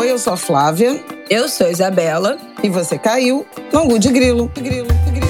Oi, 0.00 0.10
eu 0.10 0.18
sou 0.18 0.32
a 0.32 0.36
Flávia. 0.38 0.98
Eu 1.28 1.46
sou 1.46 1.66
a 1.66 1.70
Isabela. 1.70 2.38
E 2.62 2.70
você 2.70 2.96
caiu 2.96 3.44
no 3.70 3.80
Angu 3.80 3.98
de 3.98 4.08
Grilo. 4.08 4.50
grilo, 4.54 4.88
grilo. 5.12 5.26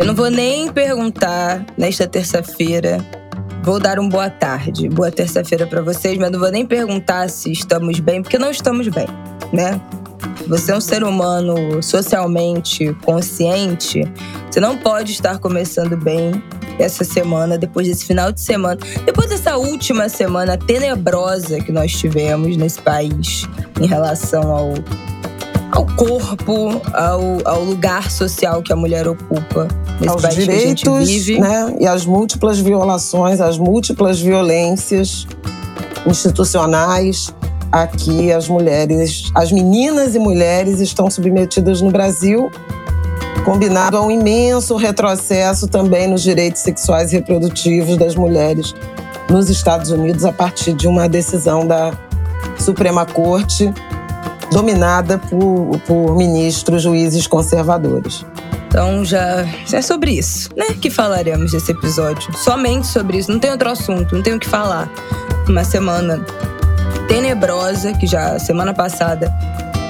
Eu 0.00 0.04
não 0.04 0.16
vou 0.16 0.28
nem 0.32 0.68
perguntar 0.72 1.64
nesta 1.78 2.08
terça-feira 2.08 2.98
Vou 3.62 3.78
dar 3.78 4.00
um 4.00 4.08
boa 4.08 4.28
tarde, 4.28 4.88
boa 4.88 5.12
terça-feira 5.12 5.68
para 5.68 5.80
vocês, 5.80 6.18
mas 6.18 6.32
não 6.32 6.40
vou 6.40 6.50
nem 6.50 6.66
perguntar 6.66 7.30
se 7.30 7.52
estamos 7.52 8.00
bem, 8.00 8.20
porque 8.20 8.36
não 8.36 8.50
estamos 8.50 8.88
bem, 8.88 9.06
né? 9.52 9.80
Você 10.46 10.72
é 10.72 10.76
um 10.76 10.80
ser 10.80 11.04
humano 11.04 11.82
socialmente 11.82 12.94
consciente, 13.04 14.02
você 14.50 14.60
não 14.60 14.76
pode 14.76 15.12
estar 15.12 15.38
começando 15.38 15.96
bem 15.96 16.42
essa 16.78 17.04
semana, 17.04 17.56
depois 17.56 17.86
desse 17.86 18.04
final 18.04 18.32
de 18.32 18.40
semana, 18.40 18.78
depois 19.04 19.28
dessa 19.28 19.56
última 19.56 20.08
semana 20.08 20.56
tenebrosa 20.56 21.60
que 21.60 21.70
nós 21.70 21.92
tivemos 21.92 22.56
nesse 22.56 22.80
país 22.80 23.48
em 23.80 23.86
relação 23.86 24.50
ao 24.50 24.74
ao 25.70 25.86
corpo, 25.96 26.82
ao, 26.92 27.22
ao 27.46 27.64
lugar 27.64 28.10
social 28.10 28.62
que 28.62 28.70
a 28.72 28.76
mulher 28.76 29.08
ocupa 29.08 29.66
nesse 29.98 30.08
aos 30.08 30.20
país 30.20 30.34
direitos, 30.34 30.82
que 30.82 30.88
a 30.88 31.00
gente 31.00 31.06
vive. 31.06 31.40
Né, 31.40 31.76
e 31.80 31.86
as 31.86 32.04
múltiplas 32.04 32.58
violações, 32.58 33.40
as 33.40 33.56
múltiplas 33.56 34.20
violências 34.20 35.26
institucionais 36.06 37.34
a 37.72 37.86
que 37.86 38.30
as 38.30 38.46
mulheres, 38.48 39.32
as 39.34 39.50
meninas 39.50 40.14
e 40.14 40.18
mulheres 40.18 40.78
estão 40.78 41.10
submetidas 41.10 41.80
no 41.80 41.90
Brasil, 41.90 42.50
combinado 43.44 43.96
a 43.96 44.02
um 44.02 44.10
imenso 44.10 44.76
retrocesso 44.76 45.66
também 45.66 46.06
nos 46.06 46.22
direitos 46.22 46.60
sexuais 46.60 47.12
e 47.12 47.16
reprodutivos 47.16 47.96
das 47.96 48.14
mulheres 48.14 48.74
nos 49.30 49.48
Estados 49.48 49.90
Unidos 49.90 50.24
a 50.24 50.32
partir 50.32 50.74
de 50.74 50.86
uma 50.86 51.08
decisão 51.08 51.66
da 51.66 51.92
Suprema 52.58 53.06
Corte 53.06 53.72
dominada 54.52 55.18
por, 55.18 55.80
por 55.86 56.14
ministros, 56.16 56.82
juízes 56.82 57.26
conservadores. 57.26 58.24
Então 58.68 59.04
já 59.04 59.46
é 59.72 59.82
sobre 59.82 60.12
isso, 60.12 60.50
né? 60.56 60.66
Que 60.80 60.90
falaremos 60.90 61.52
nesse 61.52 61.72
episódio. 61.72 62.34
Somente 62.36 62.86
sobre 62.86 63.18
isso. 63.18 63.30
Não 63.30 63.38
tem 63.38 63.50
outro 63.50 63.70
assunto, 63.70 64.14
não 64.14 64.22
tem 64.22 64.34
o 64.34 64.38
que 64.38 64.48
falar. 64.48 64.90
Uma 65.48 65.64
semana 65.64 66.24
tenebrosa 67.12 67.92
que 67.92 68.06
já 68.06 68.38
semana 68.38 68.72
passada 68.72 69.30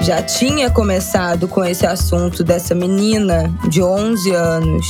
já 0.03 0.20
tinha 0.20 0.69
começado 0.69 1.47
com 1.47 1.65
esse 1.65 1.87
assunto 1.87 2.42
dessa 2.42 2.75
menina 2.75 3.48
de 3.69 3.81
11 3.81 4.33
anos 4.33 4.84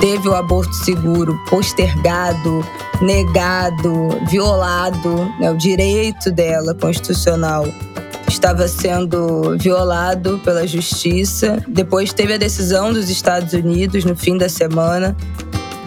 teve 0.00 0.26
o 0.26 0.34
aborto 0.34 0.72
seguro 0.72 1.38
postergado, 1.50 2.64
negado, 3.02 4.08
violado, 4.26 5.30
né, 5.38 5.50
o 5.50 5.56
direito 5.58 6.30
dela 6.30 6.74
constitucional 6.74 7.66
estava 8.26 8.66
sendo 8.68 9.58
violado 9.58 10.40
pela 10.44 10.66
justiça. 10.66 11.62
Depois 11.68 12.12
teve 12.12 12.34
a 12.34 12.38
decisão 12.38 12.90
dos 12.92 13.10
Estados 13.10 13.52
Unidos 13.52 14.04
no 14.04 14.16
fim 14.16 14.38
da 14.38 14.48
semana 14.48 15.14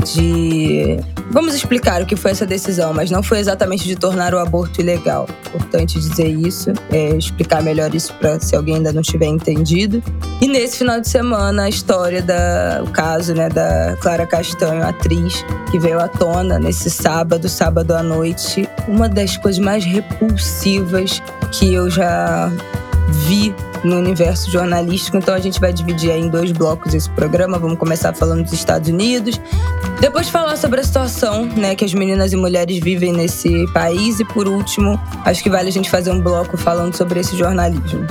de. 0.05 0.99
Vamos 1.31 1.53
explicar 1.53 2.01
o 2.01 2.05
que 2.05 2.15
foi 2.15 2.31
essa 2.31 2.45
decisão, 2.45 2.93
mas 2.93 3.11
não 3.11 3.21
foi 3.21 3.39
exatamente 3.39 3.85
de 3.85 3.95
tornar 3.95 4.33
o 4.33 4.39
aborto 4.39 4.81
ilegal. 4.81 5.27
Importante 5.47 5.99
dizer 5.99 6.27
isso, 6.27 6.71
é, 6.91 7.15
explicar 7.15 7.61
melhor 7.61 7.93
isso 7.93 8.13
para 8.15 8.39
se 8.39 8.55
alguém 8.55 8.75
ainda 8.75 8.91
não 8.91 9.01
tiver 9.01 9.27
entendido. 9.27 10.01
E 10.41 10.47
nesse 10.47 10.77
final 10.77 10.99
de 10.99 11.07
semana, 11.07 11.63
a 11.63 11.69
história 11.69 12.21
da 12.21 12.81
o 12.83 12.91
caso, 12.91 13.33
né, 13.33 13.49
da 13.49 13.95
Clara 13.99 14.25
Castanho, 14.25 14.85
atriz, 14.85 15.45
que 15.69 15.77
veio 15.77 15.99
à 15.99 16.07
tona 16.07 16.57
nesse 16.57 16.89
sábado, 16.89 17.47
sábado 17.47 17.93
à 17.93 18.01
noite, 18.01 18.67
uma 18.87 19.07
das 19.07 19.37
coisas 19.37 19.59
mais 19.59 19.85
repulsivas 19.85 21.21
que 21.51 21.73
eu 21.73 21.89
já 21.89 22.51
vi 23.27 23.53
no 23.83 23.97
universo 23.97 24.51
jornalístico. 24.51 25.17
Então 25.17 25.33
a 25.33 25.39
gente 25.39 25.59
vai 25.59 25.73
dividir 25.73 26.11
em 26.11 26.27
dois 26.27 26.51
blocos 26.51 26.93
esse 26.93 27.09
programa. 27.09 27.57
Vamos 27.57 27.77
começar 27.77 28.13
falando 28.13 28.43
dos 28.43 28.53
Estados 28.53 28.89
Unidos, 28.89 29.39
depois 29.99 30.29
falar 30.29 30.55
sobre 30.57 30.79
a 30.79 30.83
situação, 30.83 31.45
né, 31.45 31.75
que 31.75 31.85
as 31.85 31.93
meninas 31.93 32.33
e 32.33 32.35
mulheres 32.35 32.79
vivem 32.79 33.13
nesse 33.13 33.65
país 33.73 34.19
e 34.19 34.25
por 34.25 34.47
último, 34.47 34.99
acho 35.25 35.43
que 35.43 35.49
vale 35.49 35.69
a 35.69 35.71
gente 35.71 35.89
fazer 35.89 36.11
um 36.11 36.21
bloco 36.21 36.57
falando 36.57 36.95
sobre 36.95 37.19
esse 37.19 37.37
jornalismo 37.37 38.07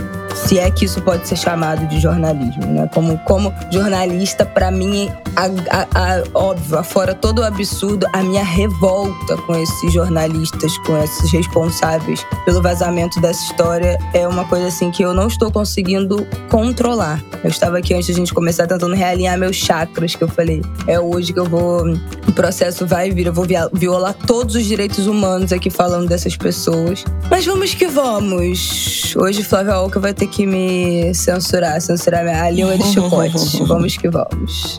se 0.46 0.58
é 0.58 0.70
que 0.70 0.84
isso 0.84 1.02
pode 1.02 1.26
ser 1.26 1.36
chamado 1.36 1.86
de 1.88 2.00
jornalismo, 2.00 2.66
né? 2.66 2.88
Como, 2.92 3.18
como 3.18 3.52
jornalista, 3.70 4.44
para 4.46 4.70
mim, 4.70 5.10
a, 5.36 5.46
a, 5.70 5.82
a, 5.94 6.22
óbvio, 6.34 6.82
fora 6.84 7.14
todo 7.14 7.40
o 7.40 7.44
absurdo, 7.44 8.06
a 8.12 8.22
minha 8.22 8.44
revolta 8.44 9.36
com 9.38 9.56
esses 9.56 9.92
jornalistas, 9.92 10.76
com 10.78 10.96
esses 10.98 11.30
responsáveis 11.30 12.24
pelo 12.44 12.62
vazamento 12.62 13.20
dessa 13.20 13.42
história 13.44 13.98
é 14.14 14.26
uma 14.26 14.44
coisa 14.44 14.68
assim 14.68 14.90
que 14.90 15.02
eu 15.02 15.12
não 15.12 15.26
estou 15.26 15.50
conseguindo 15.58 16.24
controlar. 16.48 17.20
Eu 17.42 17.50
estava 17.50 17.78
aqui 17.78 17.92
antes 17.92 18.06
de 18.06 18.12
a 18.12 18.14
gente 18.14 18.32
começar 18.32 18.64
tentando 18.68 18.94
realinhar 18.94 19.36
meus 19.36 19.56
chakras, 19.56 20.14
que 20.14 20.22
eu 20.22 20.28
falei, 20.28 20.62
é 20.86 21.00
hoje 21.00 21.32
que 21.32 21.40
eu 21.40 21.44
vou. 21.44 21.84
O 22.28 22.32
processo 22.32 22.86
vai 22.86 23.10
vir, 23.10 23.26
eu 23.26 23.32
vou 23.32 23.44
violar 23.72 24.14
todos 24.14 24.54
os 24.54 24.64
direitos 24.64 25.08
humanos 25.08 25.52
aqui 25.52 25.68
falando 25.68 26.08
dessas 26.08 26.36
pessoas. 26.36 27.04
Mas 27.28 27.44
vamos 27.44 27.74
que 27.74 27.88
vamos. 27.88 29.16
Hoje 29.16 29.42
Flávia 29.42 29.72
Alca 29.72 29.98
vai 29.98 30.14
ter 30.14 30.28
que 30.28 30.46
me 30.46 31.12
censurar, 31.12 31.80
censurar 31.80 32.22
minha 32.22 32.48
língua 32.50 32.78
de 32.78 32.84
chicote. 32.94 33.64
vamos 33.64 33.96
que 33.96 34.08
vamos. 34.08 34.78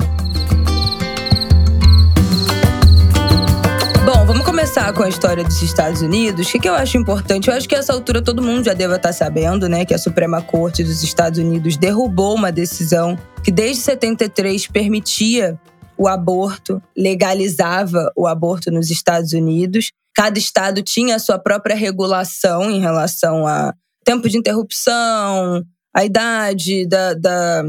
Começar 4.80 4.94
com 4.94 5.04
a 5.04 5.10
história 5.10 5.44
dos 5.44 5.62
Estados 5.62 6.02
Unidos. 6.02 6.48
O 6.48 6.52
que, 6.52 6.60
que 6.60 6.70
eu 6.70 6.74
acho 6.74 6.98
importante? 6.98 7.50
Eu 7.50 7.54
acho 7.54 7.68
que 7.68 7.76
essa 7.76 7.92
altura 7.92 8.22
todo 8.22 8.42
mundo 8.42 8.64
já 8.64 8.74
deve 8.74 8.96
estar 8.96 9.12
sabendo, 9.12 9.68
né? 9.68 9.84
Que 9.84 9.94
a 9.94 9.98
Suprema 9.98 10.42
Corte 10.42 10.84
dos 10.84 11.04
Estados 11.04 11.38
Unidos 11.38 11.76
derrubou 11.76 12.36
uma 12.36 12.50
decisão 12.50 13.18
que 13.44 13.52
desde 13.52 13.82
73 13.84 14.68
permitia 14.68 15.60
o 15.98 16.08
aborto, 16.08 16.82
legalizava 16.96 18.10
o 18.16 18.26
aborto 18.26 18.72
nos 18.72 18.90
Estados 18.90 19.34
Unidos. 19.34 19.92
Cada 20.16 20.40
estado 20.40 20.82
tinha 20.82 21.18
a 21.18 21.20
sua 21.20 21.38
própria 21.38 21.76
regulação 21.76 22.72
em 22.72 22.80
relação 22.80 23.46
a 23.46 23.74
tempo 24.06 24.30
de 24.30 24.38
interrupção, 24.38 25.62
a 25.94 26.06
idade 26.06 26.88
da, 26.88 27.14
da, 27.16 27.64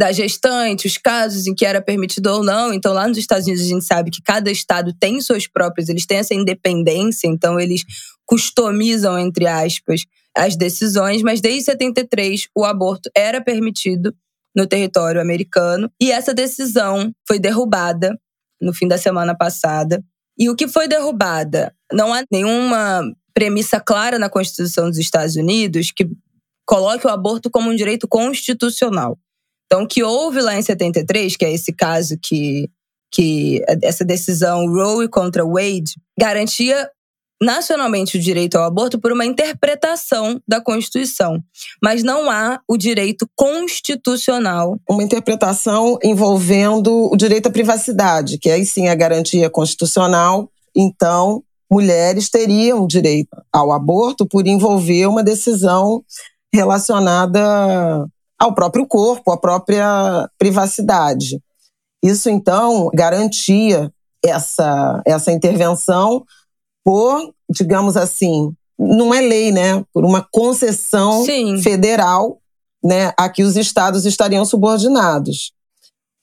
da 0.00 0.12
gestante, 0.12 0.86
os 0.86 0.96
casos 0.96 1.46
em 1.46 1.54
que 1.54 1.66
era 1.66 1.82
permitido 1.82 2.28
ou 2.28 2.42
não. 2.42 2.72
Então, 2.72 2.94
lá 2.94 3.06
nos 3.06 3.18
Estados 3.18 3.46
Unidos, 3.46 3.66
a 3.66 3.68
gente 3.68 3.84
sabe 3.84 4.10
que 4.10 4.22
cada 4.22 4.50
estado 4.50 4.94
tem 4.98 5.20
suas 5.20 5.46
próprias, 5.46 5.90
eles 5.90 6.06
têm 6.06 6.16
essa 6.16 6.32
independência, 6.32 7.28
então 7.28 7.60
eles 7.60 7.84
customizam, 8.24 9.18
entre 9.18 9.46
aspas, 9.46 10.06
as 10.34 10.56
decisões, 10.56 11.20
mas 11.20 11.42
desde 11.42 11.64
73 11.64 12.48
o 12.56 12.64
aborto 12.64 13.10
era 13.14 13.42
permitido 13.42 14.14
no 14.56 14.66
território 14.66 15.20
americano 15.20 15.92
e 16.00 16.10
essa 16.10 16.32
decisão 16.32 17.12
foi 17.28 17.38
derrubada 17.38 18.18
no 18.58 18.72
fim 18.72 18.88
da 18.88 18.96
semana 18.96 19.36
passada. 19.36 20.02
E 20.38 20.48
o 20.48 20.56
que 20.56 20.66
foi 20.66 20.88
derrubada? 20.88 21.74
Não 21.92 22.14
há 22.14 22.22
nenhuma 22.32 23.02
premissa 23.34 23.78
clara 23.78 24.18
na 24.18 24.30
Constituição 24.30 24.88
dos 24.88 24.98
Estados 24.98 25.36
Unidos 25.36 25.92
que 25.94 26.08
coloque 26.64 27.06
o 27.06 27.10
aborto 27.10 27.50
como 27.50 27.68
um 27.68 27.76
direito 27.76 28.08
constitucional. 28.08 29.18
Então, 29.72 29.84
o 29.84 29.86
que 29.86 30.02
houve 30.02 30.40
lá 30.40 30.58
em 30.58 30.62
73, 30.62 31.36
que 31.36 31.44
é 31.44 31.52
esse 31.52 31.72
caso 31.72 32.16
que, 32.20 32.68
que 33.12 33.62
essa 33.84 34.04
decisão 34.04 34.66
Roe 34.66 35.08
contra 35.08 35.46
Wade, 35.46 35.94
garantia 36.18 36.90
nacionalmente 37.40 38.18
o 38.18 38.20
direito 38.20 38.56
ao 38.56 38.64
aborto 38.64 39.00
por 39.00 39.12
uma 39.12 39.24
interpretação 39.24 40.40
da 40.46 40.60
Constituição, 40.60 41.40
mas 41.80 42.02
não 42.02 42.28
há 42.28 42.60
o 42.68 42.76
direito 42.76 43.30
constitucional. 43.36 44.76
Uma 44.88 45.04
interpretação 45.04 45.96
envolvendo 46.02 47.08
o 47.08 47.16
direito 47.16 47.46
à 47.46 47.50
privacidade, 47.50 48.38
que 48.38 48.50
aí 48.50 48.66
sim 48.66 48.88
é 48.88 48.90
a 48.90 48.96
garantia 48.96 49.48
constitucional. 49.48 50.50
Então, 50.76 51.44
mulheres 51.70 52.28
teriam 52.28 52.88
direito 52.88 53.36
ao 53.52 53.70
aborto 53.70 54.26
por 54.26 54.48
envolver 54.48 55.06
uma 55.06 55.22
decisão 55.22 56.02
relacionada 56.52 58.04
ao 58.40 58.54
próprio 58.54 58.86
corpo, 58.86 59.30
à 59.30 59.36
própria 59.36 60.28
privacidade. 60.38 61.38
Isso, 62.02 62.30
então, 62.30 62.90
garantia 62.94 63.92
essa, 64.24 65.02
essa 65.06 65.30
intervenção 65.30 66.24
por, 66.82 67.34
digamos 67.50 67.96
assim, 67.96 68.54
não 68.78 69.12
é 69.12 69.20
lei, 69.20 69.52
né? 69.52 69.84
Por 69.92 70.06
uma 70.06 70.26
concessão 70.32 71.22
Sim. 71.24 71.60
federal 71.60 72.40
né, 72.82 73.12
a 73.18 73.28
que 73.28 73.42
os 73.42 73.56
estados 73.56 74.06
estariam 74.06 74.44
subordinados. 74.46 75.52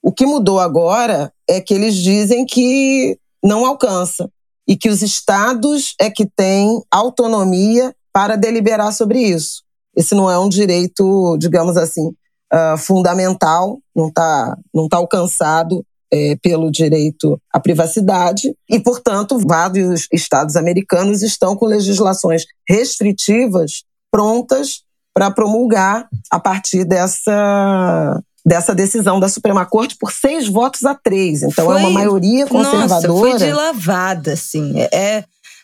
O 0.01 0.11
que 0.11 0.25
mudou 0.25 0.59
agora 0.59 1.31
é 1.47 1.61
que 1.61 1.73
eles 1.73 1.95
dizem 1.95 2.45
que 2.47 3.19
não 3.43 3.63
alcança 3.63 4.31
e 4.67 4.75
que 4.75 4.89
os 4.89 5.03
estados 5.03 5.93
é 5.99 6.09
que 6.09 6.25
têm 6.25 6.81
autonomia 6.89 7.95
para 8.11 8.35
deliberar 8.35 8.91
sobre 8.91 9.21
isso. 9.21 9.66
Esse 9.97 10.13
não 10.13 10.29
é 10.29 10.37
um 10.37 10.47
direito, 10.47 11.35
digamos 11.39 11.75
assim, 11.75 12.09
uh, 12.53 12.77
fundamental, 12.77 13.79
não 13.95 14.09
está 14.09 14.55
não 14.73 14.87
tá 14.87 14.97
alcançado 14.97 15.83
é, 16.13 16.37
pelo 16.41 16.71
direito 16.71 17.41
à 17.51 17.59
privacidade 17.59 18.53
e, 18.69 18.79
portanto, 18.79 19.37
vários 19.45 20.07
estados 20.13 20.55
americanos 20.55 21.21
estão 21.21 21.55
com 21.55 21.65
legislações 21.65 22.45
restritivas 22.67 23.83
prontas 24.09 24.83
para 25.13 25.31
promulgar 25.31 26.07
a 26.31 26.39
partir 26.39 26.85
dessa 26.85 28.21
dessa 28.45 28.73
decisão 28.73 29.19
da 29.19 29.27
Suprema 29.27 29.65
Corte 29.65 29.97
por 29.99 30.09
seis 30.13 30.47
votos 30.47 30.85
a 30.85 30.95
três. 30.95 31.43
Então 31.43 31.65
foi, 31.65 31.75
é 31.75 31.79
uma 31.79 31.89
maioria 31.89 32.47
conservadora. 32.47 33.07
Nossa, 33.07 33.07
foi 33.07 33.35
de 33.37 33.51
lavada, 33.51 34.31
assim. 34.31 34.79
É, 34.79 34.89
é 34.95 35.23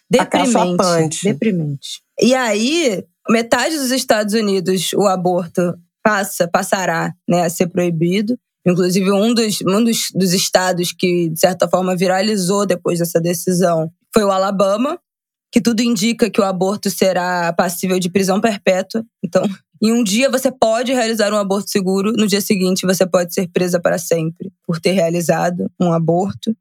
deprimente. 0.10 1.24
Deprimente. 1.24 2.02
E 2.20 2.36
aí, 2.36 3.06
metade 3.30 3.78
dos 3.78 3.92
Estados 3.92 4.34
Unidos, 4.34 4.94
o 4.94 5.08
aborto 5.08 5.78
passa, 6.04 6.48
passará 6.48 7.14
né, 7.28 7.44
a 7.44 7.50
ser 7.50 7.68
proibido. 7.68 8.38
Inclusive, 8.66 9.12
um 9.12 9.34
dos, 9.34 9.62
um 9.62 9.84
dos, 9.84 10.10
dos 10.14 10.34
estados 10.34 10.92
que, 10.92 11.30
de 11.30 11.40
certa 11.40 11.68
forma, 11.68 11.96
viralizou 11.96 12.66
depois 12.66 13.00
dessa 13.00 13.20
decisão 13.20 13.92
foi 14.14 14.24
o 14.24 14.32
Alabama, 14.32 15.00
que 15.52 15.60
tudo 15.60 15.82
indica 15.82 16.30
que 16.30 16.40
o 16.40 16.44
aborto 16.44 16.90
será 16.90 17.52
passível 17.54 18.00
de 18.00 18.10
prisão 18.10 18.40
perpétua. 18.40 19.04
Então, 19.24 19.44
em 19.82 19.92
um 19.92 20.04
dia 20.04 20.30
você 20.30 20.52
pode 20.52 20.94
realizar 20.94 21.34
um 21.34 21.38
aborto 21.38 21.70
seguro, 21.70 22.14
no 22.14 22.26
dia 22.26 22.42
seguinte 22.42 22.86
você 22.86 23.06
pode 23.06 23.34
ser 23.34 23.50
presa 23.50 23.80
para 23.80 23.98
sempre 23.98 24.52
por 24.66 24.80
ter 24.80 24.92
realizado 24.92 25.70
um 25.80 25.92
aborto. 25.92 26.56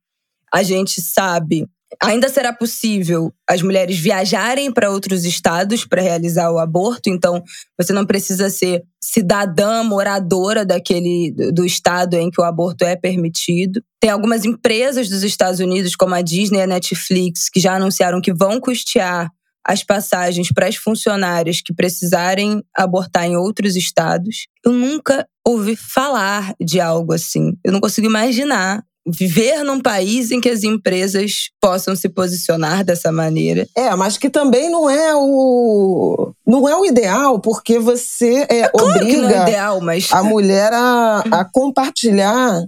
A 0.52 0.62
gente 0.62 1.00
sabe 1.00 1.68
Ainda 2.00 2.28
será 2.28 2.52
possível 2.52 3.32
as 3.48 3.62
mulheres 3.62 3.98
viajarem 3.98 4.72
para 4.72 4.90
outros 4.90 5.24
estados 5.24 5.84
para 5.84 6.00
realizar 6.00 6.50
o 6.50 6.58
aborto, 6.58 7.10
então 7.10 7.42
você 7.78 7.92
não 7.92 8.06
precisa 8.06 8.48
ser 8.48 8.82
cidadã 9.02 9.82
moradora 9.82 10.64
daquele 10.64 11.34
do 11.52 11.66
estado 11.66 12.14
em 12.14 12.30
que 12.30 12.40
o 12.40 12.44
aborto 12.44 12.84
é 12.84 12.96
permitido. 12.96 13.82
Tem 14.00 14.10
algumas 14.10 14.44
empresas 14.44 15.08
dos 15.08 15.22
Estados 15.22 15.60
Unidos, 15.60 15.94
como 15.94 16.14
a 16.14 16.22
Disney 16.22 16.58
e 16.58 16.62
a 16.62 16.66
Netflix, 16.66 17.48
que 17.48 17.60
já 17.60 17.74
anunciaram 17.74 18.20
que 18.20 18.32
vão 18.32 18.60
custear 18.60 19.30
as 19.64 19.84
passagens 19.84 20.50
para 20.52 20.66
as 20.66 20.76
funcionárias 20.76 21.60
que 21.60 21.72
precisarem 21.72 22.62
abortar 22.76 23.26
em 23.26 23.36
outros 23.36 23.76
estados. 23.76 24.46
Eu 24.64 24.72
nunca 24.72 25.26
ouvi 25.46 25.76
falar 25.76 26.54
de 26.60 26.80
algo 26.80 27.12
assim. 27.12 27.52
Eu 27.64 27.72
não 27.72 27.80
consigo 27.80 28.06
imaginar 28.06 28.82
viver 29.06 29.64
num 29.64 29.80
país 29.80 30.30
em 30.30 30.40
que 30.40 30.48
as 30.48 30.62
empresas 30.62 31.50
possam 31.60 31.96
se 31.96 32.08
posicionar 32.08 32.84
dessa 32.84 33.10
maneira. 33.10 33.66
É, 33.76 33.94
mas 33.96 34.16
que 34.16 34.30
também 34.30 34.70
não 34.70 34.88
é 34.88 35.14
o 35.14 36.32
não 36.46 36.68
é 36.68 36.76
o 36.76 36.86
ideal, 36.86 37.40
porque 37.40 37.78
você 37.78 38.46
é, 38.48 38.60
é 38.60 38.68
claro 38.68 38.90
obriga 38.90 39.32
é 39.32 39.42
ideal, 39.42 39.80
mas... 39.80 40.12
a 40.12 40.22
mulher 40.22 40.72
a, 40.72 41.18
a 41.30 41.44
compartilhar 41.44 42.64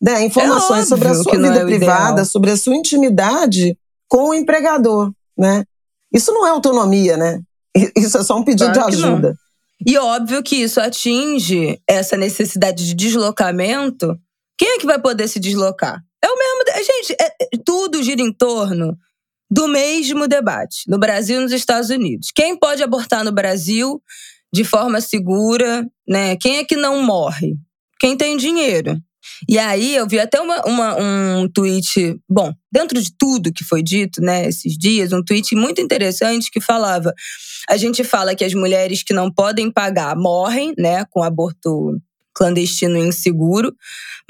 né, 0.00 0.24
informações 0.24 0.84
é 0.84 0.86
sobre 0.86 1.08
a 1.08 1.14
sua 1.14 1.32
vida 1.32 1.60
é 1.60 1.64
privada, 1.64 2.12
ideal. 2.12 2.26
sobre 2.26 2.50
a 2.50 2.56
sua 2.56 2.76
intimidade 2.76 3.76
com 4.08 4.28
o 4.28 4.34
empregador, 4.34 5.10
né? 5.36 5.64
Isso 6.12 6.32
não 6.32 6.46
é 6.46 6.50
autonomia, 6.50 7.16
né? 7.16 7.40
Isso 7.96 8.16
é 8.16 8.22
só 8.22 8.36
um 8.36 8.44
pedido 8.44 8.72
claro 8.72 8.90
de 8.90 9.04
ajuda. 9.04 9.34
E 9.84 9.98
óbvio 9.98 10.42
que 10.42 10.56
isso 10.56 10.80
atinge 10.80 11.78
essa 11.86 12.16
necessidade 12.16 12.86
de 12.86 12.94
deslocamento 12.94 14.16
quem 14.58 14.68
é 14.76 14.78
que 14.78 14.86
vai 14.86 15.00
poder 15.00 15.28
se 15.28 15.38
deslocar? 15.38 16.02
É 16.22 16.28
o 16.28 16.36
mesmo. 16.36 16.84
Gente, 16.84 17.16
é, 17.20 17.26
é, 17.26 17.48
tudo 17.64 18.02
gira 18.02 18.20
em 18.20 18.32
torno 18.32 18.96
do 19.50 19.68
mesmo 19.68 20.26
debate, 20.26 20.82
no 20.88 20.98
Brasil 20.98 21.38
e 21.38 21.42
nos 21.42 21.52
Estados 21.52 21.90
Unidos. 21.90 22.30
Quem 22.34 22.58
pode 22.58 22.82
abortar 22.82 23.24
no 23.24 23.32
Brasil 23.32 24.02
de 24.52 24.64
forma 24.64 25.00
segura, 25.00 25.86
né? 26.08 26.36
Quem 26.36 26.58
é 26.58 26.64
que 26.64 26.76
não 26.76 27.02
morre? 27.02 27.54
Quem 28.00 28.16
tem 28.16 28.36
dinheiro. 28.36 29.00
E 29.48 29.58
aí 29.58 29.94
eu 29.94 30.06
vi 30.06 30.18
até 30.18 30.40
uma, 30.40 30.64
uma, 30.64 30.96
um 30.96 31.48
tweet, 31.48 32.18
bom, 32.28 32.52
dentro 32.72 33.00
de 33.00 33.10
tudo 33.18 33.52
que 33.52 33.64
foi 33.64 33.82
dito, 33.82 34.20
né, 34.22 34.46
esses 34.46 34.78
dias, 34.78 35.12
um 35.12 35.22
tweet 35.22 35.54
muito 35.54 35.80
interessante 35.80 36.50
que 36.50 36.60
falava: 36.60 37.12
a 37.68 37.76
gente 37.76 38.04
fala 38.04 38.34
que 38.34 38.44
as 38.44 38.54
mulheres 38.54 39.02
que 39.02 39.12
não 39.12 39.30
podem 39.30 39.70
pagar 39.70 40.16
morrem, 40.16 40.72
né, 40.78 41.04
com 41.10 41.22
aborto 41.22 42.00
clandestino 42.36 42.98
e 42.98 43.08
inseguro, 43.08 43.74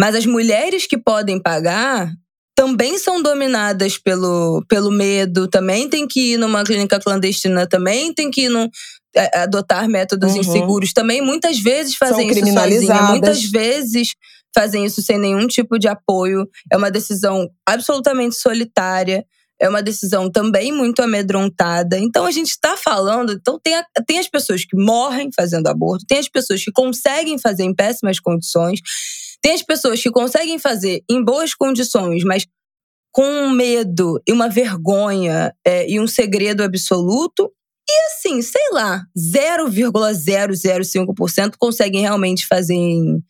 mas 0.00 0.14
as 0.14 0.25
mulheres 0.25 0.87
que 0.87 0.97
podem 0.97 1.41
pagar 1.41 2.11
também 2.55 2.97
são 2.99 3.23
dominadas 3.23 3.99
pelo, 3.99 4.64
pelo 4.67 4.91
medo, 4.91 5.47
também 5.47 5.91
tem 5.91 6.06
que 6.08 6.32
ir 6.32 6.38
numa 6.38 6.64
clínica 6.64 6.99
clandestina, 6.99 7.67
também 7.67 8.14
tem 8.14 8.31
que 8.31 8.47
ir 8.47 8.49
num, 8.49 8.67
é, 9.14 9.41
adotar 9.41 9.87
métodos 9.88 10.32
uhum. 10.32 10.41
inseguros, 10.41 10.93
também 10.94 11.20
muitas 11.20 11.58
vezes 11.58 11.97
fazem 11.97 12.31
isso 12.31 12.47
sozinha, 12.47 13.03
muitas 13.03 13.43
vezes 13.44 14.14
fazem 14.56 14.87
isso 14.87 15.03
sem 15.03 15.19
nenhum 15.19 15.47
tipo 15.47 15.79
de 15.79 15.87
apoio. 15.87 16.49
É 16.73 16.76
uma 16.79 16.91
decisão 16.91 17.47
absolutamente 17.67 18.37
solitária 18.37 19.23
é 19.61 19.69
uma 19.69 19.82
decisão 19.82 20.31
também 20.31 20.73
muito 20.73 21.03
amedrontada. 21.03 21.99
Então 21.99 22.25
a 22.26 22.31
gente 22.31 22.50
está 22.50 22.76
falando, 22.76 23.32
então 23.32 23.58
tem, 23.62 23.75
a, 23.75 23.85
tem 24.06 24.19
as 24.19 24.29
pessoas 24.29 24.64
que 24.64 24.76
morrem 24.76 25.31
fazendo 25.35 25.69
aborto, 25.69 26.05
tem 26.06 26.19
as 26.19 26.29
pessoas 26.29 26.62
que 26.62 26.70
conseguem 26.73 27.38
fazer 27.38 27.64
em 27.64 27.75
péssimas 27.75 28.20
condições, 28.20 28.81
tem 29.43 29.53
as 29.53 29.62
pessoas 29.62 30.03
que 30.03 30.11
conseguem 30.11 30.58
fazer 30.58 31.03
em 31.08 31.25
boas 31.25 31.55
condições, 31.55 32.23
mas 32.25 32.47
com 33.12 33.49
medo 33.50 34.20
e 34.26 34.32
uma 34.32 34.49
vergonha 34.49 35.55
é, 35.64 35.88
e 35.91 35.99
um 35.99 36.06
segredo 36.06 36.62
absoluto. 36.62 37.50
E 37.88 37.93
assim, 38.08 38.43
sei 38.43 38.69
lá, 38.73 39.06
0,005% 39.17 41.55
conseguem 41.58 42.03
realmente 42.03 42.47
fazer 42.47 42.75
em 42.75 43.23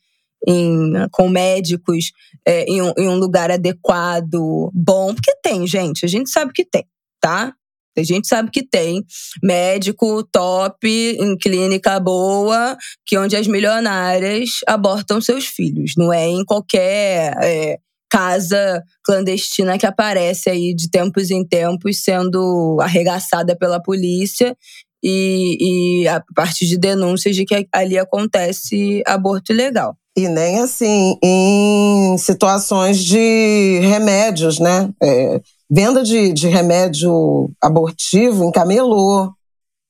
em, 0.45 0.93
com 1.11 1.29
médicos 1.29 2.11
é, 2.45 2.63
em, 2.65 2.81
um, 2.81 2.93
em 2.97 3.07
um 3.07 3.15
lugar 3.15 3.51
adequado, 3.51 4.71
bom, 4.73 5.13
porque 5.13 5.35
tem, 5.41 5.65
gente, 5.67 6.05
a 6.05 6.07
gente 6.07 6.29
sabe 6.29 6.51
que 6.53 6.65
tem, 6.65 6.85
tá? 7.21 7.53
A 7.97 8.03
gente 8.03 8.27
sabe 8.27 8.51
que 8.51 8.63
tem 8.63 9.03
médico 9.41 10.23
top 10.31 10.87
em 10.87 11.35
clínica 11.35 11.99
boa, 11.99 12.77
que 13.05 13.17
onde 13.17 13.35
as 13.35 13.47
milionárias 13.47 14.59
abortam 14.67 15.19
seus 15.19 15.47
filhos. 15.47 15.93
Não 15.97 16.13
é 16.13 16.27
em 16.27 16.45
qualquer 16.45 17.33
é, 17.41 17.79
casa 18.09 18.83
clandestina 19.03 19.77
que 19.79 19.85
aparece 19.85 20.49
aí 20.49 20.75
de 20.75 20.89
tempos 20.91 21.31
em 21.31 21.43
tempos 21.43 22.03
sendo 22.03 22.77
arregaçada 22.79 23.57
pela 23.57 23.81
polícia 23.81 24.55
e, 25.03 26.03
e 26.03 26.07
a 26.07 26.21
partir 26.35 26.67
de 26.67 26.77
denúncias 26.77 27.35
de 27.35 27.45
que 27.45 27.67
ali 27.73 27.97
acontece 27.97 29.01
aborto 29.05 29.51
ilegal. 29.51 29.97
E 30.17 30.27
nem 30.27 30.59
assim 30.61 31.15
em 31.23 32.17
situações 32.17 32.97
de 33.03 33.79
remédios, 33.83 34.59
né? 34.59 34.89
É, 35.01 35.39
venda 35.69 36.01
de, 36.03 36.33
de 36.33 36.47
remédio 36.47 37.51
abortivo 37.61 38.43
em 38.43 38.51
camelô. 38.51 39.31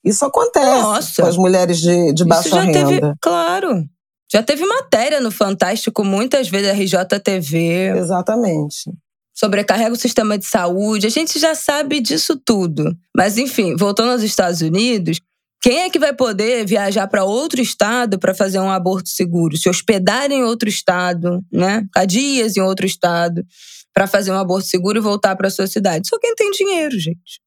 Isso 0.04 0.26
acontece 0.26 0.82
Nossa, 0.82 1.22
com 1.22 1.28
as 1.30 1.38
mulheres 1.38 1.80
de, 1.80 2.12
de 2.14 2.26
baixa 2.26 2.50
já 2.50 2.62
renda. 2.62 2.88
Teve, 2.88 3.14
claro. 3.22 3.86
Já 4.30 4.44
teve 4.44 4.66
matéria 4.66 5.22
no 5.22 5.32
Fantástico, 5.32 6.04
muitas 6.04 6.50
vezes, 6.50 6.74
RJTV. 6.74 7.98
Exatamente. 7.98 8.92
Sobrecarrega 9.34 9.94
o 9.94 9.98
sistema 9.98 10.38
de 10.38 10.46
saúde. 10.46 11.08
A 11.08 11.10
gente 11.10 11.40
já 11.40 11.56
sabe 11.56 12.02
disso 12.02 12.36
tudo. 12.36 12.94
Mas, 13.16 13.38
enfim, 13.38 13.78
voltando 13.78 14.12
aos 14.12 14.24
Estados 14.24 14.62
Unidos, 14.62 15.22
quem 15.68 15.80
é 15.80 15.90
que 15.90 16.00
vai 16.00 16.14
poder 16.14 16.66
viajar 16.66 17.08
para 17.08 17.26
outro 17.26 17.60
estado 17.60 18.18
para 18.18 18.34
fazer 18.34 18.58
um 18.58 18.72
aborto 18.72 19.10
seguro? 19.10 19.58
Se 19.58 19.68
hospedar 19.68 20.32
em 20.32 20.42
outro 20.42 20.70
estado, 20.70 21.44
né? 21.52 21.86
Há 21.94 22.06
dias 22.06 22.56
em 22.56 22.62
outro 22.62 22.86
estado 22.86 23.46
para 23.94 24.08
fazer 24.08 24.32
um 24.32 24.40
aborto 24.40 24.66
seguro 24.66 24.98
e 24.98 25.02
voltar 25.02 25.36
para 25.36 25.50
sua 25.50 25.68
cidade. 25.68 26.08
Só 26.08 26.18
quem 26.20 26.34
tem 26.36 26.52
dinheiro, 26.52 26.98
gente. 26.98 27.42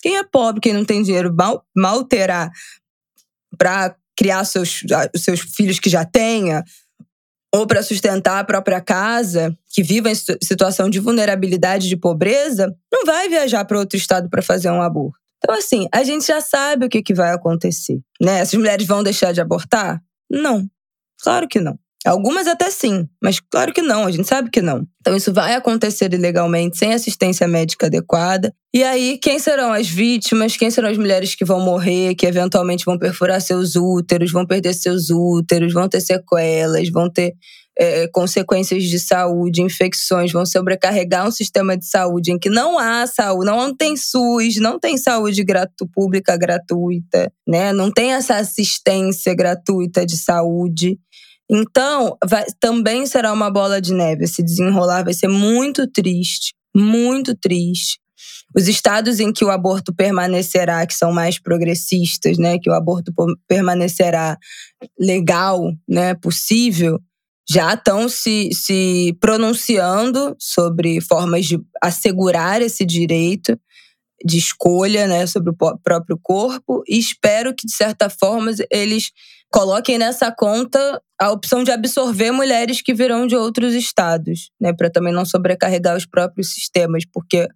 Quem 0.00 0.16
é 0.16 0.24
pobre, 0.24 0.58
quem 0.58 0.72
não 0.72 0.86
tem 0.86 1.02
dinheiro, 1.02 1.30
mal, 1.36 1.62
mal 1.76 2.02
terá 2.02 2.50
para 3.58 3.94
criar 4.16 4.42
seus, 4.46 4.82
seus 5.14 5.40
filhos 5.40 5.78
que 5.78 5.90
já 5.90 6.06
tenha, 6.06 6.64
ou 7.54 7.66
para 7.66 7.82
sustentar 7.82 8.38
a 8.38 8.44
própria 8.44 8.80
casa, 8.80 9.54
que 9.68 9.82
viva 9.82 10.10
em 10.10 10.14
situação 10.14 10.88
de 10.88 10.98
vulnerabilidade, 10.98 11.90
de 11.90 11.96
pobreza, 11.96 12.74
não 12.90 13.04
vai 13.04 13.28
viajar 13.28 13.66
para 13.66 13.78
outro 13.78 13.98
estado 13.98 14.30
para 14.30 14.40
fazer 14.40 14.70
um 14.70 14.80
aborto. 14.80 15.17
Então, 15.38 15.56
assim, 15.56 15.86
a 15.92 16.02
gente 16.02 16.26
já 16.26 16.40
sabe 16.40 16.86
o 16.86 16.88
que, 16.88 17.02
que 17.02 17.14
vai 17.14 17.32
acontecer. 17.32 18.00
Né? 18.20 18.40
Essas 18.40 18.58
mulheres 18.58 18.86
vão 18.86 19.02
deixar 19.02 19.32
de 19.32 19.40
abortar? 19.40 20.00
Não. 20.30 20.68
Claro 21.22 21.48
que 21.48 21.60
não. 21.60 21.78
Algumas 22.06 22.46
até 22.46 22.70
sim, 22.70 23.08
mas 23.20 23.40
claro 23.40 23.72
que 23.72 23.82
não, 23.82 24.06
a 24.06 24.10
gente 24.10 24.26
sabe 24.28 24.50
que 24.50 24.62
não. 24.62 24.86
Então 25.00 25.16
isso 25.16 25.32
vai 25.32 25.54
acontecer 25.54 26.12
ilegalmente, 26.14 26.78
sem 26.78 26.94
assistência 26.94 27.46
médica 27.48 27.86
adequada. 27.86 28.54
E 28.72 28.84
aí, 28.84 29.18
quem 29.20 29.38
serão 29.38 29.72
as 29.72 29.88
vítimas? 29.88 30.56
Quem 30.56 30.70
serão 30.70 30.88
as 30.88 30.96
mulheres 30.96 31.34
que 31.34 31.44
vão 31.44 31.60
morrer, 31.60 32.14
que 32.14 32.24
eventualmente 32.24 32.84
vão 32.84 32.96
perfurar 32.96 33.40
seus 33.40 33.74
úteros, 33.74 34.30
vão 34.30 34.46
perder 34.46 34.74
seus 34.74 35.10
úteros, 35.10 35.72
vão 35.72 35.88
ter 35.88 36.00
sequelas, 36.00 36.88
vão 36.88 37.10
ter 37.10 37.34
é, 37.78 38.08
consequências 38.08 38.82
de 38.82 38.98
saúde, 38.98 39.62
infecções, 39.62 40.32
vão 40.32 40.44
sobrecarregar 40.44 41.26
um 41.26 41.30
sistema 41.30 41.76
de 41.76 41.86
saúde 41.86 42.32
em 42.32 42.38
que 42.38 42.50
não 42.50 42.76
há 42.76 43.06
saúde, 43.06 43.46
não 43.46 43.74
tem 43.74 43.96
SUS, 43.96 44.56
não 44.56 44.80
tem 44.80 44.98
saúde 44.98 45.44
gratu 45.44 45.86
pública 45.94 46.36
gratuita, 46.36 47.32
né? 47.46 47.72
Não 47.72 47.92
tem 47.92 48.14
essa 48.14 48.36
assistência 48.36 49.32
gratuita 49.32 50.04
de 50.04 50.16
saúde. 50.16 50.98
Então, 51.48 52.16
vai, 52.28 52.44
também 52.58 53.06
será 53.06 53.32
uma 53.32 53.50
bola 53.50 53.80
de 53.80 53.94
neve. 53.94 54.26
Se 54.26 54.42
desenrolar 54.42 55.04
vai 55.04 55.14
ser 55.14 55.28
muito 55.28 55.86
triste, 55.86 56.54
muito 56.74 57.34
triste. 57.34 57.98
Os 58.56 58.66
estados 58.66 59.20
em 59.20 59.32
que 59.32 59.44
o 59.44 59.50
aborto 59.50 59.94
permanecerá, 59.94 60.84
que 60.86 60.94
são 60.94 61.12
mais 61.12 61.38
progressistas, 61.38 62.38
né, 62.38 62.58
que 62.58 62.68
o 62.68 62.74
aborto 62.74 63.12
permanecerá 63.46 64.36
legal, 64.98 65.60
né, 65.86 66.14
possível, 66.14 66.98
já 67.50 67.72
estão 67.72 68.08
se, 68.08 68.50
se 68.52 69.16
pronunciando 69.20 70.36
sobre 70.38 71.00
formas 71.00 71.46
de 71.46 71.58
assegurar 71.82 72.60
esse 72.60 72.84
direito 72.84 73.58
de 74.24 74.36
escolha 74.36 75.06
né, 75.06 75.26
sobre 75.26 75.50
o 75.50 75.78
próprio 75.82 76.18
corpo 76.22 76.82
e 76.86 76.98
espero 76.98 77.54
que, 77.54 77.66
de 77.66 77.72
certa 77.72 78.10
forma, 78.10 78.50
eles 78.70 79.12
coloquem 79.50 79.96
nessa 79.96 80.30
conta 80.30 81.00
a 81.18 81.30
opção 81.30 81.64
de 81.64 81.70
absorver 81.70 82.30
mulheres 82.30 82.82
que 82.82 82.92
virão 82.92 83.26
de 83.26 83.34
outros 83.34 83.74
estados, 83.74 84.50
né, 84.60 84.72
para 84.72 84.90
também 84.90 85.12
não 85.12 85.24
sobrecarregar 85.24 85.96
os 85.96 86.04
próprios 86.04 86.52
sistemas, 86.52 87.04
porque 87.12 87.48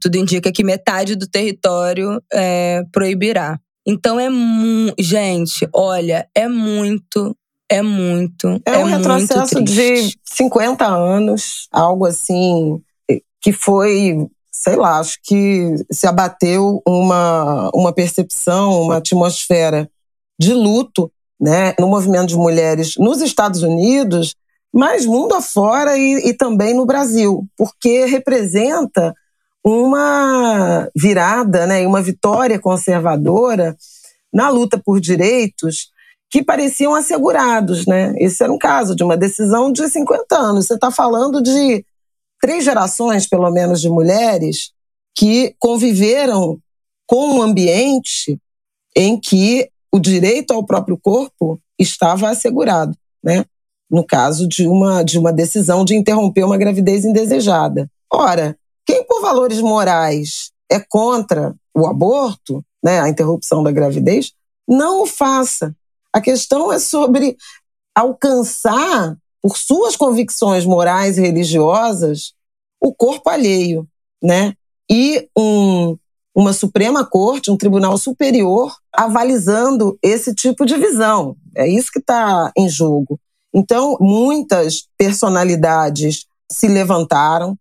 tudo 0.00 0.16
indica 0.16 0.52
que 0.52 0.62
metade 0.62 1.16
do 1.16 1.26
território 1.26 2.22
é, 2.32 2.82
proibirá. 2.92 3.58
Então 3.86 4.20
é 4.20 4.28
muito. 4.28 4.94
Gente, 5.02 5.66
olha, 5.72 6.28
é 6.34 6.46
muito 6.46 7.34
é 7.68 7.82
muito. 7.82 8.60
É, 8.64 8.72
é 8.72 8.78
um 8.78 8.84
retrocesso 8.84 9.62
de 9.62 10.16
50 10.24 10.86
anos, 10.86 11.68
algo 11.70 12.06
assim, 12.06 12.80
que 13.40 13.52
foi, 13.52 14.26
sei 14.50 14.76
lá, 14.76 14.98
acho 14.98 15.18
que 15.22 15.74
se 15.90 16.06
abateu 16.06 16.82
uma, 16.86 17.70
uma 17.74 17.92
percepção, 17.92 18.82
uma 18.82 18.96
atmosfera 18.96 19.90
de 20.40 20.54
luto 20.54 21.12
né, 21.40 21.74
no 21.78 21.88
movimento 21.88 22.28
de 22.28 22.36
mulheres 22.36 22.94
nos 22.96 23.20
Estados 23.20 23.62
Unidos, 23.62 24.34
mas 24.72 25.06
mundo 25.06 25.34
afora 25.34 25.96
e, 25.96 26.28
e 26.28 26.34
também 26.34 26.74
no 26.74 26.86
Brasil, 26.86 27.46
porque 27.56 28.06
representa 28.06 29.14
uma 29.64 30.88
virada, 30.96 31.66
né, 31.66 31.86
uma 31.86 32.00
vitória 32.00 32.58
conservadora 32.58 33.76
na 34.32 34.48
luta 34.48 34.80
por 34.82 35.00
direitos 35.00 35.90
que 36.30 36.42
pareciam 36.42 36.94
assegurados, 36.94 37.86
né? 37.86 38.12
Esse 38.18 38.42
era 38.42 38.52
um 38.52 38.58
caso 38.58 38.94
de 38.94 39.02
uma 39.02 39.16
decisão 39.16 39.72
de 39.72 39.88
50 39.88 40.36
anos. 40.36 40.66
Você 40.66 40.74
está 40.74 40.90
falando 40.90 41.42
de 41.42 41.84
três 42.40 42.64
gerações, 42.64 43.26
pelo 43.26 43.50
menos, 43.50 43.80
de 43.80 43.88
mulheres 43.88 44.72
que 45.16 45.54
conviveram 45.58 46.58
com 47.06 47.36
um 47.36 47.42
ambiente 47.42 48.38
em 48.94 49.18
que 49.18 49.70
o 49.92 49.98
direito 49.98 50.52
ao 50.52 50.64
próprio 50.64 50.98
corpo 50.98 51.60
estava 51.78 52.28
assegurado, 52.28 52.96
né? 53.24 53.44
No 53.90 54.04
caso 54.04 54.46
de 54.46 54.66
uma, 54.66 55.02
de 55.02 55.18
uma 55.18 55.32
decisão 55.32 55.84
de 55.84 55.94
interromper 55.94 56.44
uma 56.44 56.58
gravidez 56.58 57.06
indesejada. 57.06 57.90
Ora, 58.12 58.56
quem 58.86 59.02
por 59.04 59.22
valores 59.22 59.60
morais 59.60 60.50
é 60.70 60.78
contra 60.78 61.54
o 61.74 61.86
aborto, 61.86 62.62
né, 62.82 63.00
a 63.00 63.08
interrupção 63.08 63.62
da 63.62 63.70
gravidez, 63.70 64.32
não 64.68 65.02
o 65.02 65.06
faça. 65.06 65.74
A 66.12 66.20
questão 66.20 66.72
é 66.72 66.78
sobre 66.78 67.36
alcançar, 67.94 69.16
por 69.42 69.56
suas 69.56 69.96
convicções 69.96 70.64
morais 70.64 71.18
e 71.18 71.20
religiosas, 71.20 72.32
o 72.80 72.94
corpo 72.94 73.28
alheio, 73.30 73.86
né? 74.22 74.54
E 74.90 75.28
um, 75.36 75.96
uma 76.34 76.52
Suprema 76.52 77.04
Corte, 77.04 77.50
um 77.50 77.56
Tribunal 77.56 77.98
Superior, 77.98 78.74
avalizando 78.92 79.98
esse 80.02 80.34
tipo 80.34 80.64
de 80.64 80.76
visão. 80.76 81.36
É 81.56 81.68
isso 81.68 81.90
que 81.92 81.98
está 81.98 82.52
em 82.56 82.68
jogo. 82.68 83.18
Então, 83.52 83.96
muitas 84.00 84.86
personalidades 84.96 86.26
se 86.50 86.68
levantaram, 86.68 87.56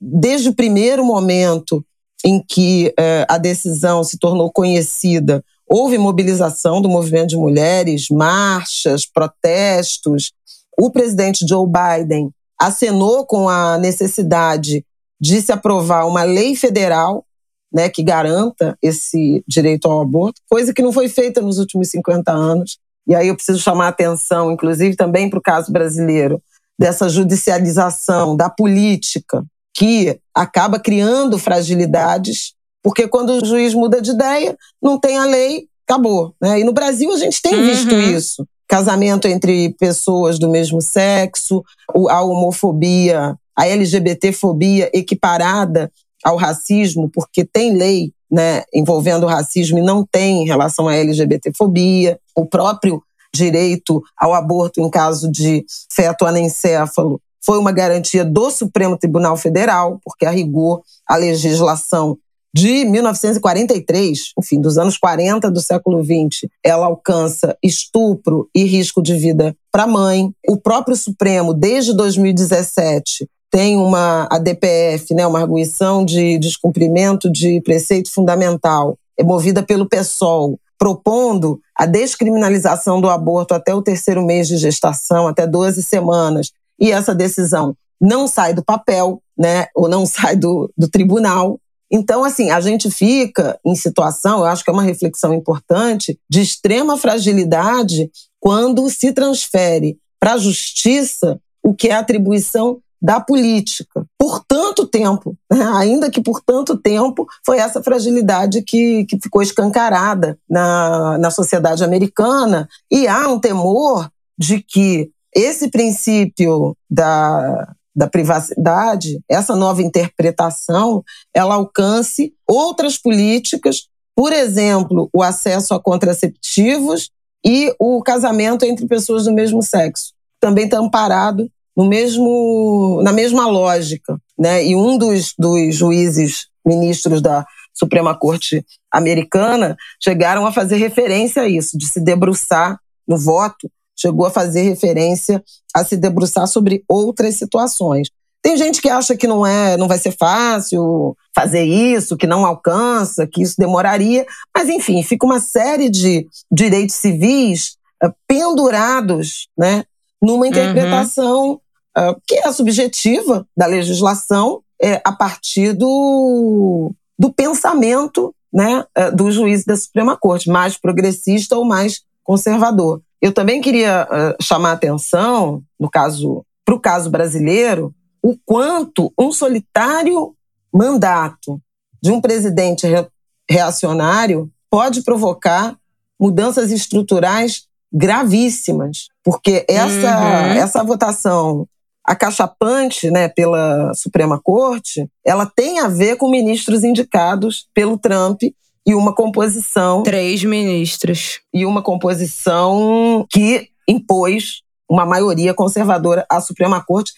desde 0.00 0.48
o 0.48 0.54
primeiro 0.54 1.04
momento 1.04 1.84
em 2.24 2.42
que 2.42 2.92
eh, 2.98 3.26
a 3.28 3.38
decisão 3.38 4.02
se 4.02 4.18
tornou 4.18 4.50
conhecida, 4.50 5.44
Houve 5.74 5.96
mobilização 5.96 6.82
do 6.82 6.88
movimento 6.90 7.28
de 7.28 7.36
mulheres, 7.38 8.08
marchas, 8.10 9.06
protestos. 9.06 10.30
O 10.78 10.90
presidente 10.90 11.46
Joe 11.48 11.66
Biden 11.66 12.30
acenou 12.60 13.24
com 13.24 13.48
a 13.48 13.78
necessidade 13.78 14.84
de 15.18 15.40
se 15.40 15.50
aprovar 15.50 16.06
uma 16.06 16.24
lei 16.24 16.54
federal 16.54 17.24
né, 17.72 17.88
que 17.88 18.02
garanta 18.02 18.76
esse 18.82 19.42
direito 19.48 19.88
ao 19.88 20.02
aborto, 20.02 20.42
coisa 20.46 20.74
que 20.74 20.82
não 20.82 20.92
foi 20.92 21.08
feita 21.08 21.40
nos 21.40 21.58
últimos 21.58 21.88
50 21.88 22.30
anos. 22.30 22.76
E 23.06 23.14
aí 23.14 23.28
eu 23.28 23.34
preciso 23.34 23.58
chamar 23.58 23.86
a 23.86 23.88
atenção, 23.88 24.52
inclusive 24.52 24.94
também 24.94 25.30
para 25.30 25.38
o 25.38 25.42
caso 25.42 25.72
brasileiro, 25.72 26.38
dessa 26.78 27.08
judicialização 27.08 28.36
da 28.36 28.50
política, 28.50 29.42
que 29.74 30.20
acaba 30.34 30.78
criando 30.78 31.38
fragilidades 31.38 32.52
porque 32.82 33.06
quando 33.06 33.30
o 33.30 33.44
juiz 33.44 33.74
muda 33.74 34.00
de 34.00 34.10
ideia, 34.10 34.56
não 34.82 34.98
tem 34.98 35.16
a 35.16 35.24
lei, 35.24 35.66
acabou. 35.86 36.34
Né? 36.40 36.60
E 36.60 36.64
no 36.64 36.72
Brasil 36.72 37.12
a 37.12 37.16
gente 37.16 37.40
tem 37.40 37.54
uhum. 37.54 37.66
visto 37.66 37.94
isso. 37.94 38.46
Casamento 38.66 39.28
entre 39.28 39.74
pessoas 39.78 40.38
do 40.38 40.48
mesmo 40.48 40.80
sexo, 40.80 41.62
a 42.08 42.22
homofobia, 42.22 43.36
a 43.54 43.66
LGBTfobia 43.66 44.90
equiparada 44.94 45.92
ao 46.24 46.36
racismo, 46.36 47.10
porque 47.12 47.44
tem 47.44 47.76
lei 47.76 48.12
né, 48.30 48.62
envolvendo 48.72 49.24
o 49.24 49.28
racismo 49.28 49.78
e 49.78 49.82
não 49.82 50.06
tem 50.10 50.42
em 50.42 50.46
relação 50.46 50.88
à 50.88 50.96
LGBTfobia. 50.96 52.18
O 52.34 52.46
próprio 52.46 53.02
direito 53.34 54.02
ao 54.18 54.32
aborto 54.32 54.80
em 54.80 54.88
caso 54.88 55.30
de 55.30 55.64
feto 55.90 56.24
anencéfalo 56.24 57.20
foi 57.44 57.58
uma 57.58 57.72
garantia 57.72 58.24
do 58.24 58.50
Supremo 58.50 58.96
Tribunal 58.96 59.36
Federal, 59.36 60.00
porque 60.04 60.24
a 60.24 60.30
rigor 60.30 60.82
a 61.06 61.16
legislação 61.16 62.16
de 62.54 62.84
1943, 62.84 64.32
enfim, 64.38 64.60
dos 64.60 64.76
anos 64.76 64.98
40 64.98 65.50
do 65.50 65.60
século 65.60 66.02
20, 66.02 66.50
ela 66.62 66.86
alcança 66.86 67.56
estupro 67.62 68.48
e 68.54 68.64
risco 68.64 69.02
de 69.02 69.14
vida 69.14 69.56
para 69.70 69.84
a 69.84 69.86
mãe. 69.86 70.30
O 70.46 70.58
próprio 70.58 70.94
Supremo, 70.94 71.54
desde 71.54 71.96
2017, 71.96 73.26
tem 73.50 73.76
uma 73.76 74.26
a 74.30 74.38
DPF, 74.38 75.14
né, 75.14 75.26
uma 75.26 75.40
arguição 75.40 76.04
de 76.04 76.38
descumprimento 76.38 77.30
de 77.30 77.60
preceito 77.60 78.12
fundamental, 78.12 78.98
é 79.18 79.22
movida 79.22 79.62
pelo 79.62 79.88
PSOL, 79.88 80.58
propondo 80.78 81.60
a 81.76 81.86
descriminalização 81.86 83.00
do 83.00 83.08
aborto 83.08 83.54
até 83.54 83.74
o 83.74 83.82
terceiro 83.82 84.24
mês 84.24 84.48
de 84.48 84.56
gestação, 84.56 85.28
até 85.28 85.46
12 85.46 85.82
semanas. 85.82 86.50
E 86.80 86.90
essa 86.90 87.14
decisão 87.14 87.76
não 88.00 88.26
sai 88.26 88.52
do 88.52 88.64
papel, 88.64 89.22
né, 89.38 89.66
ou 89.76 89.88
não 89.88 90.04
sai 90.06 90.34
do, 90.34 90.72
do 90.76 90.88
tribunal, 90.88 91.60
então, 91.92 92.24
assim, 92.24 92.50
a 92.50 92.60
gente 92.60 92.90
fica 92.90 93.58
em 93.64 93.74
situação, 93.74 94.38
eu 94.38 94.46
acho 94.46 94.64
que 94.64 94.70
é 94.70 94.72
uma 94.72 94.82
reflexão 94.82 95.34
importante, 95.34 96.18
de 96.28 96.40
extrema 96.40 96.96
fragilidade 96.96 98.10
quando 98.40 98.88
se 98.88 99.12
transfere 99.12 99.98
para 100.18 100.32
a 100.34 100.38
justiça 100.38 101.38
o 101.62 101.74
que 101.74 101.88
é 101.88 101.94
atribuição 101.94 102.80
da 103.00 103.20
política. 103.20 104.06
Por 104.18 104.42
tanto 104.44 104.86
tempo, 104.86 105.36
né? 105.50 105.64
ainda 105.74 106.10
que 106.10 106.22
por 106.22 106.40
tanto 106.40 106.78
tempo, 106.78 107.26
foi 107.44 107.58
essa 107.58 107.82
fragilidade 107.82 108.62
que, 108.62 109.04
que 109.06 109.18
ficou 109.20 109.42
escancarada 109.42 110.38
na, 110.48 111.18
na 111.18 111.30
sociedade 111.30 111.84
americana. 111.84 112.68
E 112.90 113.06
há 113.06 113.28
um 113.28 113.38
temor 113.38 114.08
de 114.38 114.62
que 114.62 115.10
esse 115.34 115.68
princípio 115.68 116.76
da, 116.88 117.74
da 117.94 118.08
privacidade, 118.08 119.20
essa 119.28 119.54
nova 119.54 119.82
interpretação, 119.82 121.02
ela 121.34 121.54
alcance 121.54 122.32
outras 122.48 122.96
políticas, 122.96 123.88
por 124.16 124.32
exemplo, 124.32 125.08
o 125.12 125.22
acesso 125.22 125.74
a 125.74 125.80
contraceptivos 125.80 127.10
e 127.44 127.74
o 127.78 128.02
casamento 128.02 128.64
entre 128.64 128.86
pessoas 128.86 129.24
do 129.24 129.32
mesmo 129.32 129.62
sexo. 129.62 130.12
Também 130.40 130.64
está 130.64 130.78
amparado 130.78 131.50
no 131.76 131.86
mesmo, 131.86 133.00
na 133.02 133.12
mesma 133.12 133.46
lógica. 133.46 134.18
Né? 134.38 134.66
E 134.66 134.76
um 134.76 134.96
dos, 134.96 135.34
dos 135.38 135.74
juízes 135.74 136.46
ministros 136.64 137.20
da 137.20 137.44
Suprema 137.74 138.16
Corte 138.16 138.64
americana 138.92 139.76
chegaram 140.02 140.46
a 140.46 140.52
fazer 140.52 140.76
referência 140.76 141.42
a 141.42 141.48
isso, 141.48 141.76
de 141.76 141.86
se 141.86 142.00
debruçar 142.00 142.78
no 143.08 143.18
voto 143.18 143.70
chegou 143.96 144.26
a 144.26 144.30
fazer 144.30 144.62
referência 144.62 145.42
a 145.74 145.84
se 145.84 145.96
debruçar 145.96 146.46
sobre 146.46 146.84
outras 146.88 147.36
situações. 147.36 148.08
Tem 148.42 148.56
gente 148.56 148.82
que 148.82 148.88
acha 148.88 149.16
que 149.16 149.28
não 149.28 149.46
é, 149.46 149.76
não 149.76 149.86
vai 149.86 149.98
ser 149.98 150.10
fácil 150.10 151.16
fazer 151.34 151.62
isso, 151.62 152.16
que 152.16 152.26
não 152.26 152.44
alcança, 152.44 153.26
que 153.26 153.40
isso 153.40 153.54
demoraria, 153.56 154.26
mas 154.54 154.68
enfim, 154.68 155.00
fica 155.02 155.24
uma 155.24 155.38
série 155.38 155.88
de 155.88 156.26
direitos 156.50 156.96
civis 156.96 157.76
uh, 158.04 158.12
pendurados, 158.26 159.48
né, 159.56 159.84
numa 160.20 160.48
interpretação 160.48 161.60
uhum. 161.96 162.10
uh, 162.10 162.20
que 162.26 162.34
é 162.34 162.52
subjetiva 162.52 163.46
da 163.56 163.66
legislação 163.66 164.60
é, 164.82 165.00
a 165.04 165.12
partir 165.12 165.72
do, 165.72 166.92
do 167.16 167.32
pensamento 167.32 168.34
né, 168.52 168.84
uh, 168.98 169.16
do 169.16 169.30
juiz 169.30 169.64
da 169.64 169.76
Suprema 169.76 170.16
Corte, 170.16 170.50
mais 170.50 170.76
progressista 170.76 171.56
ou 171.56 171.64
mais 171.64 172.00
conservador. 172.24 173.00
Eu 173.22 173.32
também 173.32 173.60
queria 173.60 174.06
uh, 174.10 174.42
chamar 174.42 174.70
a 174.70 174.74
atenção, 174.74 175.62
no 175.78 175.88
caso, 175.88 176.44
para 176.64 176.74
o 176.74 176.80
caso 176.80 177.08
brasileiro, 177.08 177.94
o 178.20 178.36
quanto 178.44 179.12
um 179.16 179.30
solitário 179.30 180.34
mandato 180.74 181.60
de 182.02 182.10
um 182.10 182.20
presidente 182.20 182.86
re 182.86 183.06
reacionário 183.48 184.50
pode 184.70 185.02
provocar 185.02 185.76
mudanças 186.18 186.70
estruturais 186.70 187.66
gravíssimas, 187.92 189.08
porque 189.22 189.66
essa, 189.68 190.18
uhum. 190.18 190.52
essa 190.54 190.82
votação 190.82 191.68
acachapante 192.04 193.10
né, 193.10 193.28
pela 193.28 193.92
Suprema 193.94 194.40
Corte, 194.42 195.08
ela 195.24 195.44
tem 195.44 195.80
a 195.80 195.88
ver 195.88 196.16
com 196.16 196.30
ministros 196.30 196.82
indicados 196.82 197.68
pelo 197.74 197.98
Trump 197.98 198.40
e 198.86 198.94
uma 198.94 199.14
composição. 199.14 200.02
Três 200.02 200.42
ministros. 200.44 201.40
E 201.52 201.64
uma 201.64 201.82
composição 201.82 203.26
que 203.30 203.68
impôs 203.88 204.62
uma 204.88 205.06
maioria 205.06 205.54
conservadora 205.54 206.26
à 206.30 206.40
Suprema 206.40 206.84
Corte, 206.84 207.12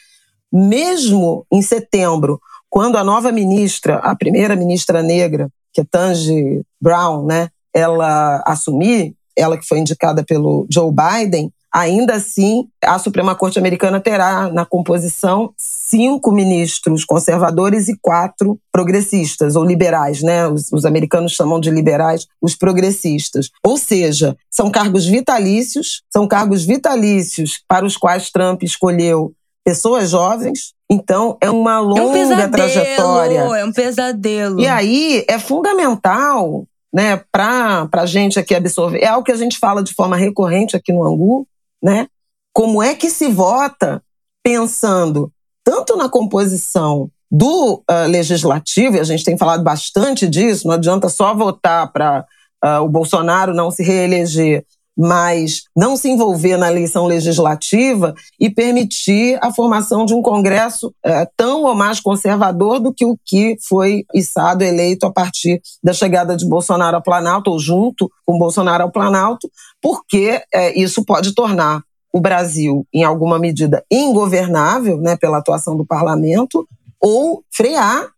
mesmo 0.53 1.45
em 1.51 1.61
setembro, 1.61 2.41
quando 2.71 2.97
a 2.97 3.05
nova 3.05 3.33
ministra, 3.33 3.97
a 3.97 4.15
primeira 4.15 4.55
ministra 4.55 5.03
negra, 5.03 5.49
que 5.73 5.81
é 5.81 5.85
Tangi 5.85 6.63
Brown, 6.81 7.25
né, 7.27 7.49
ela 7.73 8.43
assumir, 8.47 9.15
ela 9.37 9.59
que 9.59 9.67
foi 9.67 9.79
indicada 9.79 10.23
pelo 10.23 10.67
Joe 10.71 10.93
Biden, 10.93 11.53
ainda 11.75 12.15
assim 12.15 12.69
a 12.85 12.99
Suprema 13.01 13.35
Corte 13.35 13.59
Americana 13.59 14.01
terá 14.01 14.49
na 14.49 14.65
composição 14.65 15.53
cinco 15.57 16.31
ministros 16.31 17.05
conservadores 17.05 17.89
e 17.89 17.99
quatro 18.01 18.59
progressistas 18.71 19.57
ou 19.57 19.65
liberais, 19.65 20.23
né? 20.23 20.47
Os, 20.47 20.73
os, 20.73 20.85
americanos 20.85 21.33
chamam 21.33 21.59
de 21.59 21.71
liberais 21.71 22.27
os 22.41 22.55
progressistas. 22.55 23.51
Ou 23.65 23.77
seja, 23.77 24.37
são 24.51 24.71
cargos 24.71 25.05
vitalícios, 25.05 26.03
são 26.13 26.29
cargos 26.29 26.65
vitalícios 26.65 27.61
para 27.67 27.85
os 27.85 27.97
quais 27.97 28.31
Trump 28.31 28.63
escolheu 28.63 29.33
pessoas 29.65 30.11
jovens. 30.11 30.75
Então, 30.89 31.37
é 31.41 31.51
uma 31.51 31.81
longa 31.81 32.01
é 32.01 32.05
um 32.05 32.13
pesadelo, 32.13 32.53
trajetória. 32.53 33.39
É 33.39 33.65
um 33.65 33.73
pesadelo. 33.73 34.61
E 34.61 34.69
aí 34.69 35.25
é 35.27 35.39
fundamental 35.39 36.67
né, 36.93 37.21
para 37.33 37.89
a 37.93 38.07
gente 38.07 38.39
aqui 38.39 38.55
absorver. 38.55 39.01
É 39.01 39.09
algo 39.09 39.25
que 39.25 39.33
a 39.33 39.37
gente 39.37 39.59
fala 39.59 39.83
de 39.83 39.93
forma 39.93 40.17
recorrente 40.17 40.77
aqui 40.77 40.93
no 40.93 41.05
Angu, 41.05 41.45
né? 41.85 42.09
Como 42.55 42.83
é 42.83 42.95
que 42.95 43.11
se 43.11 43.29
vota 43.29 44.03
pensando 44.43 45.31
tanto 45.63 45.97
na 45.97 46.09
composição 46.09 47.11
do 47.31 47.83
uh, 47.91 48.07
legislativo, 48.09 48.97
e 48.97 49.01
a 49.01 49.05
gente 49.05 49.25
tem 49.25 49.37
falado 49.37 49.63
bastante 49.63 50.27
disso, 50.27 50.69
não 50.69 50.75
adianta 50.75 51.09
só 51.09 51.35
votar 51.35 51.93
para 51.93 52.21
uh, 52.21 52.25
ah, 52.67 52.81
o 52.81 52.89
Bolsonaro 52.89 53.53
não 53.53 53.71
se 53.71 53.83
reeleger, 53.83 54.65
mas 54.97 55.65
não 55.77 55.97
se 55.97 56.09
envolver 56.09 56.57
na 56.57 56.71
eleição 56.71 57.07
legislativa 57.07 58.15
e 58.39 58.49
permitir 58.49 59.39
a 59.43 59.53
formação 59.53 60.05
de 60.07 60.15
um 60.15 60.23
Congresso 60.23 60.95
é, 61.05 61.27
tão 61.37 61.63
ou 61.65 61.75
mais 61.75 62.01
conservador 62.01 62.79
do 62.79 62.93
que 62.93 63.05
o 63.05 63.19
que 63.25 63.57
foi 63.67 64.05
içado, 64.15 64.63
eleito 64.63 65.07
a 65.07 65.13
partir 65.13 65.61
da 65.83 65.93
chegada 65.93 66.37
de 66.37 66.49
Bolsonaro 66.49 66.97
ao 66.97 67.03
Planalto, 67.03 67.51
ou 67.51 67.59
junto 67.59 68.11
com 68.25 68.39
Bolsonaro 68.39 68.85
ao 68.85 68.93
Planalto, 68.93 69.51
porque 69.83 70.41
é, 70.53 70.79
isso 70.79 71.05
pode 71.05 71.35
tornar 71.35 71.83
o 72.13 72.21
Brasil, 72.21 72.87
em 72.93 73.03
alguma 73.03 73.41
medida, 73.41 73.85
ingovernável 73.91 74.99
né, 74.99 75.17
pela 75.17 75.39
atuação 75.39 75.77
do 75.77 75.85
parlamento, 75.85 76.65
ou 77.01 77.43
frear 77.53 78.09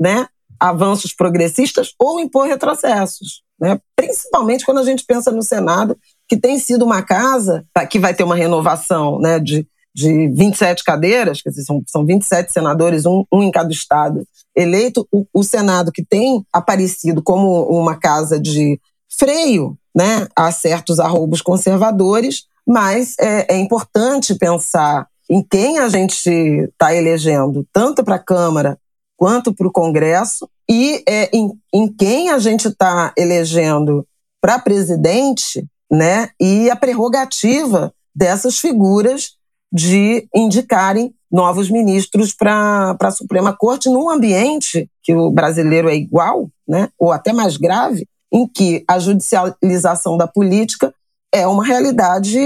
né, 0.00 0.26
avanços 0.58 1.14
progressistas 1.14 1.94
ou 1.96 2.18
impor 2.18 2.46
retrocessos. 2.46 3.42
Né? 3.58 3.80
Principalmente 3.94 4.64
quando 4.64 4.78
a 4.78 4.84
gente 4.84 5.04
pensa 5.04 5.30
no 5.30 5.42
Senado, 5.42 5.96
que 6.28 6.36
tem 6.36 6.58
sido 6.58 6.84
uma 6.84 7.02
casa 7.02 7.64
que 7.90 7.98
vai 7.98 8.14
ter 8.14 8.24
uma 8.24 8.34
renovação 8.34 9.18
né, 9.18 9.38
de, 9.38 9.66
de 9.94 10.28
27 10.28 10.84
cadeiras, 10.84 11.40
quer 11.40 11.50
dizer, 11.50 11.62
são, 11.62 11.82
são 11.86 12.04
27 12.04 12.52
senadores, 12.52 13.06
um, 13.06 13.24
um 13.32 13.42
em 13.42 13.50
cada 13.50 13.70
estado 13.70 14.26
eleito. 14.54 15.06
O, 15.12 15.26
o 15.32 15.42
Senado, 15.42 15.92
que 15.92 16.04
tem 16.04 16.44
aparecido 16.52 17.22
como 17.22 17.62
uma 17.64 17.96
casa 17.96 18.40
de 18.40 18.80
freio 19.08 19.78
né, 19.94 20.28
a 20.34 20.50
certos 20.50 21.00
arroubos 21.00 21.40
conservadores, 21.40 22.44
mas 22.66 23.14
é, 23.20 23.54
é 23.54 23.58
importante 23.58 24.34
pensar 24.34 25.06
em 25.30 25.42
quem 25.42 25.78
a 25.78 25.88
gente 25.88 26.28
está 26.28 26.94
elegendo, 26.94 27.66
tanto 27.72 28.04
para 28.04 28.16
a 28.16 28.22
Câmara 28.22 28.78
quanto 29.16 29.54
para 29.54 29.66
o 29.66 29.72
Congresso, 29.72 30.48
e 30.68 31.02
é, 31.08 31.30
em, 31.32 31.50
em 31.72 31.88
quem 31.88 32.30
a 32.30 32.38
gente 32.38 32.68
está 32.68 33.12
elegendo 33.16 34.06
para 34.40 34.58
presidente, 34.58 35.64
né? 35.90 36.30
E 36.40 36.70
a 36.70 36.76
prerrogativa 36.76 37.92
dessas 38.14 38.58
figuras 38.58 39.32
de 39.72 40.26
indicarem 40.34 41.14
novos 41.30 41.68
ministros 41.70 42.32
para 42.32 42.96
a 42.98 43.10
Suprema 43.10 43.54
Corte 43.56 43.88
num 43.88 44.08
ambiente 44.08 44.88
que 45.02 45.14
o 45.14 45.30
brasileiro 45.30 45.88
é 45.88 45.94
igual, 45.94 46.48
né? 46.66 46.88
Ou 46.98 47.12
até 47.12 47.32
mais 47.32 47.56
grave, 47.56 48.06
em 48.32 48.46
que 48.46 48.84
a 48.88 48.98
judicialização 48.98 50.16
da 50.16 50.26
política 50.26 50.92
é 51.32 51.46
uma 51.46 51.64
realidade 51.64 52.38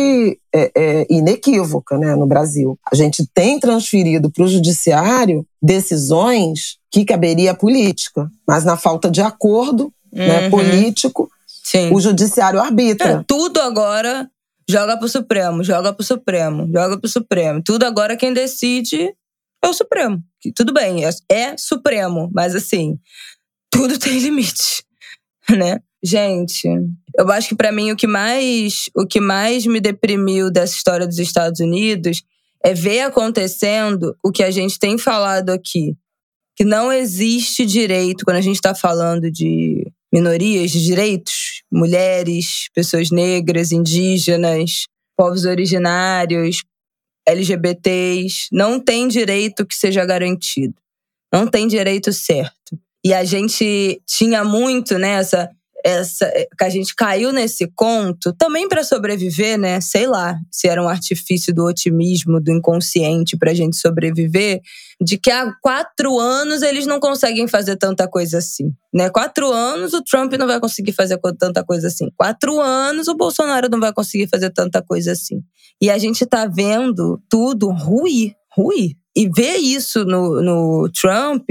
é, 0.53 0.73
é, 0.75 1.07
inequívoca 1.09 1.97
né, 1.97 2.17
no 2.17 2.27
Brasil. 2.27 2.79
A 2.91 2.97
gente 2.97 3.25
tem 3.33 3.61
transferido 3.61 4.31
para 4.31 4.45
o 4.45 4.49
judiciário 4.49 5.47
decisões 5.63 6.79
que 6.91 7.05
caberia 7.05 7.53
à 7.53 7.55
política, 7.55 8.29
mas 8.47 8.65
na 8.65 8.77
falta 8.77 9.11
de 9.11 9.21
acordo 9.21 9.93
né, 10.13 10.45
uhum. 10.45 10.51
político, 10.51 11.31
Sim. 11.71 11.95
o 11.95 12.01
judiciário 12.01 12.61
arbitra. 12.61 13.09
É, 13.09 13.25
tudo 13.25 13.61
agora 13.61 14.29
joga 14.69 14.97
para 14.97 15.07
o 15.07 15.09
Supremo, 15.09 15.63
joga 15.63 15.93
para 15.93 16.03
o 16.03 16.07
Supremo, 16.07 16.67
joga 16.73 16.99
para 16.99 17.07
o 17.07 17.11
Supremo. 17.11 17.63
Tudo 17.63 17.85
agora 17.85 18.17
quem 18.17 18.33
decide 18.33 19.15
é 19.63 19.69
o 19.69 19.73
Supremo. 19.73 20.21
Tudo 20.57 20.73
bem, 20.73 21.05
é, 21.05 21.11
é 21.31 21.57
Supremo, 21.57 22.29
mas 22.35 22.57
assim, 22.57 22.99
tudo 23.71 23.99
tem 24.01 24.19
limite, 24.19 24.83
né? 25.49 25.79
Gente, 26.03 26.67
eu 27.17 27.31
acho 27.31 27.51
que 27.51 27.55
para 27.55 27.71
mim 27.71 27.93
o 27.93 27.97
que 27.97 28.07
mais 28.07 28.91
o 28.97 29.07
que 29.07 29.21
mais 29.21 29.65
me 29.67 29.81
deprimiu 29.81 30.51
dessa 30.51 30.75
história 30.75 31.07
dos 31.07 31.19
Estados 31.19 31.61
Unidos 31.61 32.23
é 32.65 32.75
ver 32.75 33.03
acontecendo 33.03 34.17
o 34.25 34.33
que 34.33 34.43
a 34.43 34.51
gente 34.51 34.79
tem 34.79 34.99
falado 34.99 35.51
aqui, 35.51 35.95
que 36.57 36.65
não 36.65 36.93
existe 36.93 37.65
direito 37.65 38.25
quando 38.25 38.39
a 38.39 38.41
gente 38.41 38.57
está 38.57 38.75
falando 38.75 39.31
de 39.31 39.87
minorias 40.13 40.71
de 40.71 40.85
direitos, 40.85 41.60
mulheres, 41.73 42.69
pessoas 42.75 43.11
negras, 43.11 43.73
indígenas, 43.73 44.87
povos 45.17 45.45
originários, 45.45 46.63
LGBTs, 47.27 48.49
não 48.53 48.81
tem 48.81 49.07
direito 49.09 49.67
que 49.67 49.75
seja 49.75 50.05
garantido. 50.05 50.75
Não 51.33 51.47
tem 51.47 51.69
direito 51.69 52.13
certo. 52.13 52.79
E 53.05 53.15
a 53.15 53.25
gente 53.25 54.03
tinha 54.07 54.45
muito 54.45 54.99
nessa 54.99 55.45
né, 55.45 55.60
eh, 55.85 56.49
que 56.59 56.65
a 56.65 56.69
gente 56.69 56.95
caiu 56.95 57.33
nesse 57.33 57.67
conto 57.75 58.33
também 58.33 58.69
para 58.69 58.85
sobreviver, 58.85 59.59
né? 59.59 59.81
Sei 59.81 60.07
lá, 60.07 60.39
se 60.51 60.69
era 60.69 60.83
um 60.83 60.89
artifício 60.89 61.55
do 61.55 61.65
otimismo, 61.65 62.41
do 62.41 62.51
inconsciente 62.51 63.37
para 63.37 63.51
a 63.51 63.55
gente 63.55 63.77
sobreviver, 63.77 64.61
de 65.01 65.17
que 65.17 65.31
há 65.31 65.53
quatro 65.63 66.19
anos 66.19 66.63
eles 66.63 66.87
não 66.87 67.01
conseguem 67.01 67.49
fazer 67.49 67.77
tanta 67.77 68.07
coisa 68.09 68.39
assim, 68.39 68.73
né? 68.93 69.09
Quatro 69.11 69.51
anos 69.51 69.95
o 69.95 70.03
Trump 70.03 70.33
não 70.35 70.47
vai 70.47 70.61
conseguir 70.61 70.93
fazer 70.93 71.19
tanta 71.39 71.65
coisa 71.65 71.89
assim. 71.89 72.11
Quatro 72.17 72.61
anos 72.61 73.09
o 73.09 73.17
Bolsonaro 73.17 73.69
não 73.71 73.81
vai 73.81 73.93
conseguir 73.93 74.29
fazer 74.29 74.51
tanta 74.51 74.83
coisa 74.83 75.13
assim. 75.13 75.43
E 75.81 75.91
a 75.91 75.97
gente 75.97 76.27
tá 76.27 76.47
vendo 76.47 77.21
tudo 77.29 77.71
ruir, 77.71 78.35
ruir. 78.55 78.97
E 79.17 79.29
ver 79.29 79.57
isso 79.57 80.05
no, 80.05 80.43
no 80.43 80.91
Trump 80.91 81.49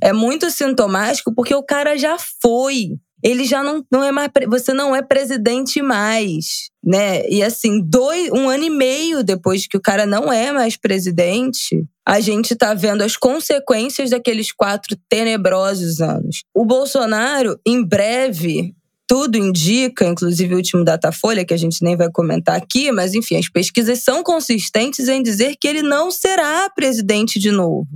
é 0.00 0.12
muito 0.12 0.50
sintomático 0.50 1.34
porque 1.34 1.54
o 1.54 1.62
cara 1.62 1.96
já 1.96 2.16
foi 2.40 2.98
ele 3.22 3.44
já 3.44 3.62
não, 3.62 3.84
não 3.90 4.02
é 4.02 4.10
mais. 4.10 4.28
Você 4.48 4.72
não 4.72 4.94
é 4.94 5.02
presidente 5.02 5.80
mais, 5.80 6.70
né? 6.82 7.28
E 7.28 7.42
assim, 7.42 7.80
dois, 7.80 8.30
um 8.30 8.48
ano 8.48 8.64
e 8.64 8.70
meio 8.70 9.22
depois 9.22 9.66
que 9.66 9.76
o 9.76 9.80
cara 9.80 10.04
não 10.04 10.32
é 10.32 10.50
mais 10.52 10.76
presidente, 10.76 11.84
a 12.06 12.20
gente 12.20 12.56
tá 12.56 12.74
vendo 12.74 13.02
as 13.02 13.16
consequências 13.16 14.10
daqueles 14.10 14.52
quatro 14.52 14.96
tenebrosos 15.08 16.00
anos. 16.00 16.42
O 16.54 16.64
Bolsonaro, 16.64 17.58
em 17.66 17.84
breve, 17.84 18.74
tudo 19.12 19.36
indica, 19.36 20.06
inclusive 20.06 20.54
o 20.54 20.56
último 20.56 20.82
Datafolha, 20.82 21.44
que 21.44 21.52
a 21.52 21.56
gente 21.58 21.84
nem 21.84 21.94
vai 21.94 22.10
comentar 22.10 22.56
aqui, 22.56 22.90
mas 22.90 23.12
enfim, 23.12 23.36
as 23.36 23.46
pesquisas 23.46 24.02
são 24.02 24.22
consistentes 24.22 25.06
em 25.06 25.22
dizer 25.22 25.54
que 25.60 25.68
ele 25.68 25.82
não 25.82 26.10
será 26.10 26.70
presidente 26.70 27.38
de 27.38 27.50
novo. 27.50 27.86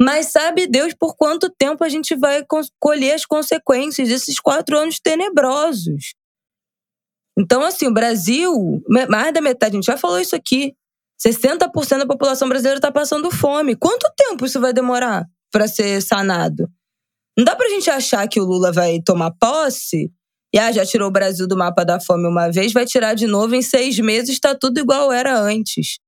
Mas 0.00 0.30
sabe 0.30 0.68
Deus 0.68 0.94
por 0.94 1.16
quanto 1.16 1.50
tempo 1.50 1.82
a 1.82 1.88
gente 1.88 2.14
vai 2.14 2.44
colher 2.78 3.14
as 3.14 3.26
consequências 3.26 4.08
desses 4.08 4.38
quatro 4.38 4.78
anos 4.78 5.00
tenebrosos. 5.00 6.14
Então, 7.36 7.64
assim, 7.64 7.88
o 7.88 7.92
Brasil, 7.92 8.80
mais 9.10 9.34
da 9.34 9.40
metade, 9.40 9.74
a 9.74 9.78
gente 9.78 9.86
já 9.86 9.96
falou 9.96 10.20
isso 10.20 10.36
aqui, 10.36 10.72
60% 11.20 11.98
da 11.98 12.06
população 12.06 12.48
brasileira 12.48 12.78
está 12.78 12.92
passando 12.92 13.28
fome. 13.28 13.74
Quanto 13.74 14.08
tempo 14.16 14.46
isso 14.46 14.60
vai 14.60 14.72
demorar 14.72 15.26
para 15.50 15.66
ser 15.66 16.00
sanado? 16.00 16.70
Não 17.36 17.44
dá 17.44 17.56
para 17.56 17.66
a 17.66 17.70
gente 17.70 17.90
achar 17.90 18.28
que 18.28 18.40
o 18.40 18.44
Lula 18.44 18.70
vai 18.70 19.00
tomar 19.04 19.32
posse 19.32 20.12
e 20.54 20.58
ah, 20.58 20.70
já 20.70 20.86
tirou 20.86 21.08
o 21.08 21.10
Brasil 21.10 21.48
do 21.48 21.56
mapa 21.56 21.84
da 21.84 21.98
fome 21.98 22.28
uma 22.28 22.48
vez, 22.48 22.72
vai 22.72 22.86
tirar 22.86 23.14
de 23.14 23.26
novo 23.26 23.56
em 23.56 23.60
seis 23.60 23.98
meses, 23.98 24.30
está 24.30 24.54
tudo 24.54 24.78
igual 24.78 25.10
era 25.12 25.36
antes. 25.36 25.98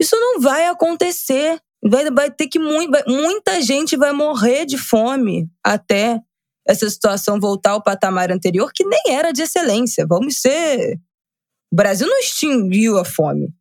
Isso 0.00 0.14
não 0.14 0.40
vai 0.40 0.68
acontecer. 0.68 1.58
Vai, 1.84 2.08
vai 2.12 2.30
ter 2.30 2.46
que 2.46 2.60
vai, 2.60 3.02
muita 3.08 3.60
gente 3.60 3.96
vai 3.96 4.12
morrer 4.12 4.66
de 4.66 4.78
fome 4.78 5.50
até 5.64 6.20
essa 6.64 6.88
situação 6.88 7.40
voltar 7.40 7.72
ao 7.72 7.82
patamar 7.82 8.30
anterior, 8.30 8.70
que 8.72 8.84
nem 8.84 9.02
era 9.08 9.32
de 9.32 9.42
excelência. 9.42 10.06
Vamos 10.06 10.40
ser. 10.40 11.00
O 11.72 11.74
Brasil 11.74 12.06
não 12.06 12.20
extinguiu 12.20 12.98
a 12.98 13.04
fome. 13.04 13.52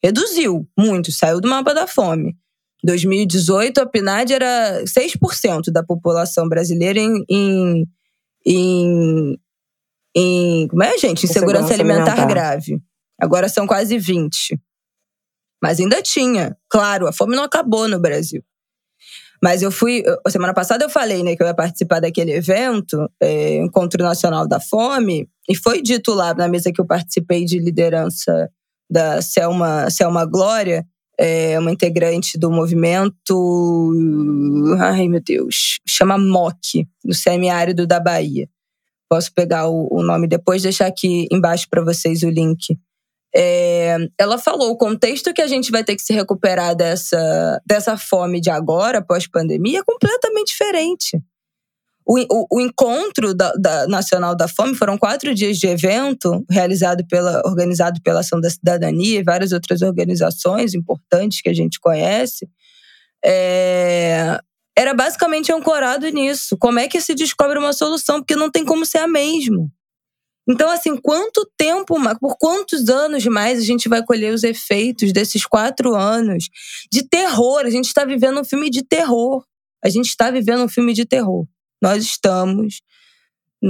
Reduziu 0.00 0.68
muito, 0.78 1.10
saiu 1.10 1.40
do 1.40 1.48
mapa 1.48 1.74
da 1.74 1.88
fome. 1.88 2.36
2018, 2.84 3.78
a 3.78 3.86
PNAD 3.86 4.34
era 4.34 4.84
6% 4.84 5.72
da 5.72 5.82
população 5.82 6.48
brasileira 6.48 7.00
em, 7.00 7.24
em, 7.28 7.84
em, 8.46 9.36
em. 10.14 10.68
Como 10.68 10.82
é, 10.82 10.96
gente? 10.98 11.24
Insegurança 11.24 11.72
alimentar, 11.72 12.12
alimentar 12.12 12.26
grave. 12.26 12.82
Agora 13.20 13.48
são 13.48 13.66
quase 13.66 13.96
20%. 13.96 14.58
Mas 15.62 15.80
ainda 15.80 16.02
tinha. 16.02 16.56
Claro, 16.68 17.06
a 17.06 17.12
fome 17.12 17.34
não 17.34 17.44
acabou 17.44 17.88
no 17.88 17.98
Brasil. 17.98 18.42
Mas 19.42 19.62
eu 19.62 19.70
fui. 19.70 20.02
Semana 20.28 20.54
passada 20.54 20.84
eu 20.84 20.90
falei 20.90 21.22
né, 21.22 21.36
que 21.36 21.42
eu 21.42 21.46
ia 21.46 21.54
participar 21.54 22.00
daquele 22.00 22.32
evento, 22.32 23.10
é, 23.20 23.56
Encontro 23.56 24.02
Nacional 24.02 24.48
da 24.48 24.60
Fome, 24.60 25.28
e 25.48 25.54
foi 25.54 25.82
dito 25.82 26.12
lá 26.12 26.32
na 26.34 26.48
mesa 26.48 26.72
que 26.72 26.80
eu 26.80 26.86
participei 26.86 27.44
de 27.44 27.58
liderança 27.58 28.50
da 28.90 29.20
Selma, 29.20 29.90
Selma 29.90 30.24
Glória, 30.24 30.86
é 31.18 31.58
uma 31.58 31.70
integrante 31.70 32.38
do 32.38 32.50
movimento. 32.50 33.92
Ai, 34.80 35.08
meu 35.08 35.20
Deus. 35.20 35.78
Chama 35.86 36.18
MOC, 36.18 36.86
no 37.04 37.14
semiárido 37.14 37.86
da 37.86 38.00
Bahia. 38.00 38.48
Posso 39.14 39.32
pegar 39.32 39.68
o, 39.68 39.86
o 39.92 40.02
nome 40.02 40.26
depois, 40.26 40.60
deixar 40.60 40.88
aqui 40.88 41.28
embaixo 41.30 41.68
para 41.70 41.84
vocês 41.84 42.24
o 42.24 42.28
link. 42.28 42.76
É, 43.32 43.96
ela 44.18 44.38
falou: 44.38 44.72
o 44.72 44.76
contexto 44.76 45.32
que 45.32 45.40
a 45.40 45.46
gente 45.46 45.70
vai 45.70 45.84
ter 45.84 45.94
que 45.94 46.02
se 46.02 46.12
recuperar 46.12 46.74
dessa, 46.74 47.62
dessa 47.64 47.96
fome 47.96 48.40
de 48.40 48.50
agora, 48.50 49.00
pós-pandemia, 49.00 49.78
é 49.78 49.84
completamente 49.84 50.48
diferente. 50.48 51.22
O, 52.04 52.18
o, 52.28 52.46
o 52.54 52.60
encontro 52.60 53.32
da, 53.32 53.52
da, 53.52 53.86
Nacional 53.86 54.34
da 54.34 54.48
Fome 54.48 54.74
foram 54.74 54.98
quatro 54.98 55.32
dias 55.32 55.58
de 55.58 55.68
evento 55.68 56.44
realizado 56.50 57.06
pela, 57.06 57.40
organizado 57.46 58.02
pela 58.02 58.18
Ação 58.18 58.40
da 58.40 58.50
Cidadania 58.50 59.20
e 59.20 59.22
várias 59.22 59.52
outras 59.52 59.80
organizações 59.80 60.74
importantes 60.74 61.40
que 61.40 61.48
a 61.48 61.54
gente 61.54 61.78
conhece. 61.78 62.48
É, 63.24 64.40
era 64.76 64.94
basicamente 64.94 65.52
ancorado 65.52 66.08
nisso. 66.08 66.56
Como 66.58 66.78
é 66.78 66.88
que 66.88 67.00
se 67.00 67.14
descobre 67.14 67.58
uma 67.58 67.72
solução? 67.72 68.20
Porque 68.20 68.36
não 68.36 68.50
tem 68.50 68.64
como 68.64 68.84
ser 68.84 68.98
a 68.98 69.08
mesma. 69.08 69.68
Então, 70.48 70.68
assim, 70.68 70.96
quanto 70.96 71.50
tempo, 71.56 71.96
por 72.20 72.36
quantos 72.36 72.88
anos 72.88 73.24
mais 73.26 73.58
a 73.58 73.62
gente 73.62 73.88
vai 73.88 74.04
colher 74.04 74.34
os 74.34 74.42
efeitos 74.42 75.12
desses 75.12 75.46
quatro 75.46 75.94
anos 75.94 76.48
de 76.92 77.02
terror? 77.02 77.60
A 77.60 77.70
gente 77.70 77.86
está 77.86 78.04
vivendo 78.04 78.40
um 78.40 78.44
filme 78.44 78.68
de 78.68 78.82
terror. 78.82 79.42
A 79.82 79.88
gente 79.88 80.08
está 80.08 80.30
vivendo 80.30 80.64
um 80.64 80.68
filme 80.68 80.92
de 80.92 81.06
terror 81.06 81.46
nós 81.84 82.02
estamos 82.02 82.80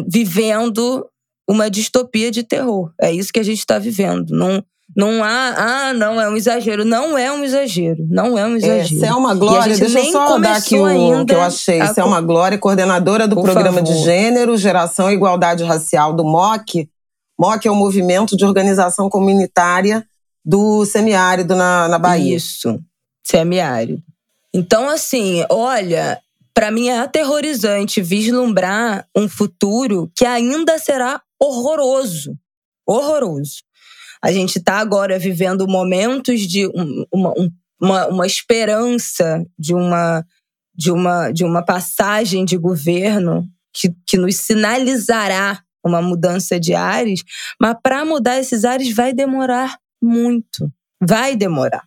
vivendo 0.08 1.04
uma 1.50 1.68
distopia 1.68 2.30
de 2.30 2.44
terror. 2.44 2.94
É 3.00 3.12
isso 3.12 3.32
que 3.32 3.40
a 3.40 3.42
gente 3.42 3.58
está 3.58 3.76
vivendo. 3.76 4.30
Não, 4.30 4.64
não 4.96 5.24
há, 5.24 5.54
ah, 5.56 5.92
não, 5.94 6.20
é 6.20 6.28
um 6.28 6.36
exagero. 6.36 6.84
Não 6.84 7.16
é 7.16 7.32
um 7.32 7.42
exagero. 7.42 8.06
Não 8.08 8.38
é 8.38 8.46
um 8.46 8.54
é, 8.54 8.56
exagero. 8.58 9.02
É, 9.02 9.06
Selma 9.06 9.34
Glória, 9.34 9.76
deixa 9.76 9.98
eu 9.98 10.12
só 10.12 10.38
dar 10.38 10.56
aqui 10.56 10.76
o 10.78 11.26
que 11.26 11.34
eu 11.34 11.40
achei. 11.40 11.80
A... 11.80 11.92
Selma 11.92 12.20
Glória, 12.20 12.58
coordenadora 12.58 13.26
do 13.26 13.34
Por 13.34 13.44
Programa 13.44 13.78
favor. 13.78 13.92
de 13.92 14.04
Gênero, 14.04 14.56
Geração 14.56 15.10
e 15.10 15.14
Igualdade 15.14 15.64
Racial 15.64 16.12
do 16.12 16.24
MOC. 16.24 16.88
MOC 17.38 17.66
é 17.66 17.70
o 17.70 17.74
movimento 17.74 18.36
de 18.36 18.44
organização 18.44 19.08
comunitária 19.08 20.06
do 20.44 20.84
semiárido 20.84 21.56
na, 21.56 21.88
na 21.88 21.98
Bahia. 21.98 22.36
Isso, 22.36 22.78
semiárido. 23.24 24.02
Então, 24.52 24.88
assim, 24.88 25.44
olha, 25.50 26.20
para 26.52 26.70
mim 26.70 26.88
é 26.88 27.00
aterrorizante 27.00 28.00
vislumbrar 28.00 29.08
um 29.16 29.28
futuro 29.28 30.08
que 30.14 30.24
ainda 30.24 30.78
será 30.78 31.20
horroroso. 31.40 32.38
Horroroso. 32.86 33.64
A 34.24 34.32
gente 34.32 34.56
está 34.56 34.78
agora 34.78 35.18
vivendo 35.18 35.68
momentos 35.68 36.40
de 36.40 36.66
uma, 37.12 37.34
uma, 37.78 38.06
uma 38.06 38.26
esperança 38.26 39.44
de 39.58 39.74
uma, 39.74 40.24
de, 40.74 40.90
uma, 40.90 41.30
de 41.30 41.44
uma 41.44 41.62
passagem 41.62 42.42
de 42.42 42.56
governo 42.56 43.46
que, 43.70 43.94
que 44.06 44.16
nos 44.16 44.36
sinalizará 44.36 45.62
uma 45.84 46.00
mudança 46.00 46.58
de 46.58 46.72
ares, 46.72 47.22
mas 47.60 47.76
para 47.82 48.02
mudar 48.02 48.40
esses 48.40 48.64
ares 48.64 48.94
vai 48.94 49.12
demorar 49.12 49.76
muito. 50.02 50.72
Vai 51.06 51.36
demorar. 51.36 51.86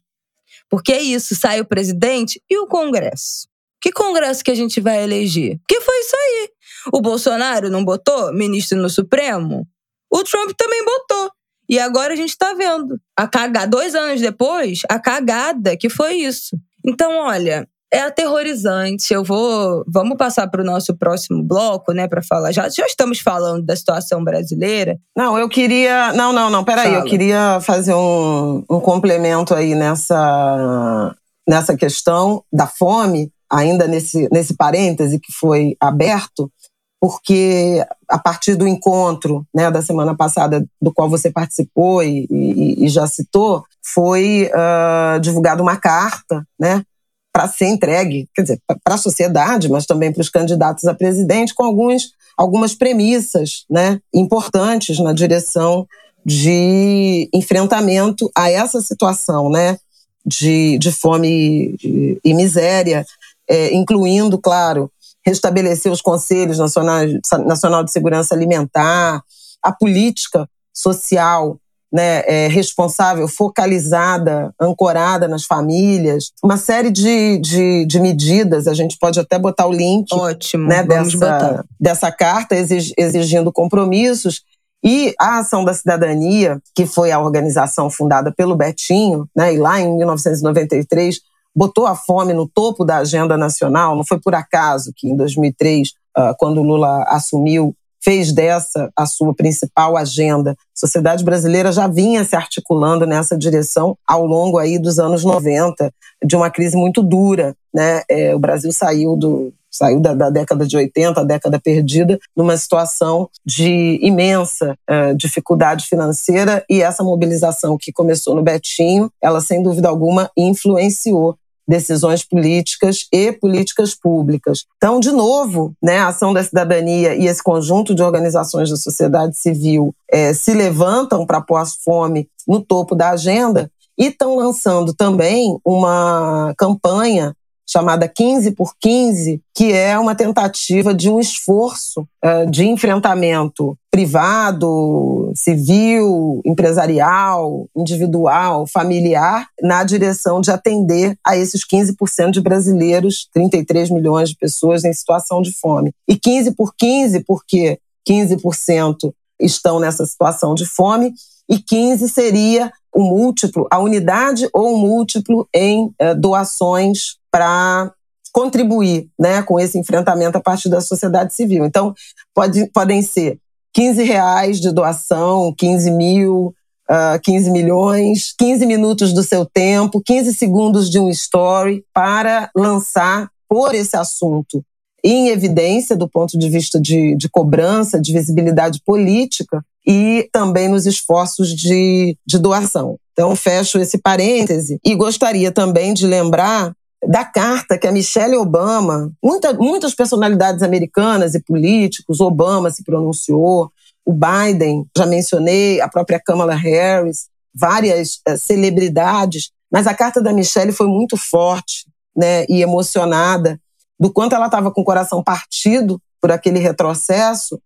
Porque 0.70 0.94
é 0.94 1.02
isso, 1.02 1.34
sai 1.34 1.60
o 1.60 1.66
presidente 1.66 2.40
e 2.48 2.60
o 2.60 2.68
Congresso. 2.68 3.48
Que 3.82 3.92
congresso 3.92 4.44
que 4.44 4.52
a 4.52 4.56
gente 4.56 4.80
vai 4.80 5.04
eleger? 5.04 5.58
Que 5.68 5.82
foi 5.82 6.00
isso 6.02 6.16
aí? 6.16 6.50
O 6.94 7.02
Bolsonaro 7.02 7.72
não 7.72 7.84
botou 7.84 8.32
ministro 8.32 8.78
no 8.78 8.92
Supremo? 8.92 9.68
O 10.12 10.24
Trump 10.24 10.52
também 10.56 10.86
botou. 10.86 11.32
E 11.70 11.80
agora 11.80 12.14
a 12.14 12.16
gente 12.16 12.30
está 12.30 12.54
vendo. 12.54 13.00
A 13.18 13.28
cagada, 13.28 13.68
dois 13.68 13.96
anos 13.96 14.22
depois, 14.22 14.82
a 14.90 15.00
cagada 15.00 15.76
que 15.76 15.90
foi 15.90 16.14
isso. 16.16 16.58
Então, 16.86 17.18
olha, 17.18 17.68
é 17.92 18.00
aterrorizante. 18.02 19.14
Eu 19.14 19.24
vou. 19.24 19.84
Vamos 19.88 20.18
passar 20.18 20.48
para 20.48 20.62
o 20.62 20.66
nosso 20.66 20.96
próximo 20.98 21.44
bloco, 21.44 21.94
né, 21.94 22.08
para 22.08 22.22
falar. 22.22 22.52
Já, 22.52 22.70
já 22.70 22.86
estamos 22.86 23.20
falando 23.20 23.66
da 23.66 23.76
situação 23.76 24.24
brasileira. 24.24 24.98
Não, 25.16 25.38
eu 25.38 25.50
queria. 25.50 26.14
Não, 26.14 26.32
não, 26.34 26.50
não, 26.50 26.64
peraí. 26.64 26.92
Fala. 26.92 27.00
Eu 27.00 27.06
queria 27.06 27.60
fazer 27.62 27.94
um, 27.94 28.64
um 28.70 28.80
complemento 28.80 29.54
aí 29.54 29.76
nessa, 29.76 31.16
nessa 31.48 31.76
questão 31.76 32.44
da 32.52 32.68
fome 32.68 33.32
ainda 33.50 33.88
nesse, 33.88 34.28
nesse 34.32 34.56
parêntese 34.56 35.20
que 35.20 35.32
foi 35.32 35.76
aberto, 35.80 36.52
porque 37.00 37.86
a 38.08 38.18
partir 38.18 38.56
do 38.56 38.68
encontro 38.68 39.46
né, 39.54 39.70
da 39.70 39.82
semana 39.82 40.16
passada, 40.16 40.66
do 40.82 40.92
qual 40.92 41.10
você 41.10 41.32
participou 41.32 42.04
e, 42.04 42.28
e, 42.30 42.86
e 42.86 42.90
já 42.90 43.06
citou, 43.06 43.64
foi 43.84 44.50
uh, 44.54 45.20
divulgada 45.20 45.62
uma 45.62 45.78
carta 45.78 46.46
né, 46.60 46.84
para 47.32 47.48
ser 47.48 47.68
entregue, 47.68 48.28
quer 48.34 48.42
dizer, 48.42 48.62
para 48.84 48.96
a 48.96 48.98
sociedade, 48.98 49.70
mas 49.70 49.86
também 49.86 50.12
para 50.12 50.22
os 50.22 50.30
candidatos 50.30 50.86
a 50.86 50.94
presidente, 50.94 51.54
com 51.54 51.64
alguns, 51.64 52.14
algumas 52.36 52.74
premissas 52.74 53.66
né, 53.70 54.00
importantes 54.14 54.98
na 55.00 55.14
direção 55.14 55.88
de 56.26 57.30
enfrentamento 57.32 58.30
a 58.36 58.50
essa 58.50 58.82
situação 58.82 59.52
né, 59.52 59.78
de, 60.26 60.78
de 60.80 60.92
fome 60.92 61.78
e 62.24 62.34
miséria 62.34 63.06
é, 63.50 63.74
incluindo, 63.74 64.38
claro, 64.38 64.92
restabelecer 65.28 65.92
os 65.92 66.02
conselhos 66.02 66.58
nacionais, 66.58 67.12
nacional 67.46 67.84
de 67.84 67.92
segurança 67.92 68.34
alimentar, 68.34 69.22
a 69.62 69.72
política 69.74 70.50
social 70.74 71.60
né, 71.92 72.24
é, 72.26 72.48
responsável, 72.48 73.28
focalizada, 73.28 74.54
ancorada 74.60 75.28
nas 75.28 75.44
famílias, 75.44 76.32
uma 76.42 76.56
série 76.56 76.90
de, 76.90 77.40
de, 77.40 77.86
de, 77.86 78.00
medidas, 78.00 78.68
a 78.68 78.74
gente 78.74 78.98
pode 78.98 79.20
até 79.20 79.38
botar 79.38 79.68
o 79.68 79.72
link 79.72 80.08
Ótimo, 80.14 80.68
né, 80.68 80.84
dessa, 80.84 81.66
dessa 81.80 82.12
carta 82.12 82.56
exigindo 82.56 83.52
compromissos. 83.52 84.44
E 84.84 85.14
a 85.20 85.40
Ação 85.40 85.66
da 85.66 85.74
Cidadania, 85.74 86.62
que 86.76 86.86
foi 86.86 87.12
a 87.12 87.20
organização 87.20 87.90
fundada 87.90 88.32
pelo 88.32 88.56
Betinho, 88.56 89.28
né, 89.36 89.54
e 89.54 89.58
lá 89.58 89.82
em 89.82 89.98
1993 89.98 91.20
botou 91.58 91.88
a 91.88 91.96
fome 91.96 92.34
no 92.34 92.48
topo 92.48 92.86
da 92.86 92.98
agenda 92.98 93.36
nacional. 93.36 93.96
Não 93.96 94.06
foi 94.06 94.20
por 94.20 94.36
acaso 94.36 94.94
que, 94.96 95.10
em 95.10 95.18
2003, 95.18 95.90
ah, 96.16 96.36
quando 96.38 96.62
Lula 96.62 97.04
assumiu, 97.08 97.76
fez 98.00 98.32
dessa 98.32 98.92
a 98.96 99.08
sua 99.08 99.34
principal 99.34 99.98
agenda. 99.98 100.52
A 100.52 100.56
sociedade 100.76 101.24
brasileira 101.24 101.72
já 101.72 101.88
vinha 101.88 102.24
se 102.24 102.36
articulando 102.36 103.08
nessa 103.08 103.36
direção 103.36 103.98
ao 104.08 104.24
longo 104.24 104.60
aí 104.60 104.78
dos 104.78 105.00
anos 105.00 105.24
90, 105.24 105.92
de 106.24 106.36
uma 106.36 106.52
crise 106.52 106.78
muito 106.78 107.02
dura. 107.02 107.56
Né? 107.74 108.04
É, 108.08 108.36
o 108.36 108.40
Brasil 108.40 108.72
saiu 108.72 109.16
do, 109.16 109.52
saiu 109.72 110.00
da, 110.00 110.14
da, 110.14 110.30
década 110.30 110.66
de 110.66 110.78
80, 110.78 111.20
a 111.20 111.24
década 111.24 111.60
perdida, 111.60 112.20
numa 112.36 112.56
situação 112.56 113.30
de 113.44 114.00
imensa 114.02 114.76
uh, 114.90 115.16
dificuldade 115.16 115.88
financeira 115.88 116.64
e 116.70 116.84
essa 116.84 117.04
mobilização 117.04 117.78
que 117.80 117.92
começou 117.92 118.36
no 118.36 118.44
Betinho, 118.44 119.12
ela 119.22 119.42
sem 119.42 119.62
dúvida 119.64 119.90
alguma 119.90 120.30
influenciou 120.38 121.36
decisões 121.68 122.24
políticas 122.24 123.08
e 123.12 123.32
políticas 123.32 123.94
públicas. 123.94 124.66
Então, 124.78 125.00
de 125.00 125.12
novo, 125.12 125.74
né, 125.84 126.00
a 126.00 126.08
ação 126.08 126.34
da 126.34 126.44
cidadania 126.44 127.16
e 127.16 127.28
esse 127.28 127.44
conjunto 127.44 127.94
de 127.94 128.02
organizações 128.02 128.70
da 128.70 128.78
sociedade 128.78 129.38
civil 129.38 129.94
é, 130.10 130.34
se 130.34 130.54
levantam 130.54 131.26
para 131.26 131.42
pôr 131.42 131.58
a 131.58 131.66
fome 131.66 132.30
no 132.48 132.62
topo 132.62 132.96
da 132.96 133.10
agenda 133.10 133.70
E 134.00 134.06
estão 134.06 134.36
lançando 134.36 134.94
também 134.94 135.58
uma 135.66 136.54
campanha 136.58 137.36
chamada 137.70 138.08
15 138.08 138.52
por 138.52 138.74
15, 138.80 139.42
que 139.54 139.74
é 139.74 140.00
uma 140.00 140.16
tentativa 140.16 140.94
de 140.94 141.10
um 141.10 141.20
esforço 141.20 142.08
uh, 142.24 142.50
de 142.50 142.66
enfrentamento 142.66 143.78
privado, 143.92 145.32
civil, 145.36 146.42
empresarial, 146.46 147.68
individual, 147.76 148.66
familiar, 148.68 149.48
na 149.62 149.84
direção 149.84 150.40
de 150.40 150.52
atender 150.52 151.18
a 151.26 151.36
esses 151.36 151.62
15% 151.68 152.32
de 152.32 152.42
brasileiros, 152.42 153.28
33 153.34 153.90
milhões 153.90 154.30
de 154.30 154.38
pessoas 154.38 154.86
em 154.86 154.94
situação 154.94 155.42
de 155.42 155.52
fome. 155.52 155.92
E 156.08 156.16
15 156.16 156.52
por 156.52 156.74
15, 156.78 157.24
porque 157.26 157.80
15% 158.08 159.12
estão 159.40 159.80
nessa 159.80 160.06
situação 160.06 160.56
de 160.56 160.66
fome 160.66 161.14
e 161.50 161.60
15 161.60 162.10
seria 162.10 162.72
o 162.98 163.02
múltiplo, 163.04 163.68
a 163.70 163.78
unidade 163.78 164.50
ou 164.52 164.74
o 164.74 164.78
múltiplo 164.80 165.48
em 165.54 165.94
eh, 166.00 166.16
doações 166.16 167.18
para 167.32 167.94
contribuir 168.34 169.08
né, 169.20 169.44
com 169.44 169.60
esse 169.60 169.78
enfrentamento 169.78 170.36
a 170.36 170.42
partir 170.42 170.68
da 170.68 170.82
sociedade 170.82 171.32
civil. 171.36 171.64
Então, 171.64 171.94
pode, 172.34 172.66
podem 172.72 173.04
ser 173.04 173.38
15 173.72 174.02
reais 174.02 174.60
de 174.60 174.72
doação, 174.72 175.54
15 175.56 175.92
mil, 175.92 176.48
uh, 176.90 177.14
ah, 177.14 177.20
15 177.24 177.52
milhões, 177.52 178.34
15 178.36 178.66
minutos 178.66 179.14
do 179.14 179.22
seu 179.22 179.46
tempo, 179.46 180.02
15 180.04 180.34
segundos 180.34 180.90
de 180.90 181.00
um 181.00 181.08
story 181.10 181.86
para 181.94 182.50
lançar 182.56 183.30
por 183.48 183.76
esse 183.76 183.96
assunto 183.96 184.64
em 185.04 185.30
evidência 185.30 185.96
do 185.96 186.10
ponto 186.10 186.38
de 186.38 186.50
vista 186.50 186.82
de, 186.82 187.16
de 187.16 187.30
cobrança, 187.30 188.02
de 188.02 188.12
visibilidade 188.12 188.82
política 188.84 189.64
e 189.88 190.28
também 190.34 190.68
nos 190.68 190.86
esforços 190.86 191.56
de, 191.56 192.18
de 192.26 192.38
doação. 192.38 193.00
Então, 193.14 193.36
fecho 193.36 193.80
esse 193.80 193.98
parêntese 193.98 194.78
e 194.84 194.94
gostaria 194.94 195.50
também 195.50 195.94
de 195.94 196.06
lembrar 196.06 196.74
da 197.08 197.24
carta 197.24 197.78
que 197.78 197.88
a 197.88 197.92
Michelle 197.92 198.36
Obama, 198.36 199.12
muita, 199.24 199.54
muitas 199.54 199.96
personalidades 199.96 200.62
americanas 200.62 201.36
e 201.36 201.42
políticos, 201.42 202.20
Obama 202.20 202.70
se 202.70 202.84
pronunciou, 202.84 203.72
o 204.06 204.14
Biden, 204.14 204.86
já 204.96 205.06
mencionei, 205.06 205.80
a 205.80 205.88
própria 205.88 206.20
Kamala 206.20 206.56
Harris, 206.56 207.28
várias 207.54 208.20
uh, 208.28 208.38
celebridades, 208.38 209.52
mas 209.72 209.88
a 209.88 209.94
carta 209.94 210.22
da 210.22 210.34
Michelle 210.34 210.72
foi 210.72 210.88
muito 210.88 211.16
forte 211.18 211.86
né, 212.16 212.46
e 212.50 212.62
emocionada 212.62 213.60
do 214.00 214.12
quanto 214.12 214.36
ela 214.36 214.46
estava 214.46 214.72
com 214.72 214.82
o 214.82 214.86
coração 214.86 215.24
partido 215.24 216.02
por 216.22 216.32
aquele 216.32 216.60
retrocesso 216.60 217.60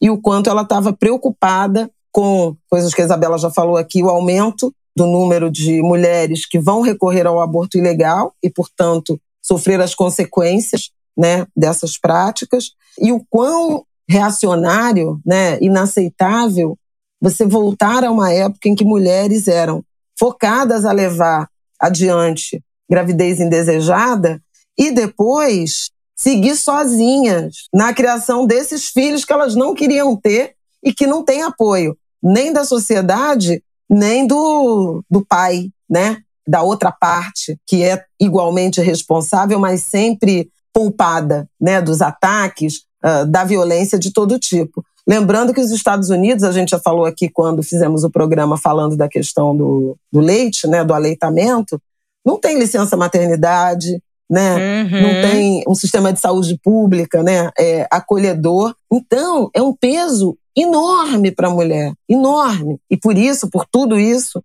e 0.00 0.10
o 0.10 0.20
quanto 0.20 0.48
ela 0.48 0.62
estava 0.62 0.92
preocupada 0.92 1.90
com 2.12 2.56
coisas 2.68 2.94
que 2.94 3.02
a 3.02 3.04
Isabela 3.04 3.38
já 3.38 3.50
falou 3.50 3.76
aqui, 3.76 4.02
o 4.02 4.08
aumento 4.08 4.74
do 4.96 5.06
número 5.06 5.50
de 5.50 5.80
mulheres 5.82 6.46
que 6.46 6.58
vão 6.58 6.80
recorrer 6.80 7.26
ao 7.26 7.40
aborto 7.40 7.78
ilegal 7.78 8.34
e, 8.42 8.50
portanto, 8.50 9.20
sofrer 9.42 9.80
as 9.80 9.94
consequências 9.94 10.90
né, 11.16 11.46
dessas 11.56 11.98
práticas, 11.98 12.72
e 13.00 13.12
o 13.12 13.24
quão 13.28 13.84
reacionário, 14.08 15.20
né, 15.26 15.58
inaceitável 15.60 16.76
você 17.20 17.44
voltar 17.44 18.04
a 18.04 18.10
uma 18.10 18.32
época 18.32 18.68
em 18.68 18.74
que 18.74 18.84
mulheres 18.84 19.48
eram 19.48 19.84
focadas 20.18 20.84
a 20.84 20.92
levar 20.92 21.48
adiante 21.80 22.62
gravidez 22.88 23.40
indesejada 23.40 24.40
e 24.78 24.90
depois 24.90 25.90
seguir 26.18 26.56
sozinhas 26.56 27.68
na 27.72 27.94
criação 27.94 28.46
desses 28.46 28.88
filhos 28.88 29.24
que 29.24 29.32
elas 29.32 29.54
não 29.54 29.74
queriam 29.74 30.16
ter 30.16 30.54
e 30.82 30.92
que 30.92 31.06
não 31.06 31.24
têm 31.24 31.42
apoio 31.42 31.96
nem 32.22 32.52
da 32.52 32.64
sociedade, 32.64 33.62
nem 33.88 34.26
do, 34.26 35.04
do 35.08 35.24
pai, 35.24 35.70
né? 35.88 36.18
Da 36.46 36.62
outra 36.62 36.90
parte, 36.90 37.56
que 37.66 37.84
é 37.84 38.02
igualmente 38.20 38.80
responsável, 38.80 39.58
mas 39.60 39.82
sempre 39.82 40.50
poupada 40.72 41.48
né? 41.60 41.80
dos 41.80 42.02
ataques, 42.02 42.82
uh, 43.04 43.24
da 43.26 43.44
violência 43.44 43.98
de 43.98 44.12
todo 44.12 44.38
tipo. 44.38 44.84
Lembrando 45.06 45.54
que 45.54 45.60
os 45.60 45.70
Estados 45.70 46.10
Unidos, 46.10 46.44
a 46.44 46.52
gente 46.52 46.70
já 46.70 46.78
falou 46.78 47.06
aqui 47.06 47.30
quando 47.30 47.62
fizemos 47.62 48.04
o 48.04 48.10
programa 48.10 48.58
falando 48.58 48.96
da 48.96 49.08
questão 49.08 49.56
do, 49.56 49.96
do 50.12 50.20
leite, 50.20 50.66
né, 50.66 50.84
do 50.84 50.92
aleitamento, 50.92 51.80
não 52.22 52.38
tem 52.38 52.58
licença 52.58 52.94
maternidade, 52.94 54.02
né? 54.28 54.82
Uhum. 54.82 55.02
Não 55.02 55.10
tem 55.22 55.64
um 55.66 55.74
sistema 55.74 56.12
de 56.12 56.20
saúde 56.20 56.58
pública, 56.62 57.22
né? 57.22 57.50
É, 57.58 57.86
acolhedor. 57.90 58.74
Então, 58.92 59.50
é 59.54 59.62
um 59.62 59.74
peso 59.74 60.36
enorme 60.56 61.30
para 61.30 61.48
a 61.48 61.52
mulher, 61.52 61.92
enorme. 62.08 62.78
E 62.90 62.96
por 62.96 63.16
isso, 63.16 63.48
por 63.48 63.64
tudo 63.64 63.98
isso, 63.98 64.42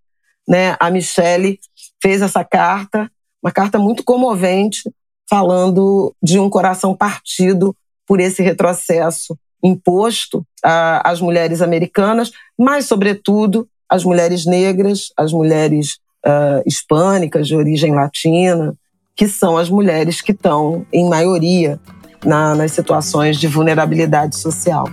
né, 0.47 0.75
a 0.79 0.91
Michelle 0.91 1.59
fez 2.01 2.21
essa 2.21 2.43
carta, 2.43 3.09
uma 3.41 3.51
carta 3.51 3.79
muito 3.79 4.03
comovente, 4.03 4.83
falando 5.29 6.13
de 6.21 6.39
um 6.39 6.49
coração 6.49 6.95
partido 6.95 7.75
por 8.05 8.19
esse 8.19 8.43
retrocesso 8.43 9.37
imposto 9.63 10.45
às 10.61 11.21
mulheres 11.21 11.61
americanas, 11.61 12.31
mas, 12.59 12.85
sobretudo, 12.85 13.67
às 13.89 14.03
mulheres 14.03 14.45
negras, 14.45 15.07
às 15.17 15.31
mulheres 15.31 15.97
uh, 16.25 16.61
hispânicas 16.65 17.47
de 17.47 17.55
origem 17.55 17.93
latina, 17.93 18.75
que 19.15 19.27
são 19.27 19.57
as 19.57 19.69
mulheres 19.69 20.21
que 20.21 20.31
estão, 20.31 20.85
em 20.91 21.07
maioria, 21.07 21.79
na, 22.25 22.55
nas 22.55 22.71
situações 22.71 23.37
de 23.37 23.47
vulnerabilidade 23.47 24.37
social. 24.37 24.87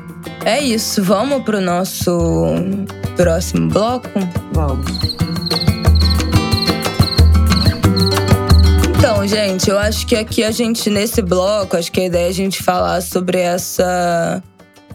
É 0.44 0.60
isso. 0.60 1.02
Vamos 1.02 1.42
para 1.42 1.58
o 1.58 1.60
nosso 1.60 2.02
próximo 3.16 3.68
bloco? 3.70 4.08
Vamos. 4.52 4.86
Então, 8.98 9.26
gente, 9.26 9.70
eu 9.70 9.78
acho 9.78 10.06
que 10.06 10.16
aqui 10.16 10.44
a 10.44 10.50
gente, 10.50 10.90
nesse 10.90 11.22
bloco, 11.22 11.76
acho 11.76 11.90
que 11.90 12.00
a 12.00 12.06
ideia 12.06 12.26
é 12.26 12.28
a 12.28 12.34
gente 12.34 12.62
falar 12.62 13.00
sobre 13.00 13.38
essa. 13.38 14.42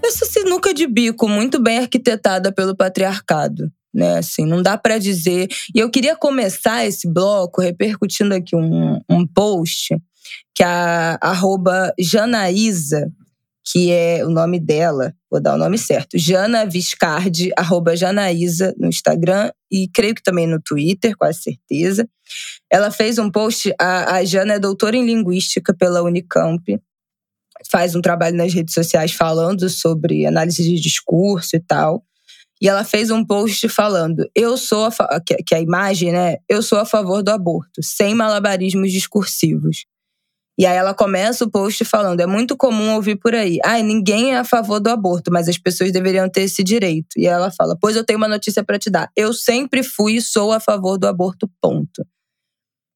Essa 0.03 0.25
sinuca 0.25 0.71
de 0.71 0.85
bico 0.85 1.27
muito 1.27 1.59
bem 1.59 1.79
arquitetada 1.79 2.51
pelo 2.51 2.75
patriarcado 2.75 3.71
né? 3.95 4.17
Assim, 4.17 4.45
não 4.45 4.61
dá 4.61 4.77
para 4.77 4.97
dizer. 4.97 5.47
E 5.73 5.79
eu 5.79 5.89
queria 5.89 6.15
começar 6.15 6.85
esse 6.85 7.07
bloco 7.07 7.61
repercutindo 7.61 8.35
aqui 8.35 8.55
um, 8.55 8.99
um 9.09 9.25
post 9.25 9.97
que 10.53 10.63
a 10.63 11.17
arroba 11.21 11.93
Janaísa, 11.99 13.11
que 13.63 13.91
é 13.91 14.23
o 14.25 14.29
nome 14.29 14.59
dela, 14.59 15.13
vou 15.31 15.41
dar 15.41 15.55
o 15.55 15.57
nome 15.57 15.77
certo, 15.77 16.17
Jana 16.17 16.65
Viscardi, 16.65 17.51
arroba 17.57 17.95
Janaísa 17.95 18.75
no 18.77 18.87
Instagram 18.87 19.51
e 19.71 19.87
creio 19.87 20.13
que 20.13 20.23
também 20.23 20.45
no 20.45 20.61
Twitter, 20.61 21.15
quase 21.17 21.41
certeza. 21.41 22.07
Ela 22.71 22.91
fez 22.91 23.17
um 23.17 23.31
post, 23.31 23.73
a, 23.79 24.17
a 24.17 24.25
Jana 24.25 24.53
é 24.53 24.59
doutora 24.59 24.95
em 24.95 25.05
Linguística 25.05 25.73
pela 25.73 26.03
Unicamp, 26.03 26.79
faz 27.71 27.95
um 27.95 28.01
trabalho 28.01 28.37
nas 28.37 28.53
redes 28.53 28.73
sociais 28.73 29.11
falando 29.11 29.69
sobre 29.69 30.25
análise 30.25 30.63
de 30.63 30.79
discurso 30.79 31.55
e 31.55 31.59
tal. 31.59 32.03
E 32.65 32.67
ela 32.67 32.83
fez 32.83 33.11
um 33.11 33.23
post 33.23 33.69
falando: 33.69 34.27
Eu 34.33 34.57
sou 34.57 34.85
a 34.85 35.21
que, 35.23 35.35
que 35.43 35.53
a 35.53 35.61
imagem, 35.61 36.11
né? 36.11 36.37
Eu 36.49 36.63
sou 36.63 36.79
a 36.79 36.85
favor 36.85 37.21
do 37.21 37.29
aborto, 37.29 37.83
sem 37.83 38.15
malabarismos 38.15 38.91
discursivos. 38.91 39.85
E 40.57 40.65
aí 40.65 40.75
ela 40.75 40.91
começa 40.91 41.45
o 41.45 41.51
post 41.51 41.85
falando: 41.85 42.21
é 42.21 42.25
muito 42.25 42.57
comum 42.57 42.95
ouvir 42.95 43.17
por 43.17 43.35
aí, 43.35 43.59
ai, 43.63 43.81
ah, 43.81 43.83
ninguém 43.83 44.33
é 44.33 44.39
a 44.39 44.43
favor 44.43 44.79
do 44.79 44.89
aborto, 44.89 45.31
mas 45.31 45.47
as 45.47 45.59
pessoas 45.59 45.91
deveriam 45.91 46.27
ter 46.27 46.41
esse 46.41 46.63
direito. 46.63 47.09
E 47.15 47.27
ela 47.27 47.51
fala: 47.51 47.77
pois 47.79 47.95
eu 47.95 48.03
tenho 48.03 48.17
uma 48.17 48.27
notícia 48.27 48.63
para 48.63 48.79
te 48.79 48.89
dar. 48.89 49.11
Eu 49.15 49.31
sempre 49.31 49.83
fui 49.83 50.15
e 50.15 50.21
sou 50.21 50.51
a 50.51 50.59
favor 50.59 50.97
do 50.97 51.07
aborto, 51.07 51.47
ponto. 51.61 52.03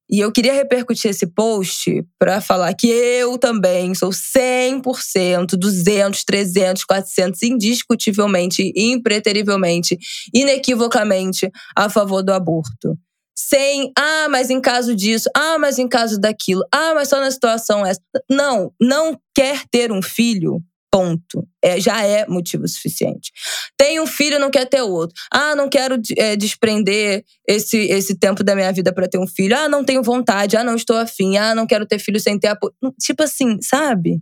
E 0.10 0.19
eu 0.19 0.32
queria 0.32 0.54
repercutir 0.54 1.12
esse 1.12 1.28
post 1.28 2.04
para 2.17 2.41
falar 2.41 2.74
que 2.74 2.88
eu 2.88 3.38
também 3.38 3.93
sou 3.93 4.10
100%, 4.10 5.50
200, 5.56 6.24
300, 6.24 6.84
400, 6.84 7.43
indiscutivelmente, 7.43 8.74
impreterivelmente, 8.76 9.95
inequivocamente 10.34 11.52
a 11.76 11.89
favor 11.89 12.24
do 12.24 12.34
aborto. 12.34 12.98
Sem, 13.38 13.91
ah, 13.98 14.28
mas 14.30 14.50
em 14.50 14.60
caso 14.60 14.95
disso, 14.95 15.30
ah, 15.36 15.58
mas 15.60 15.78
em 15.78 15.88
caso 15.88 16.19
daquilo, 16.19 16.62
ah, 16.74 16.93
mas 16.95 17.08
só 17.08 17.19
na 17.19 17.32
situação 17.32 17.86
essa. 17.86 18.02
Não, 18.30 18.74
não 18.82 19.17
quer 19.34 19.63
ter 19.72 19.91
um 19.91 20.02
filho, 20.02 20.62
Ponto. 20.91 21.47
É, 21.63 21.80
já 21.80 22.04
é 22.04 22.25
motivo 22.28 22.67
suficiente. 22.67 23.32
Tem 23.78 23.99
um 23.99 24.08
filho, 24.08 24.39
não 24.39 24.49
quer 24.49 24.65
ter 24.65 24.82
outro. 24.82 25.15
Ah, 25.32 25.56
não 25.56 25.69
quero 25.69 26.02
é, 26.17 26.36
desprender 26.36 27.23
esse, 27.47 27.78
esse 27.78 28.17
tempo 28.17 28.43
da 28.43 28.56
minha 28.56 28.71
vida 28.71 28.91
para 28.91 29.08
ter 29.08 29.19
um 29.19 29.28
filho. 29.28 29.56
Ah, 29.56 29.69
não 29.69 29.84
tenho 29.84 30.02
vontade. 30.02 30.58
Ah, 30.58 30.63
não 30.63 30.75
estou 30.75 30.97
afim. 30.97 31.38
Ah, 31.38 31.54
não 31.54 31.67
quero 31.67 31.86
ter 31.86 31.99
filho 31.99 32.19
sem 32.19 32.39
ter 32.39 32.47
apoio. 32.47 32.73
Tipo 32.99 33.23
assim, 33.23 33.62
sabe? 33.62 34.19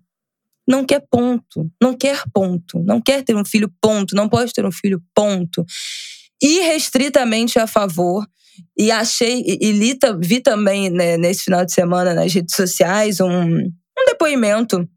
Não 0.68 0.84
quer 0.84 1.02
ponto. 1.10 1.72
Não 1.82 1.96
quer 1.96 2.22
ponto. 2.34 2.84
Não 2.84 3.02
quer 3.02 3.24
ter 3.24 3.36
um 3.36 3.46
filho, 3.46 3.72
ponto. 3.82 4.14
Não 4.14 4.28
pode 4.28 4.52
ter 4.52 4.66
um 4.66 4.72
filho, 4.72 5.02
ponto. 5.16 5.66
Irrestritamente 6.42 7.58
a 7.58 7.66
favor. 7.66 8.28
E 8.78 8.92
achei, 8.92 9.44
e, 9.46 9.72
li, 9.72 9.98
vi 10.20 10.42
também 10.42 10.90
né, 10.90 11.16
nesse 11.16 11.44
final 11.46 11.64
de 11.64 11.74
semana 11.74 12.14
nas 12.14 12.34
redes 12.34 12.56
sociais 12.56 13.20
um, 13.20 13.58
um 13.60 14.06
depoimento 14.08 14.88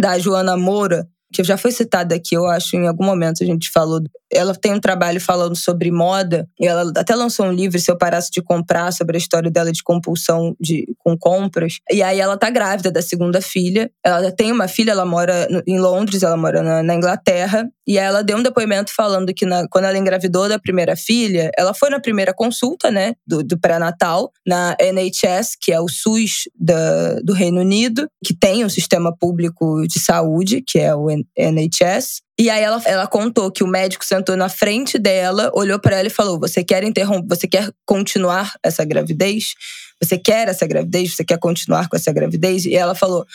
da 0.00 0.18
Joana 0.18 0.56
Moura, 0.56 1.06
que 1.32 1.42
já 1.42 1.56
foi 1.56 1.72
citada 1.72 2.14
aqui, 2.14 2.34
eu 2.34 2.46
acho, 2.46 2.76
em 2.76 2.86
algum 2.86 3.04
momento 3.04 3.42
a 3.42 3.46
gente 3.46 3.70
falou. 3.70 4.00
Ela 4.32 4.54
tem 4.54 4.72
um 4.72 4.80
trabalho 4.80 5.20
falando 5.20 5.54
sobre 5.56 5.90
moda, 5.90 6.48
e 6.58 6.66
ela 6.66 6.90
até 6.96 7.14
lançou 7.14 7.46
um 7.46 7.52
livro, 7.52 7.78
Se 7.78 7.90
Eu 7.90 7.98
Parasse 7.98 8.30
de 8.30 8.42
Comprar, 8.42 8.92
sobre 8.92 9.16
a 9.16 9.18
história 9.18 9.50
dela 9.50 9.70
de 9.70 9.82
compulsão 9.82 10.56
de, 10.58 10.86
com 10.98 11.16
compras. 11.18 11.80
E 11.90 12.02
aí 12.02 12.18
ela 12.18 12.36
tá 12.36 12.48
grávida 12.48 12.90
da 12.90 13.02
segunda 13.02 13.40
filha. 13.40 13.90
Ela 14.04 14.32
tem 14.32 14.50
uma 14.50 14.68
filha, 14.68 14.92
ela 14.92 15.04
mora 15.04 15.46
em 15.66 15.78
Londres, 15.78 16.22
ela 16.22 16.36
mora 16.36 16.62
na, 16.62 16.82
na 16.82 16.94
Inglaterra. 16.94 17.68
E 17.86 17.98
aí 17.98 18.06
ela 18.06 18.22
deu 18.22 18.38
um 18.38 18.42
depoimento 18.42 18.92
falando 18.94 19.34
que 19.34 19.44
na, 19.44 19.66
quando 19.68 19.84
ela 19.84 19.98
engravidou 19.98 20.48
da 20.48 20.58
primeira 20.58 20.96
filha, 20.96 21.50
ela 21.56 21.74
foi 21.74 21.90
na 21.90 22.00
primeira 22.00 22.32
consulta, 22.32 22.90
né, 22.90 23.14
do, 23.26 23.42
do 23.42 23.58
pré-natal, 23.58 24.30
na 24.46 24.76
NHS, 24.80 25.56
que 25.60 25.72
é 25.72 25.80
o 25.80 25.88
SUS 25.88 26.44
da, 26.58 27.14
do 27.22 27.32
Reino 27.32 27.60
Unido, 27.60 28.06
que 28.24 28.34
tem 28.34 28.64
um 28.64 28.68
sistema 28.68 29.14
público 29.16 29.86
de 29.86 30.00
saúde, 30.00 30.62
que 30.66 30.78
é 30.78 30.94
o 30.94 31.08
NHS. 31.36 32.22
E 32.38 32.50
aí 32.50 32.62
ela, 32.62 32.82
ela 32.84 33.06
contou 33.06 33.50
que 33.50 33.62
o 33.62 33.66
médico 33.66 34.04
sentou 34.04 34.36
na 34.36 34.48
frente 34.48 34.98
dela, 34.98 35.50
olhou 35.54 35.78
para 35.78 35.98
ela 35.98 36.08
e 36.08 36.10
falou: 36.10 36.38
"Você 36.40 36.64
quer 36.64 36.84
interromper, 36.84 37.36
você 37.36 37.46
quer 37.46 37.70
continuar 37.86 38.54
essa 38.62 38.84
gravidez? 38.84 39.54
Você 40.02 40.18
quer 40.18 40.48
essa 40.48 40.66
gravidez? 40.66 41.14
Você 41.14 41.24
quer 41.24 41.38
continuar 41.38 41.88
com 41.88 41.96
essa 41.96 42.12
gravidez?" 42.12 42.64
E 42.64 42.74
ela 42.74 42.94
falou: 42.94 43.26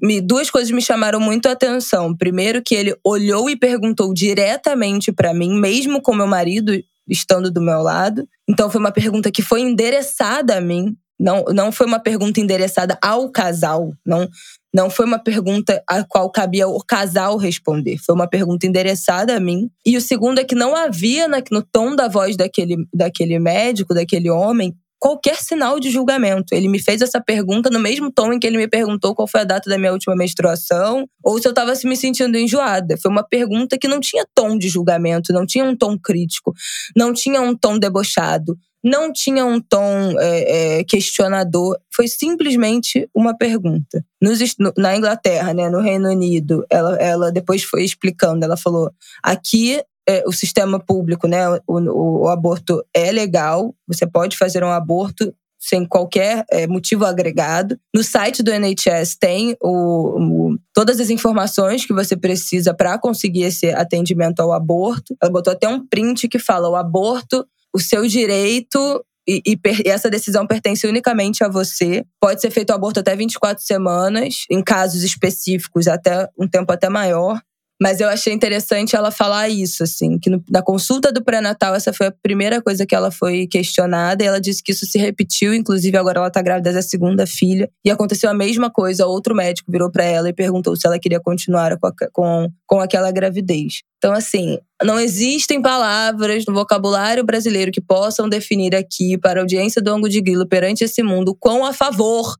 me, 0.00 0.20
duas 0.20 0.50
coisas 0.50 0.70
me 0.70 0.80
chamaram 0.80 1.20
muito 1.20 1.46
a 1.48 1.52
atenção. 1.52 2.16
Primeiro, 2.16 2.62
que 2.62 2.74
ele 2.74 2.96
olhou 3.04 3.50
e 3.50 3.56
perguntou 3.56 4.12
diretamente 4.14 5.12
para 5.12 5.34
mim, 5.34 5.58
mesmo 5.60 6.00
com 6.00 6.14
meu 6.14 6.26
marido 6.26 6.72
estando 7.08 7.50
do 7.50 7.60
meu 7.60 7.82
lado. 7.82 8.26
Então, 8.48 8.70
foi 8.70 8.80
uma 8.80 8.90
pergunta 8.90 9.30
que 9.30 9.42
foi 9.42 9.60
endereçada 9.60 10.56
a 10.56 10.60
mim. 10.60 10.96
Não, 11.18 11.44
não 11.52 11.72
foi 11.72 11.86
uma 11.86 11.98
pergunta 11.98 12.40
endereçada 12.40 12.98
ao 13.02 13.30
casal. 13.30 13.92
Não, 14.04 14.28
não 14.74 14.90
foi 14.90 15.06
uma 15.06 15.18
pergunta 15.18 15.82
a 15.88 16.04
qual 16.04 16.30
cabia 16.30 16.68
o 16.68 16.82
casal 16.84 17.36
responder. 17.38 17.96
Foi 17.98 18.14
uma 18.14 18.28
pergunta 18.28 18.66
endereçada 18.66 19.36
a 19.36 19.40
mim. 19.40 19.70
E 19.84 19.96
o 19.96 20.00
segundo 20.00 20.38
é 20.38 20.44
que 20.44 20.54
não 20.54 20.76
havia 20.76 21.26
no 21.50 21.62
tom 21.62 21.96
da 21.96 22.08
voz 22.08 22.36
daquele, 22.36 22.76
daquele 22.92 23.38
médico, 23.38 23.94
daquele 23.94 24.28
homem, 24.28 24.74
qualquer 24.98 25.36
sinal 25.36 25.78
de 25.78 25.90
julgamento. 25.90 26.54
Ele 26.54 26.68
me 26.68 26.78
fez 26.78 27.00
essa 27.00 27.20
pergunta 27.20 27.70
no 27.70 27.78
mesmo 27.78 28.10
tom 28.10 28.32
em 28.32 28.38
que 28.38 28.46
ele 28.46 28.56
me 28.56 28.68
perguntou 28.68 29.14
qual 29.14 29.28
foi 29.28 29.42
a 29.42 29.44
data 29.44 29.68
da 29.70 29.78
minha 29.78 29.92
última 29.92 30.16
menstruação 30.16 31.06
ou 31.22 31.40
se 31.40 31.46
eu 31.46 31.50
estava 31.50 31.74
se 31.74 31.86
me 31.86 31.96
sentindo 31.96 32.36
enjoada. 32.36 32.96
Foi 33.00 33.10
uma 33.10 33.22
pergunta 33.22 33.78
que 33.78 33.88
não 33.88 34.00
tinha 34.00 34.26
tom 34.34 34.58
de 34.58 34.68
julgamento, 34.68 35.32
não 35.32 35.46
tinha 35.46 35.64
um 35.64 35.76
tom 35.76 35.98
crítico, 35.98 36.52
não 36.94 37.12
tinha 37.12 37.40
um 37.40 37.56
tom 37.56 37.78
debochado, 37.78 38.58
não 38.82 39.12
tinha 39.12 39.44
um 39.44 39.60
tom 39.60 40.14
é, 40.18 40.78
é, 40.78 40.84
questionador. 40.84 41.76
Foi 41.94 42.06
simplesmente 42.08 43.08
uma 43.14 43.36
pergunta. 43.36 44.04
Nos, 44.20 44.38
na 44.76 44.96
Inglaterra, 44.96 45.52
né, 45.52 45.68
no 45.68 45.80
Reino 45.80 46.08
Unido, 46.08 46.64
ela, 46.70 46.96
ela 46.96 47.32
depois 47.32 47.62
foi 47.62 47.84
explicando. 47.84 48.44
Ela 48.44 48.56
falou: 48.56 48.90
aqui 49.22 49.80
é, 50.08 50.22
o 50.26 50.32
sistema 50.32 50.78
público, 50.78 51.26
né, 51.26 51.48
o, 51.48 51.60
o, 51.66 52.22
o, 52.22 52.28
aborto 52.28 52.84
é 52.94 53.10
legal, 53.10 53.74
você 53.88 54.06
pode 54.06 54.36
fazer 54.36 54.62
um 54.62 54.70
aborto 54.70 55.34
sem 55.58 55.84
qualquer 55.84 56.44
é, 56.50 56.66
motivo 56.66 57.04
agregado. 57.04 57.78
No 57.92 58.04
site 58.04 58.42
do 58.42 58.52
NHS 58.52 59.16
tem 59.18 59.56
o, 59.60 60.52
o 60.52 60.58
todas 60.72 61.00
as 61.00 61.10
informações 61.10 61.84
que 61.84 61.92
você 61.92 62.16
precisa 62.16 62.72
para 62.72 62.98
conseguir 62.98 63.42
esse 63.42 63.70
atendimento 63.70 64.40
ao 64.40 64.52
aborto. 64.52 65.16
Ela 65.20 65.32
botou 65.32 65.52
até 65.52 65.68
um 65.68 65.84
print 65.84 66.28
que 66.28 66.38
fala: 66.38 66.68
o 66.68 66.76
aborto, 66.76 67.44
o 67.76 67.78
seu 67.78 68.06
direito 68.06 69.04
e, 69.28 69.42
e, 69.46 69.52
e, 69.84 69.90
essa 69.90 70.08
decisão 70.08 70.46
pertence 70.46 70.86
unicamente 70.86 71.44
a 71.44 71.48
você. 71.48 72.02
Pode 72.18 72.40
ser 72.40 72.50
feito 72.50 72.70
aborto 72.70 73.00
até 73.00 73.14
24 73.14 73.62
semanas, 73.62 74.46
em 74.50 74.62
casos 74.62 75.02
específicos, 75.02 75.86
até 75.86 76.26
um 76.38 76.48
tempo 76.48 76.72
até 76.72 76.88
maior. 76.88 77.38
Mas 77.80 78.00
eu 78.00 78.08
achei 78.08 78.32
interessante 78.32 78.96
ela 78.96 79.10
falar 79.10 79.48
isso, 79.48 79.82
assim, 79.82 80.18
que 80.18 80.30
no, 80.30 80.42
na 80.50 80.62
consulta 80.62 81.12
do 81.12 81.22
pré-natal, 81.22 81.74
essa 81.74 81.92
foi 81.92 82.06
a 82.06 82.14
primeira 82.22 82.62
coisa 82.62 82.86
que 82.86 82.94
ela 82.94 83.10
foi 83.10 83.46
questionada, 83.46 84.24
e 84.24 84.26
ela 84.26 84.40
disse 84.40 84.62
que 84.62 84.72
isso 84.72 84.86
se 84.86 84.98
repetiu, 84.98 85.52
inclusive 85.54 85.96
agora 85.96 86.20
ela 86.20 86.30
tá 86.30 86.40
grávida 86.40 86.72
da 86.72 86.82
segunda 86.82 87.26
filha, 87.26 87.70
e 87.84 87.90
aconteceu 87.90 88.30
a 88.30 88.34
mesma 88.34 88.70
coisa, 88.70 89.06
outro 89.06 89.34
médico 89.34 89.70
virou 89.70 89.90
para 89.90 90.04
ela 90.04 90.28
e 90.28 90.32
perguntou 90.32 90.74
se 90.74 90.86
ela 90.86 90.98
queria 90.98 91.20
continuar 91.20 91.78
com, 91.78 91.86
a, 91.86 91.92
com, 92.12 92.50
com 92.66 92.80
aquela 92.80 93.10
gravidez. 93.10 93.82
Então, 93.98 94.12
assim, 94.12 94.58
não 94.82 95.00
existem 95.00 95.60
palavras 95.60 96.44
no 96.46 96.54
vocabulário 96.54 97.24
brasileiro 97.24 97.72
que 97.72 97.80
possam 97.80 98.28
definir 98.28 98.74
aqui, 98.74 99.18
para 99.18 99.40
a 99.40 99.42
audiência 99.42 99.82
do 99.82 99.90
Ango 99.90 100.08
de 100.08 100.20
Grilo 100.20 100.46
perante 100.46 100.84
esse 100.84 101.02
mundo, 101.02 101.36
quão 101.38 101.64
a 101.64 101.72
favor 101.72 102.36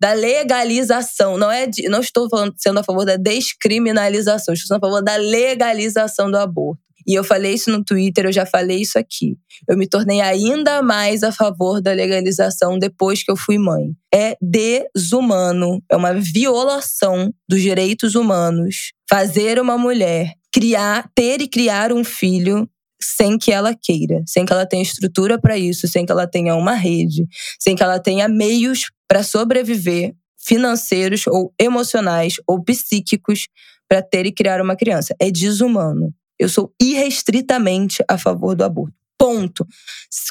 da 0.00 0.12
legalização. 0.12 1.36
Não 1.36 1.50
é 1.50 1.66
de, 1.66 1.88
não 1.88 2.00
estou 2.00 2.28
falando, 2.28 2.54
sendo 2.56 2.80
a 2.80 2.84
favor 2.84 3.04
da 3.04 3.16
descriminalização, 3.16 4.54
estou 4.54 4.68
sendo 4.68 4.78
a 4.78 4.88
favor 4.88 5.02
da 5.02 5.16
legalização 5.16 6.30
do 6.30 6.38
aborto. 6.38 6.80
E 7.06 7.14
eu 7.14 7.24
falei 7.24 7.54
isso 7.54 7.70
no 7.70 7.82
Twitter, 7.82 8.26
eu 8.26 8.32
já 8.32 8.46
falei 8.46 8.80
isso 8.82 8.98
aqui. 8.98 9.36
Eu 9.68 9.76
me 9.76 9.86
tornei 9.86 10.20
ainda 10.20 10.82
mais 10.82 11.22
a 11.22 11.32
favor 11.32 11.80
da 11.80 11.92
legalização 11.92 12.78
depois 12.78 13.22
que 13.22 13.30
eu 13.30 13.36
fui 13.36 13.58
mãe. 13.58 13.92
É 14.14 14.36
desumano, 14.40 15.82
é 15.90 15.96
uma 15.96 16.14
violação 16.14 17.32
dos 17.48 17.60
direitos 17.60 18.14
humanos 18.14 18.92
fazer 19.08 19.58
uma 19.58 19.76
mulher 19.76 20.34
criar, 20.52 21.10
ter 21.14 21.40
e 21.40 21.48
criar 21.48 21.92
um 21.92 22.04
filho 22.04 22.68
sem 23.02 23.38
que 23.38 23.50
ela 23.50 23.74
queira, 23.74 24.22
sem 24.26 24.44
que 24.44 24.52
ela 24.52 24.66
tenha 24.66 24.82
estrutura 24.82 25.38
para 25.40 25.56
isso, 25.56 25.88
sem 25.88 26.04
que 26.04 26.12
ela 26.12 26.26
tenha 26.26 26.54
uma 26.54 26.74
rede, 26.74 27.26
sem 27.58 27.74
que 27.74 27.82
ela 27.82 27.98
tenha 27.98 28.28
meios 28.28 28.90
para 29.08 29.22
sobreviver 29.22 30.14
financeiros 30.38 31.26
ou 31.26 31.52
emocionais 31.58 32.36
ou 32.46 32.62
psíquicos 32.62 33.48
para 33.88 34.02
ter 34.02 34.26
e 34.26 34.32
criar 34.32 34.60
uma 34.60 34.76
criança. 34.76 35.14
É 35.20 35.30
desumano. 35.30 36.14
Eu 36.38 36.48
sou 36.48 36.72
irrestritamente 36.80 38.02
a 38.08 38.16
favor 38.16 38.54
do 38.54 38.64
aborto. 38.64 38.94
Ponto. 39.18 39.66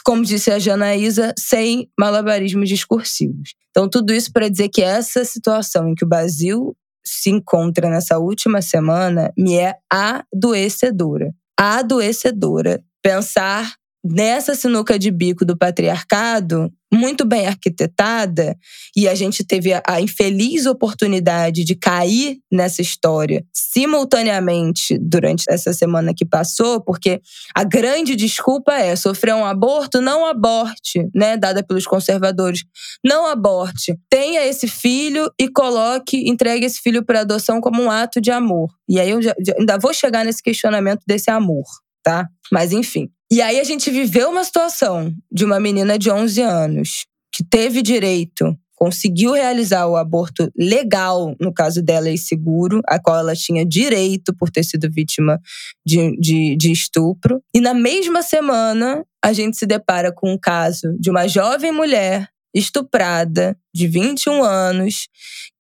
Como 0.04 0.24
disse 0.24 0.50
a 0.50 0.58
Janaísa, 0.58 1.34
sem 1.38 1.88
malabarismos 2.00 2.68
discursivos. 2.68 3.54
Então, 3.70 3.88
tudo 3.88 4.12
isso 4.12 4.32
para 4.34 4.50
dizer 4.50 4.70
que 4.70 4.82
essa 4.82 5.24
situação 5.24 5.90
em 5.90 5.94
que 5.94 6.04
o 6.04 6.08
Brasil 6.08 6.76
se 7.06 7.30
encontra 7.30 7.90
nessa 7.90 8.18
última 8.18 8.62
semana 8.62 9.32
me 9.38 9.58
é 9.58 9.76
adoecedora 9.92 11.32
adoecedora 11.60 12.82
pensar 13.02 13.74
nessa 14.02 14.56
sinuca 14.56 14.98
de 14.98 15.12
bico 15.12 15.44
do 15.44 15.58
patriarcado, 15.58 16.72
muito 16.92 17.26
bem 17.26 17.46
arquitetada, 17.46 18.58
e 18.96 19.08
a 19.08 19.14
gente 19.14 19.44
teve 19.44 19.72
a, 19.74 20.02
infeliz 20.02 20.66
oportunidade 20.66 21.64
de 21.64 21.76
cair 21.76 22.40
nessa 22.52 22.82
história 22.82 23.46
simultaneamente 23.54 24.98
durante 25.00 25.44
essa 25.48 25.72
semana 25.72 26.14
que 26.16 26.26
passou, 26.26 26.82
porque 26.82 27.22
a 27.56 27.64
grande 27.64 28.16
desculpa 28.16 28.74
é 28.74 28.96
sofrer 28.96 29.36
um 29.36 29.46
aborto, 29.46 30.02
não 30.02 30.26
aborte, 30.26 31.08
né, 31.14 31.38
dada 31.38 31.64
pelos 31.64 31.86
conservadores. 31.86 32.64
Não 33.06 33.28
aborte. 33.28 33.96
Tenha 34.10 34.46
esse 34.46 34.68
filho 34.68 35.32
e 35.40 35.48
coloque, 35.48 36.28
entregue 36.28 36.66
esse 36.66 36.82
filho 36.82 37.06
para 37.06 37.22
adoção 37.22 37.62
como 37.62 37.82
um 37.82 37.92
ato 37.92 38.20
de 38.20 38.32
amor. 38.32 38.70
E 38.88 39.00
aí 39.00 39.12
eu 39.12 39.22
já, 39.22 39.34
já, 39.46 39.54
ainda 39.58 39.78
vou 39.78 39.94
chegar 39.94 40.26
nesse 40.26 40.42
questionamento 40.42 41.02
desse 41.08 41.30
amor, 41.30 41.66
tá? 42.04 42.28
Mas 42.52 42.72
enfim. 42.72 43.10
E 43.32 43.42
aí 43.42 43.60
a 43.60 43.64
gente 43.64 43.92
viveu 43.92 44.30
uma 44.30 44.44
situação 44.44 45.14
de 45.32 45.46
uma 45.46 45.60
menina 45.60 46.00
de 46.00 46.10
11 46.10 46.42
anos 46.42 47.06
que 47.32 47.44
teve 47.44 47.84
direito, 47.84 48.58
conseguiu 48.76 49.34
realizar 49.34 49.86
o 49.86 49.96
aborto 49.96 50.52
legal, 50.58 51.36
no 51.40 51.54
caso 51.54 51.84
dela, 51.84 52.10
e 52.10 52.18
seguro, 52.18 52.82
a 52.88 53.00
qual 53.00 53.20
ela 53.20 53.36
tinha 53.36 53.64
direito 53.64 54.34
por 54.36 54.50
ter 54.50 54.64
sido 54.64 54.90
vítima 54.90 55.40
de, 55.86 56.18
de, 56.20 56.56
de 56.56 56.72
estupro. 56.72 57.44
E 57.54 57.62
na 57.62 57.74
mesma 57.74 58.24
semana, 58.24 59.06
a 59.24 59.32
gente 59.32 59.58
se 59.58 59.66
depara 59.68 60.12
com 60.12 60.32
um 60.32 60.38
caso 60.38 60.98
de 61.00 61.12
uma 61.12 61.28
jovem 61.28 61.72
mulher 61.72 62.28
estuprada 62.54 63.56
de 63.72 63.88
21 63.88 64.44
anos 64.44 65.08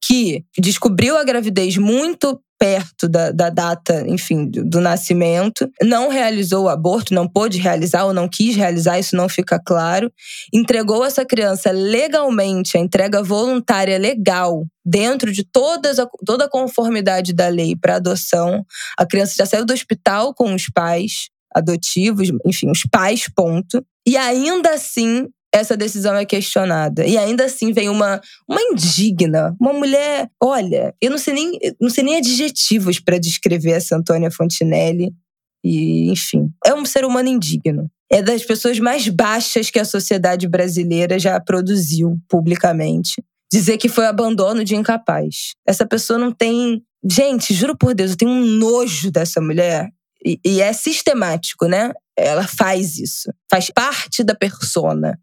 que 0.03 0.43
descobriu 0.57 1.17
a 1.17 1.23
gravidez 1.23 1.77
muito 1.77 2.41
perto 2.59 3.07
da, 3.07 3.31
da 3.31 3.49
data, 3.49 4.03
enfim, 4.05 4.45
do, 4.45 4.65
do, 4.65 4.81
nascimento, 4.81 5.71
não 5.81 6.09
realizou 6.09 6.65
o 6.65 6.69
aborto, 6.69 7.13
não 7.13 7.25
pôde 7.25 7.57
realizar 7.57 8.03
ou 8.03 8.13
não 8.13 8.27
quis 8.27 8.53
realizar, 8.53 8.99
isso 8.99 9.15
não 9.15 9.29
fica 9.29 9.57
claro, 9.57 10.11
entregou 10.53 11.05
essa 11.05 11.25
criança 11.25 11.71
legalmente, 11.71 12.77
a 12.77 12.81
entrega 12.81 13.23
voluntária 13.23 13.97
legal, 13.97 14.65
dentro 14.85 15.31
de 15.31 15.43
todas 15.43 15.99
a, 15.99 16.07
toda 16.25 16.45
a 16.45 16.49
conformidade 16.49 17.33
da 17.33 17.47
lei 17.47 17.77
para 17.79 17.95
adoção. 17.95 18.65
A 18.97 19.05
criança 19.05 19.35
já 19.37 19.45
saiu 19.45 19.65
do 19.65 19.73
hospital 19.73 20.33
com 20.33 20.53
os 20.53 20.65
pais 20.69 21.29
adotivos, 21.55 22.29
enfim, 22.45 22.69
os 22.69 22.83
pais, 22.91 23.25
ponto. 23.33 23.83
E 24.05 24.17
ainda 24.17 24.71
assim 24.71 25.27
essa 25.53 25.75
decisão 25.75 26.15
é 26.15 26.25
questionada. 26.25 27.05
E 27.05 27.17
ainda 27.17 27.45
assim 27.45 27.71
vem 27.71 27.89
uma, 27.89 28.21
uma 28.47 28.61
indigna, 28.61 29.55
uma 29.59 29.73
mulher. 29.73 30.29
Olha, 30.41 30.93
eu 31.01 31.09
não 31.09 31.17
sei 31.17 31.33
nem, 31.33 31.59
não 31.79 31.89
sei 31.89 32.03
nem 32.03 32.17
adjetivos 32.17 32.99
para 32.99 33.17
descrever 33.17 33.71
essa 33.71 33.95
Antônia 33.95 34.31
Fontinelli. 34.31 35.11
E, 35.63 36.09
enfim, 36.11 36.49
é 36.65 36.73
um 36.73 36.85
ser 36.85 37.03
humano 37.03 37.29
indigno. 37.29 37.89
É 38.11 38.21
das 38.21 38.43
pessoas 38.43 38.79
mais 38.79 39.07
baixas 39.07 39.69
que 39.69 39.79
a 39.79 39.85
sociedade 39.85 40.47
brasileira 40.47 41.19
já 41.19 41.39
produziu 41.39 42.17
publicamente. 42.27 43.23
Dizer 43.51 43.77
que 43.77 43.89
foi 43.89 44.05
abandono 44.05 44.63
de 44.63 44.75
incapaz. 44.75 45.53
Essa 45.67 45.85
pessoa 45.85 46.17
não 46.19 46.31
tem 46.31 46.83
Gente, 47.07 47.53
juro 47.53 47.77
por 47.77 47.93
Deus, 47.93 48.11
eu 48.11 48.17
tenho 48.17 48.31
um 48.31 48.45
nojo 48.45 49.09
dessa 49.09 49.39
mulher. 49.39 49.89
E, 50.25 50.39
e 50.43 50.61
é 50.61 50.73
sistemático, 50.73 51.65
né? 51.65 51.93
Ela 52.17 52.45
faz 52.45 52.97
isso. 52.97 53.31
Faz 53.49 53.69
parte 53.69 54.23
da 54.23 54.35
persona. 54.35 55.17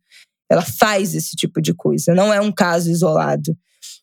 Ela 0.50 0.62
faz 0.62 1.14
esse 1.14 1.36
tipo 1.36 1.60
de 1.60 1.74
coisa. 1.74 2.14
Não 2.14 2.32
é 2.32 2.40
um 2.40 2.52
caso 2.52 2.90
isolado. 2.90 3.56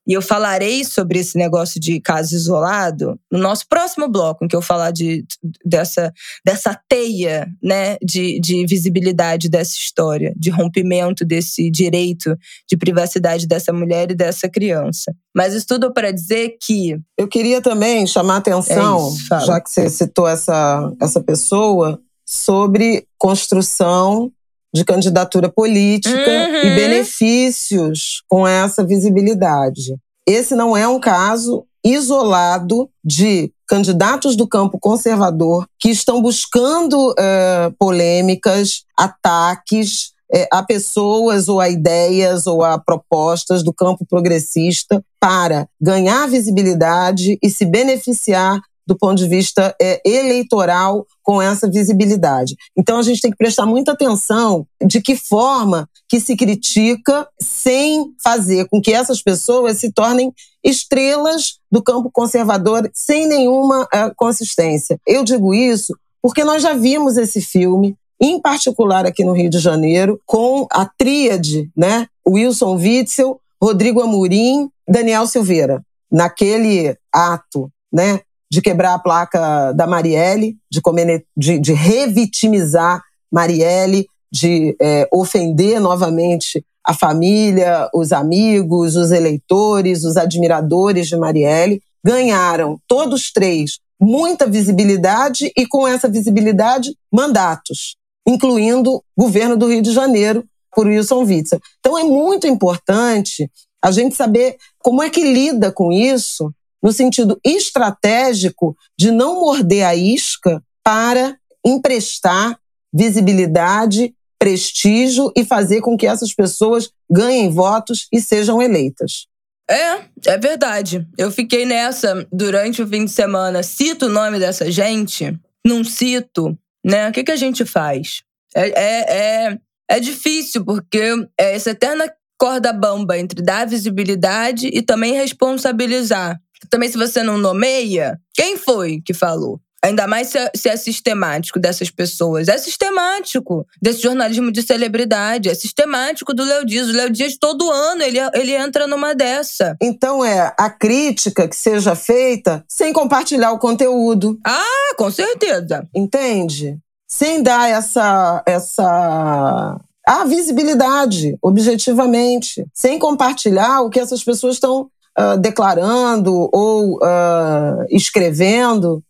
E 0.06 0.14
eu 0.14 0.22
falarei 0.22 0.84
sobre 0.84 1.20
esse 1.20 1.38
negócio 1.38 1.80
de 1.80 2.00
caso 2.00 2.36
isolado 2.36 3.18
no 3.32 3.40
nosso 3.40 3.66
próximo 3.70 4.10
bloco, 4.10 4.44
em 4.44 4.48
que 4.50 4.56
eu 4.56 4.62
falar 4.62 4.92
de, 4.92 5.26
dessa, 5.66 6.12
dessa 6.46 6.78
teia 6.90 7.48
né, 7.62 7.96
de, 8.04 8.38
de 8.40 8.66
visibilidade 8.66 9.50
dessa 9.50 9.72
história, 9.72 10.34
de 10.36 10.50
rompimento 10.50 11.24
desse 11.24 11.72
direito 11.72 12.36
de 12.70 12.76
privacidade 12.76 13.48
dessa 13.48 13.72
mulher 13.72 14.12
e 14.12 14.16
dessa 14.16 14.50
criança. 14.50 15.14
Mas 15.34 15.54
isso 15.54 15.68
tudo 15.68 15.94
para 15.94 16.12
dizer 16.12 16.58
que. 16.62 16.98
Eu 17.18 17.28
queria 17.28 17.62
também 17.62 18.06
chamar 18.06 18.36
a 18.36 18.38
atenção, 18.38 19.08
é 19.08 19.10
isso, 19.10 19.46
já 19.46 19.62
que 19.62 19.70
você 19.70 19.90
citou 19.90 20.28
essa, 20.28 20.92
essa 21.02 21.24
pessoa, 21.24 22.00
sobre 22.26 23.08
construção 23.18 24.32
de 24.74 24.84
candidatura 24.84 25.50
política 25.50 26.18
uhum. 26.18 26.64
e 26.64 26.76
benefícios 26.76 28.24
com 28.28 28.48
essa 28.48 28.84
visibilidade. 28.84 29.96
Esse 30.28 30.56
não 30.56 30.76
é 30.76 30.88
um 30.88 31.00
caso 31.00 31.66
isolado 31.84 32.90
de 33.04 33.52
candidatos 33.68 34.36
do 34.36 34.48
campo 34.48 34.80
conservador 34.80 35.68
que 35.80 35.90
estão 35.90 36.22
buscando 36.22 37.14
é, 37.18 37.72
polêmicas, 37.78 38.84
ataques 38.98 40.14
é, 40.34 40.48
a 40.52 40.64
pessoas 40.64 41.48
ou 41.48 41.60
a 41.60 41.70
ideias 41.70 42.48
ou 42.48 42.64
a 42.64 42.80
propostas 42.80 43.64
do 43.64 43.74
campo 43.74 44.06
progressista 44.06 45.04
para 45.20 45.68
ganhar 45.80 46.28
visibilidade 46.28 47.38
e 47.42 47.50
se 47.50 47.66
beneficiar 47.66 48.60
do 48.86 48.98
ponto 48.98 49.16
de 49.16 49.28
vista 49.28 49.76
é, 49.82 50.02
eleitoral 50.06 51.06
com 51.22 51.42
essa 51.42 51.70
visibilidade. 51.70 52.56
Então 52.78 52.98
a 52.98 53.02
gente 53.02 53.22
tem 53.22 53.32
que 53.32 53.38
prestar 53.38 53.66
muita 53.66 53.94
atenção 53.94 54.66
de 54.86 55.02
que 55.02 55.16
forma 55.16 55.90
que 56.10 56.20
se 56.20 56.36
critica 56.36 57.28
sem 57.42 58.14
fazer 58.24 58.68
com 58.70 58.82
que 58.82 58.94
essas 58.94 59.22
pessoas 59.22 59.78
se 59.78 59.92
tornem 59.92 60.34
estrelas 60.64 61.60
do 61.72 61.82
campo 61.82 62.10
conservador 62.12 62.90
sem 62.94 63.28
nenhuma 63.28 63.84
uh, 63.84 64.14
consistência. 64.16 65.00
Eu 65.08 65.24
digo 65.24 65.54
isso 65.54 65.94
porque 66.22 66.46
nós 66.46 66.64
já 66.64 66.74
vimos 66.74 67.18
esse 67.18 67.42
filme, 67.42 67.98
em 68.22 68.40
particular 68.40 69.06
aqui 69.06 69.26
no 69.26 69.34
Rio 69.34 69.50
de 69.50 69.60
Janeiro, 69.60 70.22
com 70.26 70.66
a 70.72 70.86
tríade, 70.86 71.70
né? 71.76 72.08
Wilson 72.26 72.78
Witzel, 72.78 73.42
Rodrigo 73.62 74.02
Amorim, 74.02 74.70
Daniel 74.88 75.28
Silveira, 75.28 75.84
naquele 76.10 76.96
ato, 77.12 77.70
né? 77.92 78.22
De 78.54 78.62
quebrar 78.62 78.94
a 78.94 79.00
placa 79.00 79.72
da 79.72 79.88
Marielle, 79.88 80.56
de, 80.72 80.80
comer, 80.80 81.26
de, 81.36 81.58
de 81.58 81.74
revitimizar 81.74 83.02
Marielle, 83.32 84.06
de 84.32 84.76
é, 84.80 85.10
ofender 85.12 85.80
novamente 85.80 86.64
a 86.86 86.94
família, 86.94 87.90
os 87.92 88.12
amigos, 88.12 88.96
os 88.96 89.10
eleitores, 89.10 90.04
os 90.04 90.18
admiradores 90.18 91.08
de 91.08 91.18
Marielle. 91.18 91.82
Ganharam 92.06 92.78
todos 92.88 93.32
três 93.32 93.80
muita 94.00 94.46
visibilidade 94.46 95.52
e, 95.58 95.66
com 95.66 95.88
essa 95.88 96.08
visibilidade, 96.08 96.96
mandatos, 97.12 97.96
incluindo 98.28 99.02
governo 99.18 99.58
do 99.58 99.68
Rio 99.68 99.82
de 99.82 99.92
Janeiro 99.92 100.46
por 100.76 100.86
Wilson 100.86 101.24
Witzel. 101.24 101.60
Então 101.80 101.98
é 101.98 102.04
muito 102.04 102.46
importante 102.46 103.50
a 103.82 103.90
gente 103.90 104.14
saber 104.14 104.58
como 104.78 105.02
é 105.02 105.10
que 105.10 105.24
lida 105.24 105.72
com 105.72 105.92
isso 105.92 106.54
no 106.84 106.92
sentido 106.92 107.40
estratégico 107.44 108.76
de 109.00 109.10
não 109.10 109.40
morder 109.40 109.86
a 109.86 109.96
isca 109.96 110.62
para 110.84 111.38
emprestar 111.66 112.60
visibilidade, 112.94 114.14
prestígio 114.38 115.32
e 115.36 115.46
fazer 115.46 115.80
com 115.80 115.96
que 115.96 116.06
essas 116.06 116.34
pessoas 116.34 116.92
ganhem 117.10 117.50
votos 117.50 118.08
e 118.12 118.20
sejam 118.20 118.62
eleitas. 118.62 119.26
É, 119.70 120.02
é 120.28 120.38
verdade. 120.38 121.08
Eu 121.18 121.32
fiquei 121.32 121.66
nessa 121.66 122.28
durante 122.32 122.82
o 122.82 122.88
fim 122.88 123.06
de 123.06 123.12
semana. 123.12 123.64
Cito 123.64 124.08
o 124.08 124.10
nome 124.10 124.38
dessa 124.38 124.70
gente? 124.70 125.34
Não 125.66 125.84
cito, 125.84 126.58
né? 126.84 127.08
O 127.08 127.14
que, 127.14 127.24
que 127.24 127.32
a 127.32 127.38
gente 127.38 127.64
faz? 127.64 128.24
É, 128.54 128.68
é, 128.70 129.48
é, 129.48 129.58
é 129.90 130.00
difícil, 130.02 130.66
porque 130.66 131.02
é 131.40 131.56
essa 131.56 131.72
eterna 131.72 132.12
corda 132.38 132.74
bamba 132.74 133.18
entre 133.18 133.42
dar 133.42 133.66
visibilidade 133.66 134.68
e 134.68 134.82
também 134.82 135.14
responsabilizar. 135.14 136.42
Também, 136.70 136.90
se 136.90 136.98
você 136.98 137.24
não 137.24 137.38
nomeia, 137.38 138.20
quem 138.34 138.58
foi 138.58 139.02
que 139.04 139.14
falou? 139.14 139.60
Ainda 139.84 140.08
mais 140.08 140.30
se 140.30 140.38
é, 140.38 140.52
se 140.56 140.70
é, 140.70 140.78
sistemático 140.78 141.60
dessas 141.60 141.90
pessoas. 141.90 142.48
É 142.48 142.58
sistemático 142.58 143.68
desse 143.82 144.02
jornalismo 144.02 144.50
de 144.50 144.62
celebridade. 144.62 145.50
É 145.50 145.54
sistemático 145.54 146.34
do 146.34 146.46
Léo 146.46 146.66
Dias. 146.66 146.88
O 146.88 146.94
Léo 146.94 147.10
Dias, 147.10 147.36
todo 147.38 147.70
ano, 147.70 148.02
ele, 148.02 148.18
ele 148.34 148.54
entra 148.54 148.88
numa 148.88 149.14
dessa. 149.14 149.76
Então 149.82 150.24
é 150.24 150.54
a 150.58 150.70
crítica 150.70 151.50
que 151.50 151.56
seja 151.56 151.96
feita 151.96 152.64
sem 152.66 152.94
compartilhar 152.94 153.52
o 153.52 153.60
conteúdo. 153.60 154.40
Ah, 154.48 154.96
com 154.98 155.12
certeza. 155.12 155.86
Entende? 155.94 156.78
Sem 157.06 157.44
dar 157.44 157.70
essa. 157.70 158.42
essa 158.48 159.78
a 160.06 160.26
visibilidade, 160.26 161.38
objetivamente, 161.42 162.66
sem 162.74 163.00
compartilhar 163.00 163.82
o 163.82 163.90
que 163.90 164.02
essas 164.02 164.22
pessoas 164.22 164.56
estão 164.56 164.90
uh, 165.18 165.38
declarando 165.40 166.50
ou 166.52 166.98
uh, 166.98 167.86
escrevendo, 167.90 169.04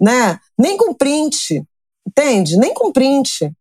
né? 0.00 0.38
Nem 0.58 0.76
com 0.76 0.94
print, 0.94 1.62
entende? 2.06 2.56
Nem 2.56 2.74
com 2.74 2.92
print. 2.92 3.52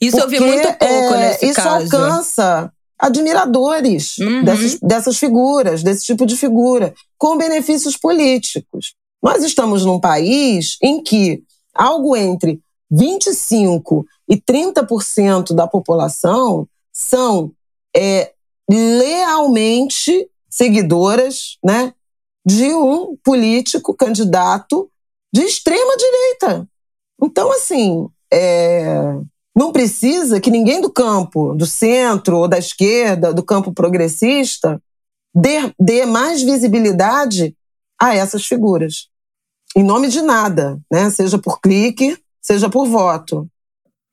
Isso 0.00 0.16
Porque, 0.18 0.36
eu 0.36 0.40
vi 0.40 0.46
muito 0.46 0.68
pouco 0.74 1.14
é, 1.14 1.28
nesse 1.28 1.46
isso 1.46 1.54
caso. 1.54 1.84
Isso 1.84 1.96
alcança 1.96 2.72
admiradores 2.98 4.16
uhum. 4.18 4.44
dessas, 4.44 4.78
dessas 4.80 5.18
figuras, 5.18 5.82
desse 5.82 6.04
tipo 6.04 6.24
de 6.24 6.36
figura, 6.36 6.94
com 7.18 7.36
benefícios 7.36 7.96
políticos. 7.96 8.94
Nós 9.22 9.42
estamos 9.42 9.84
num 9.84 10.00
país 10.00 10.76
em 10.82 11.02
que 11.02 11.42
algo 11.74 12.16
entre 12.16 12.60
25% 12.92 14.04
e 14.28 14.36
30% 14.36 15.54
da 15.54 15.66
população 15.66 16.66
são 16.92 17.52
é, 17.94 18.32
lealmente 18.70 20.28
seguidoras, 20.56 21.58
né, 21.62 21.92
de 22.46 22.72
um 22.72 23.14
político 23.22 23.94
candidato 23.94 24.90
de 25.30 25.42
extrema 25.42 25.96
direita. 25.96 26.66
Então, 27.22 27.52
assim, 27.52 28.08
é, 28.32 29.18
não 29.54 29.70
precisa 29.70 30.40
que 30.40 30.50
ninguém 30.50 30.80
do 30.80 30.90
campo, 30.90 31.54
do 31.54 31.66
centro 31.66 32.38
ou 32.38 32.48
da 32.48 32.58
esquerda, 32.58 33.34
do 33.34 33.42
campo 33.42 33.70
progressista, 33.70 34.80
dê, 35.34 35.74
dê 35.78 36.06
mais 36.06 36.42
visibilidade 36.42 37.54
a 38.00 38.14
essas 38.14 38.46
figuras. 38.46 39.08
Em 39.76 39.82
nome 39.82 40.08
de 40.08 40.22
nada, 40.22 40.80
né? 40.90 41.10
Seja 41.10 41.36
por 41.38 41.60
clique, 41.60 42.16
seja 42.40 42.70
por 42.70 42.86
voto. 42.86 43.46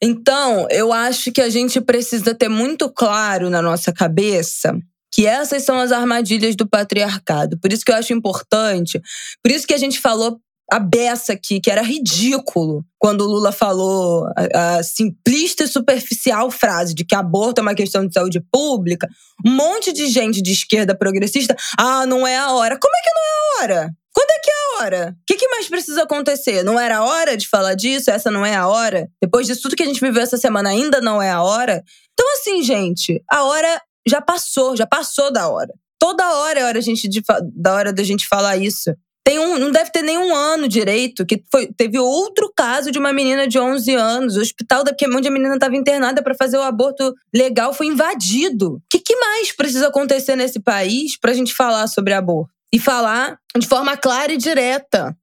Então, 0.01 0.67
eu 0.69 0.91
acho 0.91 1.31
que 1.31 1.39
a 1.39 1.49
gente 1.49 1.79
precisa 1.79 2.35
ter 2.35 2.49
muito 2.49 2.89
claro 2.89 3.49
na 3.49 3.61
nossa 3.61 3.93
cabeça 3.93 4.77
que 5.13 5.27
essas 5.27 5.63
são 5.63 5.79
as 5.79 5.91
armadilhas 5.91 6.55
do 6.55 6.67
patriarcado. 6.67 7.59
Por 7.59 7.71
isso 7.71 7.85
que 7.85 7.91
eu 7.91 7.95
acho 7.95 8.13
importante, 8.13 8.99
por 9.43 9.51
isso 9.51 9.67
que 9.67 9.73
a 9.73 9.77
gente 9.77 9.99
falou 9.99 10.39
a 10.71 10.79
beça 10.79 11.33
aqui, 11.33 11.59
que 11.59 11.69
era 11.69 11.83
ridículo 11.83 12.83
quando 12.97 13.21
o 13.21 13.27
Lula 13.27 13.51
falou 13.51 14.25
a, 14.35 14.77
a, 14.77 14.83
simplista 14.83 15.63
e 15.63 15.67
superficial 15.67 16.49
frase 16.49 16.95
de 16.95 17.05
que 17.05 17.13
aborto 17.13 17.59
é 17.59 17.61
uma 17.61 17.75
questão 17.75 18.07
de 18.07 18.13
saúde 18.13 18.41
pública. 18.51 19.07
Um 19.45 19.51
monte 19.51 19.93
de 19.93 20.07
gente 20.07 20.41
de 20.41 20.51
esquerda 20.51 20.97
progressista, 20.97 21.55
ah, 21.77 22.07
não 22.07 22.25
é 22.25 22.37
a 22.37 22.51
hora. 22.51 22.79
Como 22.79 22.95
é 22.95 23.01
que 23.01 23.13
não 23.13 23.21
é 23.21 23.27
a 23.29 23.61
hora? 23.61 23.91
Quando 24.13 24.31
é 24.31 24.39
que 24.39 24.49
é 24.49 24.53
a 24.53 24.83
hora? 24.83 25.15
O 25.19 25.23
que, 25.27 25.35
que, 25.35 25.47
mais 25.47 25.67
precisa 25.67 26.03
acontecer? 26.03 26.63
Não 26.63 26.79
era 26.79 26.97
a 26.97 27.03
hora 27.03 27.35
de 27.35 27.47
falar 27.47 27.75
disso? 27.75 28.09
Essa 28.09 28.31
não 28.31 28.45
é 28.45 28.55
a 28.55 28.67
hora? 28.67 29.09
Depois 29.21 29.45
disso 29.45 29.61
tudo 29.63 29.75
que 29.75 29.83
a 29.83 29.87
gente 29.87 29.99
viveu 29.99 30.23
essa 30.23 30.37
semana, 30.37 30.69
ainda 30.69 31.01
não 31.01 31.21
é 31.21 31.29
a 31.29 31.43
hora? 31.43 31.83
Então, 32.13 32.33
assim, 32.33 32.63
gente, 32.63 33.21
a 33.29 33.43
hora 33.43 33.81
já 34.07 34.21
passou, 34.21 34.75
já 34.75 34.85
passou 34.85 35.31
da 35.31 35.47
hora. 35.49 35.73
Toda 35.99 36.33
hora 36.39 36.59
é 36.59 36.65
hora 36.65 36.77
a 36.77 36.81
gente 36.81 37.07
de, 37.07 37.21
da 37.55 37.73
hora 37.73 37.93
da 37.93 38.03
gente 38.03 38.27
falar 38.27 38.57
isso. 38.57 38.93
Tem 39.25 39.39
um, 39.39 39.57
não 39.57 39.71
deve 39.71 39.89
ter 39.89 40.01
nenhum 40.01 40.35
ano 40.35 40.67
direito 40.67 41.25
que 41.25 41.41
foi, 41.49 41.67
teve 41.67 41.97
outro 41.97 42.51
caso 42.53 42.91
de 42.91 42.99
uma 42.99 43.13
menina 43.13 43.47
de 43.47 43.57
11 43.57 43.95
anos. 43.95 44.35
O 44.35 44.41
hospital 44.41 44.83
da 44.83 44.93
onde 45.15 45.29
a 45.29 45.31
menina 45.31 45.53
estava 45.53 45.77
internada 45.77 46.21
para 46.21 46.35
fazer 46.35 46.57
o 46.57 46.61
aborto 46.61 47.13
legal 47.33 47.73
foi 47.73 47.87
invadido. 47.87 48.73
O 48.73 48.81
que, 48.89 48.99
que 48.99 49.15
mais 49.15 49.53
precisa 49.53 49.87
acontecer 49.87 50.35
nesse 50.35 50.59
país 50.59 51.17
para 51.17 51.31
a 51.31 51.33
gente 51.33 51.53
falar 51.53 51.87
sobre 51.87 52.13
aborto? 52.13 52.51
E 52.73 52.79
falar 52.79 53.37
de 53.57 53.65
forma 53.65 53.95
clara 53.95 54.33
e 54.33 54.37
direta. 54.37 55.15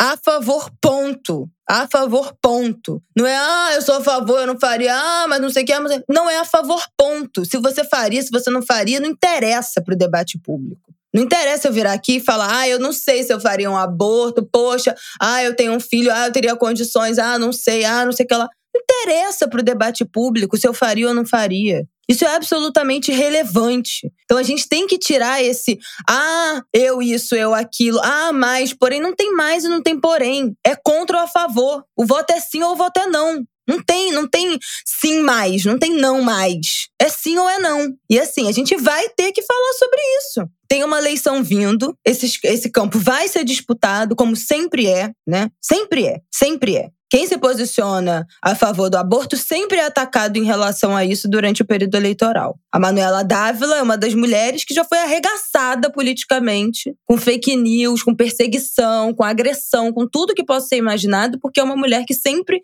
A 0.00 0.16
favor, 0.16 0.70
ponto 0.80 1.50
a 1.68 1.86
favor, 1.86 2.34
ponto. 2.40 3.02
Não 3.14 3.26
é, 3.26 3.36
ah, 3.36 3.72
eu 3.74 3.82
sou 3.82 3.96
a 3.96 4.00
favor, 4.02 4.40
eu 4.40 4.46
não 4.46 4.58
faria, 4.58 4.94
ah, 4.94 5.26
mas 5.28 5.38
não 5.38 5.50
sei 5.50 5.64
o 5.64 5.66
que. 5.66 5.78
Mas... 5.78 6.00
Não 6.08 6.30
é 6.30 6.38
a 6.38 6.44
favor, 6.44 6.82
ponto. 6.96 7.44
Se 7.44 7.58
você 7.58 7.84
faria, 7.84 8.22
se 8.22 8.30
você 8.30 8.50
não 8.50 8.62
faria, 8.62 8.98
não 8.98 9.08
interessa 9.08 9.82
para 9.82 9.94
o 9.94 9.98
debate 9.98 10.38
público. 10.38 10.94
Não 11.12 11.22
interessa 11.22 11.68
eu 11.68 11.72
virar 11.72 11.92
aqui 11.92 12.16
e 12.16 12.20
falar, 12.20 12.48
ah, 12.50 12.68
eu 12.68 12.78
não 12.78 12.92
sei 12.92 13.22
se 13.22 13.32
eu 13.32 13.40
faria 13.40 13.70
um 13.70 13.76
aborto, 13.76 14.46
poxa, 14.50 14.94
ah, 15.20 15.42
eu 15.42 15.54
tenho 15.54 15.72
um 15.72 15.80
filho, 15.80 16.10
ah, 16.12 16.26
eu 16.26 16.32
teria 16.32 16.56
condições, 16.56 17.18
ah, 17.18 17.38
não 17.38 17.52
sei, 17.52 17.84
ah, 17.84 18.04
não 18.04 18.12
sei 18.12 18.24
o 18.24 18.28
que 18.28 18.34
lá. 18.34 18.48
Não 18.74 18.80
interessa 18.80 19.46
para 19.46 19.60
o 19.60 19.64
debate 19.64 20.04
público 20.06 20.56
se 20.56 20.66
eu 20.66 20.72
faria 20.72 21.08
ou 21.08 21.14
não 21.14 21.26
faria. 21.26 21.86
Isso 22.08 22.24
é 22.24 22.34
absolutamente 22.34 23.12
relevante. 23.12 24.10
Então 24.24 24.38
a 24.38 24.42
gente 24.42 24.66
tem 24.68 24.86
que 24.86 24.98
tirar 24.98 25.42
esse, 25.42 25.78
ah, 26.08 26.62
eu 26.72 27.02
isso, 27.02 27.34
eu 27.34 27.54
aquilo, 27.54 28.00
ah, 28.02 28.32
mais, 28.32 28.72
porém 28.72 29.00
não 29.00 29.14
tem 29.14 29.32
mais 29.34 29.64
e 29.64 29.68
não 29.68 29.82
tem 29.82 29.98
porém. 30.00 30.56
É 30.64 30.74
contra 30.74 31.18
ou 31.18 31.24
a 31.24 31.28
favor. 31.28 31.84
O 31.96 32.06
voto 32.06 32.32
é 32.32 32.40
sim 32.40 32.62
ou 32.62 32.72
o 32.72 32.76
voto 32.76 32.98
é 32.98 33.06
não. 33.06 33.44
Não 33.68 33.82
tem, 33.82 34.10
não 34.12 34.26
tem 34.26 34.58
sim 34.86 35.20
mais, 35.20 35.66
não 35.66 35.78
tem 35.78 35.92
não 35.92 36.22
mais. 36.22 36.88
É 36.98 37.10
sim 37.10 37.36
ou 37.36 37.46
é 37.50 37.58
não. 37.58 37.94
E 38.08 38.18
assim, 38.18 38.48
a 38.48 38.52
gente 38.52 38.74
vai 38.76 39.10
ter 39.10 39.30
que 39.30 39.42
falar 39.42 39.72
sobre 39.74 40.00
isso. 40.18 40.50
Tem 40.66 40.82
uma 40.82 40.98
eleição 40.98 41.44
vindo, 41.44 41.94
esse, 42.02 42.38
esse 42.44 42.70
campo 42.70 42.98
vai 42.98 43.28
ser 43.28 43.44
disputado, 43.44 44.16
como 44.16 44.34
sempre 44.34 44.86
é, 44.86 45.10
né? 45.26 45.50
Sempre 45.62 46.06
é, 46.06 46.20
sempre 46.32 46.76
é. 46.76 46.88
Quem 47.10 47.26
se 47.26 47.38
posiciona 47.38 48.26
a 48.42 48.54
favor 48.54 48.90
do 48.90 48.96
aborto 48.96 49.36
sempre 49.36 49.78
é 49.78 49.86
atacado 49.86 50.36
em 50.36 50.44
relação 50.44 50.94
a 50.94 51.04
isso 51.04 51.28
durante 51.28 51.62
o 51.62 51.64
período 51.64 51.94
eleitoral. 51.94 52.58
A 52.70 52.78
Manuela 52.78 53.24
Dávila 53.24 53.78
é 53.78 53.82
uma 53.82 53.96
das 53.96 54.14
mulheres 54.14 54.64
que 54.64 54.74
já 54.74 54.84
foi 54.84 54.98
arregaçada 54.98 55.90
politicamente, 55.90 56.94
com 57.06 57.16
fake 57.16 57.56
news, 57.56 58.02
com 58.02 58.14
perseguição, 58.14 59.14
com 59.14 59.24
agressão, 59.24 59.92
com 59.92 60.06
tudo 60.06 60.34
que 60.34 60.44
possa 60.44 60.66
ser 60.66 60.76
imaginado, 60.76 61.38
porque 61.40 61.60
é 61.60 61.62
uma 61.62 61.76
mulher 61.76 62.04
que 62.06 62.14
sempre 62.14 62.60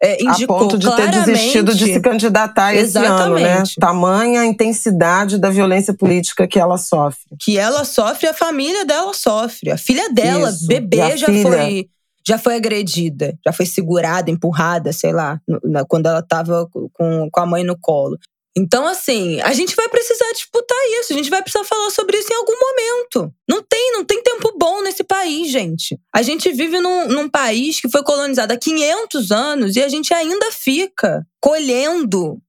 é, 0.00 0.22
indicou 0.22 0.56
a 0.56 0.58
ponto 0.60 0.78
de 0.78 0.94
ter 0.94 1.10
desistido 1.10 1.74
de 1.74 1.92
se 1.92 2.00
candidatar 2.00 2.72
esse 2.74 2.96
ano, 2.98 3.34
né? 3.34 3.64
Tamanha 3.80 4.42
a 4.42 4.46
intensidade 4.46 5.38
da 5.38 5.50
violência 5.50 5.92
política 5.92 6.46
que 6.46 6.58
ela 6.58 6.78
sofre. 6.78 7.36
Que 7.40 7.58
ela 7.58 7.84
sofre, 7.84 8.28
a 8.28 8.34
família 8.34 8.84
dela 8.84 9.12
sofre. 9.12 9.72
A 9.72 9.76
filha 9.76 10.08
dela, 10.10 10.50
Isso. 10.50 10.68
bebê, 10.68 11.16
já 11.16 11.26
filha... 11.26 11.42
foi 11.42 11.88
já 12.28 12.36
foi 12.36 12.56
agredida, 12.56 13.38
já 13.42 13.54
foi 13.54 13.64
segurada, 13.64 14.30
empurrada, 14.30 14.92
sei 14.92 15.12
lá, 15.12 15.40
quando 15.88 16.06
ela 16.06 16.18
estava 16.18 16.68
com, 16.92 17.30
com 17.30 17.40
a 17.40 17.46
mãe 17.46 17.64
no 17.64 17.78
colo. 17.80 18.18
Então, 18.54 18.86
assim, 18.86 19.40
a 19.42 19.52
gente 19.54 19.74
vai 19.74 19.88
precisar 19.88 20.30
disputar 20.32 20.76
isso, 21.00 21.12
a 21.12 21.16
gente 21.16 21.30
vai 21.30 21.40
precisar 21.40 21.64
falar 21.64 21.90
sobre 21.90 22.18
isso 22.18 22.30
em 22.30 22.36
algum 22.36 22.56
momento. 22.60 23.32
Não 23.48 23.62
tem, 23.62 23.92
não 23.92 24.04
tem 24.04 24.22
tempo 24.22 24.52
bom 24.58 24.82
nesse 24.82 25.04
país, 25.04 25.50
gente. 25.50 25.98
A 26.14 26.20
gente 26.20 26.52
vive 26.52 26.80
num, 26.80 27.08
num 27.08 27.30
país 27.30 27.80
que 27.80 27.88
foi 27.88 28.02
colonizado 28.02 28.52
há 28.52 28.58
500 28.58 29.30
anos 29.30 29.76
e 29.76 29.82
a 29.82 29.88
gente 29.88 30.12
ainda 30.12 30.50
fica 30.52 31.26
colhendo 31.40 32.42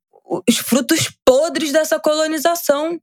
os 0.48 0.58
frutos 0.58 1.10
podres 1.24 1.72
dessa 1.72 2.00
colonização. 2.00 3.00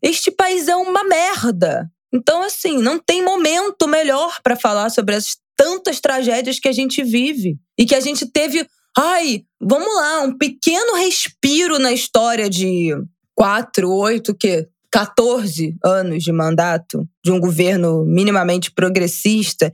Este 0.00 0.30
país 0.30 0.66
é 0.66 0.76
uma 0.76 1.04
merda. 1.04 1.90
Então, 2.12 2.42
assim, 2.42 2.78
não 2.78 2.98
tem 2.98 3.22
momento 3.22 3.86
melhor 3.86 4.40
para 4.42 4.56
falar 4.56 4.88
sobre 4.90 5.16
tantas 5.60 6.00
tragédias 6.00 6.58
que 6.58 6.68
a 6.68 6.72
gente 6.72 7.04
vive 7.04 7.58
e 7.78 7.84
que 7.84 7.94
a 7.94 8.00
gente 8.00 8.24
teve, 8.24 8.66
ai, 8.96 9.42
vamos 9.60 9.94
lá, 9.94 10.22
um 10.22 10.38
pequeno 10.38 10.94
respiro 10.94 11.78
na 11.78 11.92
história 11.92 12.48
de 12.48 12.96
quatro, 13.34 13.90
oito, 13.90 14.34
que 14.34 14.66
14 14.90 15.76
anos 15.84 16.24
de 16.24 16.32
mandato 16.32 17.06
de 17.22 17.30
um 17.30 17.38
governo 17.38 18.06
minimamente 18.06 18.72
progressista, 18.72 19.70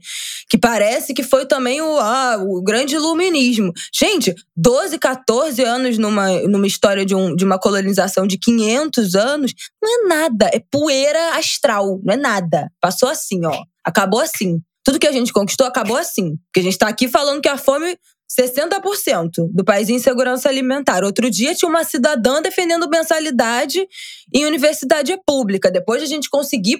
que 0.49 0.57
parece 0.57 1.13
que 1.13 1.23
foi 1.23 1.45
também 1.45 1.81
o, 1.81 1.97
ah, 1.97 2.37
o 2.37 2.61
grande 2.61 2.95
iluminismo. 2.95 3.71
Gente, 3.97 4.35
12, 4.57 4.99
14 4.99 5.63
anos 5.63 5.97
numa, 5.97 6.29
numa 6.41 6.67
história 6.67 7.05
de, 7.05 7.15
um, 7.15 7.33
de 7.33 7.45
uma 7.45 7.57
colonização 7.57 8.27
de 8.27 8.37
500 8.37 9.15
anos 9.15 9.53
não 9.81 9.89
é 9.89 10.07
nada, 10.09 10.49
é 10.53 10.61
poeira 10.69 11.37
astral, 11.37 12.01
não 12.03 12.13
é 12.13 12.17
nada. 12.17 12.69
Passou 12.81 13.07
assim, 13.07 13.45
ó, 13.45 13.63
acabou 13.85 14.19
assim. 14.19 14.61
Tudo 14.87 14.99
que 14.99 15.07
a 15.07 15.11
gente 15.11 15.33
conquistou 15.33 15.67
acabou 15.67 15.97
assim. 15.97 16.37
Porque 16.45 16.61
a 16.61 16.63
gente 16.63 16.71
está 16.71 16.87
aqui 16.87 17.09
falando 17.09 17.41
que 17.41 17.49
a 17.49 17.57
fome 17.57 17.97
60% 18.39 19.49
do 19.53 19.65
país 19.65 19.89
em 19.89 19.99
segurança 19.99 20.47
alimentar. 20.47 21.03
Outro 21.03 21.29
dia 21.29 21.53
tinha 21.53 21.67
uma 21.67 21.83
cidadã 21.83 22.41
defendendo 22.41 22.89
mensalidade 22.89 23.85
em 24.33 24.45
universidade 24.45 25.13
pública. 25.25 25.69
Depois 25.69 25.99
de 25.99 26.05
a 26.05 26.07
gente 26.07 26.29
conseguir 26.29 26.79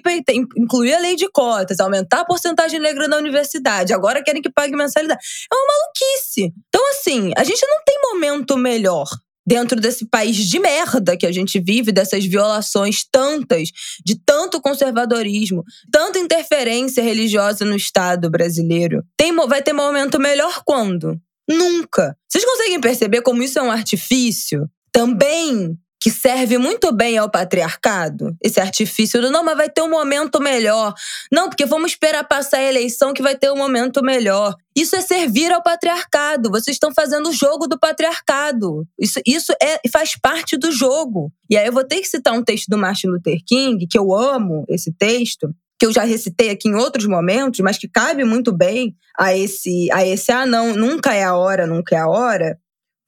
incluir 0.56 0.94
a 0.94 1.00
lei 1.00 1.16
de 1.16 1.28
cotas, 1.30 1.80
aumentar 1.80 2.20
a 2.20 2.24
porcentagem 2.24 2.80
negra 2.80 3.06
na 3.06 3.18
universidade, 3.18 3.92
agora 3.92 4.24
querem 4.24 4.40
que 4.40 4.50
pague 4.50 4.74
mensalidade. 4.74 5.20
É 5.52 5.54
uma 5.54 5.66
maluquice. 5.66 6.54
Então, 6.68 6.90
assim, 6.92 7.30
a 7.36 7.44
gente 7.44 7.66
não 7.66 7.84
tem 7.84 7.98
momento 8.10 8.56
melhor 8.56 9.06
dentro 9.48 9.80
desse 9.80 10.04
país 10.04 10.36
de 10.36 10.58
merda 10.58 11.16
que 11.16 11.24
a 11.24 11.32
gente 11.32 11.58
vive, 11.58 11.90
dessas 11.90 12.22
violações 12.26 13.02
tantas, 13.10 13.70
de 14.04 14.14
tanto 14.14 14.60
conservadorismo, 14.60 15.64
tanta 15.90 16.18
interferência 16.18 17.02
religiosa 17.02 17.64
no 17.64 17.74
Estado 17.74 18.28
brasileiro. 18.28 19.02
Tem, 19.16 19.34
vai 19.34 19.62
ter 19.62 19.72
momento 19.72 20.20
melhor 20.20 20.62
quando? 20.66 21.18
Nunca. 21.48 22.14
Vocês 22.28 22.44
conseguem 22.44 22.78
perceber 22.78 23.22
como 23.22 23.42
isso 23.42 23.58
é 23.58 23.62
um 23.62 23.70
artifício? 23.70 24.68
Também 24.92 25.78
que 26.00 26.10
serve 26.10 26.58
muito 26.58 26.92
bem 26.92 27.18
ao 27.18 27.28
patriarcado, 27.28 28.36
esse 28.40 28.60
artifício 28.60 29.20
do 29.20 29.30
não, 29.30 29.42
mas 29.42 29.56
vai 29.56 29.68
ter 29.68 29.82
um 29.82 29.90
momento 29.90 30.40
melhor. 30.40 30.94
Não, 31.30 31.48
porque 31.48 31.66
vamos 31.66 31.92
esperar 31.92 32.22
passar 32.24 32.58
a 32.58 32.68
eleição 32.68 33.12
que 33.12 33.22
vai 33.22 33.36
ter 33.36 33.50
um 33.50 33.56
momento 33.56 34.00
melhor. 34.02 34.54
Isso 34.76 34.94
é 34.94 35.00
servir 35.00 35.50
ao 35.50 35.62
patriarcado. 35.62 36.50
Vocês 36.50 36.76
estão 36.76 36.94
fazendo 36.94 37.30
o 37.30 37.32
jogo 37.32 37.66
do 37.66 37.78
patriarcado. 37.78 38.86
Isso, 38.96 39.20
isso 39.26 39.52
é, 39.60 39.80
faz 39.90 40.16
parte 40.16 40.56
do 40.56 40.70
jogo. 40.70 41.32
E 41.50 41.56
aí 41.56 41.66
eu 41.66 41.72
vou 41.72 41.84
ter 41.84 42.00
que 42.00 42.06
citar 42.06 42.32
um 42.32 42.44
texto 42.44 42.68
do 42.68 42.78
Martin 42.78 43.08
Luther 43.08 43.38
King, 43.44 43.84
que 43.88 43.98
eu 43.98 44.14
amo 44.14 44.64
esse 44.68 44.92
texto, 44.92 45.52
que 45.80 45.86
eu 45.86 45.92
já 45.92 46.04
recitei 46.04 46.50
aqui 46.50 46.68
em 46.68 46.76
outros 46.76 47.06
momentos, 47.06 47.58
mas 47.58 47.76
que 47.76 47.88
cabe 47.88 48.24
muito 48.24 48.56
bem 48.56 48.94
a 49.18 49.36
esse, 49.36 49.90
a 49.90 50.06
esse 50.06 50.30
ah, 50.30 50.46
não, 50.46 50.74
nunca 50.74 51.12
é 51.12 51.24
a 51.24 51.36
hora, 51.36 51.66
nunca 51.66 51.96
é 51.96 51.98
a 51.98 52.08
hora. 52.08 52.56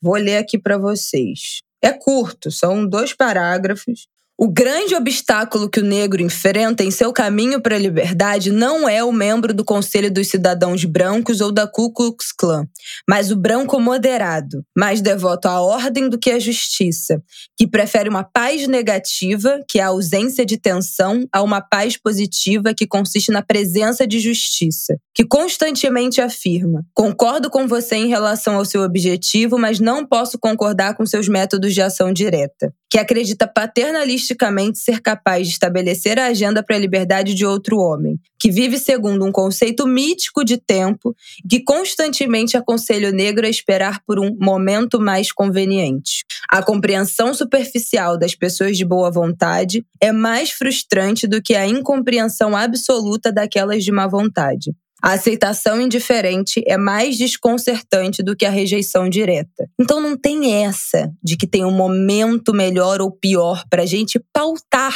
Vou 0.03 0.15
ler 0.15 0.39
aqui 0.39 0.59
para 0.59 0.77
vocês. 0.77 1.61
É 1.83 1.93
curto, 1.93 2.51
são 2.51 2.87
dois 2.87 3.15
parágrafos. 3.15 4.07
O 4.43 4.49
grande 4.49 4.95
obstáculo 4.95 5.69
que 5.69 5.81
o 5.81 5.85
negro 5.85 6.23
enfrenta 6.23 6.83
em 6.83 6.91
seu 6.91 7.13
caminho 7.13 7.61
para 7.61 7.77
a 7.77 7.79
liberdade 7.79 8.51
não 8.51 8.89
é 8.89 9.05
o 9.05 9.13
membro 9.13 9.53
do 9.53 9.63
Conselho 9.63 10.11
dos 10.11 10.29
Cidadãos 10.29 10.83
Brancos 10.87 11.43
ou 11.43 11.53
da 11.53 11.67
Ku 11.67 11.93
Klux 11.93 12.33
Klan, 12.33 12.67
mas 13.07 13.31
o 13.31 13.37
branco 13.37 13.79
moderado, 13.79 14.65
mais 14.75 15.03
devoto 15.03 15.47
à 15.47 15.61
ordem 15.61 16.09
do 16.09 16.19
que 16.19 16.31
à 16.31 16.39
justiça, 16.39 17.23
que 17.55 17.69
prefere 17.69 18.09
uma 18.09 18.25
paz 18.25 18.67
negativa, 18.67 19.61
que 19.69 19.79
é 19.79 19.83
a 19.83 19.89
ausência 19.89 20.47
de 20.47 20.57
tensão, 20.57 21.29
a 21.31 21.43
uma 21.43 21.61
paz 21.61 21.99
positiva, 21.99 22.73
que 22.73 22.87
consiste 22.87 23.31
na 23.31 23.43
presença 23.43 24.07
de 24.07 24.19
justiça, 24.19 24.97
que 25.21 25.27
constantemente 25.27 26.19
afirma: 26.19 26.83
concordo 26.95 27.51
com 27.51 27.69
você 27.69 27.95
em 27.95 28.09
relação 28.09 28.57
ao 28.57 28.65
seu 28.65 28.81
objetivo, 28.81 29.59
mas 29.59 29.79
não 29.79 30.07
posso 30.07 30.39
concordar 30.39 30.97
com 30.97 31.05
seus 31.05 31.29
métodos 31.29 31.75
de 31.75 31.83
ação 31.83 32.11
direta, 32.11 32.73
que 32.89 32.99
acredita 32.99 33.47
paternalista 33.47 34.35
ser 34.73 35.03
capaz 35.03 35.47
de 35.47 35.53
estabelecer 35.53 36.19
a 36.19 36.29
agenda 36.29 36.63
para 36.63 36.75
a 36.75 36.79
liberdade 36.79 37.35
de 37.35 37.45
outro 37.45 37.77
homem, 37.77 38.19
que 38.41 38.51
vive 38.51 38.79
segundo 38.79 39.23
um 39.27 39.31
conceito 39.31 39.87
mítico 39.87 40.43
de 40.43 40.57
tempo 40.57 41.15
que 41.47 41.63
constantemente 41.63 42.57
aconselha 42.57 43.11
o 43.11 43.13
negro 43.13 43.45
a 43.47 43.51
esperar 43.51 44.01
por 44.07 44.19
um 44.19 44.35
momento 44.41 44.99
mais 44.99 45.31
conveniente. 45.31 46.25
A 46.49 46.63
compreensão 46.63 47.35
superficial 47.35 48.19
das 48.19 48.35
pessoas 48.35 48.75
de 48.75 48.87
boa 48.87 49.11
vontade 49.11 49.85
é 50.01 50.13
mais 50.13 50.51
frustrante 50.51 51.27
do 51.27 51.43
que 51.43 51.55
a 51.55 51.67
incompreensão 51.67 52.57
absoluta 52.57 53.31
daquelas 53.31 53.85
de 53.85 53.93
má 53.93 54.07
vontade. 54.07 54.73
A 55.03 55.13
aceitação 55.13 55.81
indiferente 55.81 56.63
é 56.67 56.77
mais 56.77 57.17
desconcertante 57.17 58.23
do 58.23 58.37
que 58.37 58.45
a 58.45 58.51
rejeição 58.51 59.09
direta. 59.09 59.69
Então 59.81 60.01
não 60.01 60.17
tem 60.17 60.63
essa 60.65 61.11
de 61.23 61.37
que 61.37 61.47
tem 61.47 61.65
um 61.65 61.71
momento 61.71 62.53
melhor 62.53 63.01
ou 63.01 63.11
pior 63.11 63.65
para 63.69 63.83
a 63.83 63.87
gente 63.87 64.21
pautar 64.33 64.95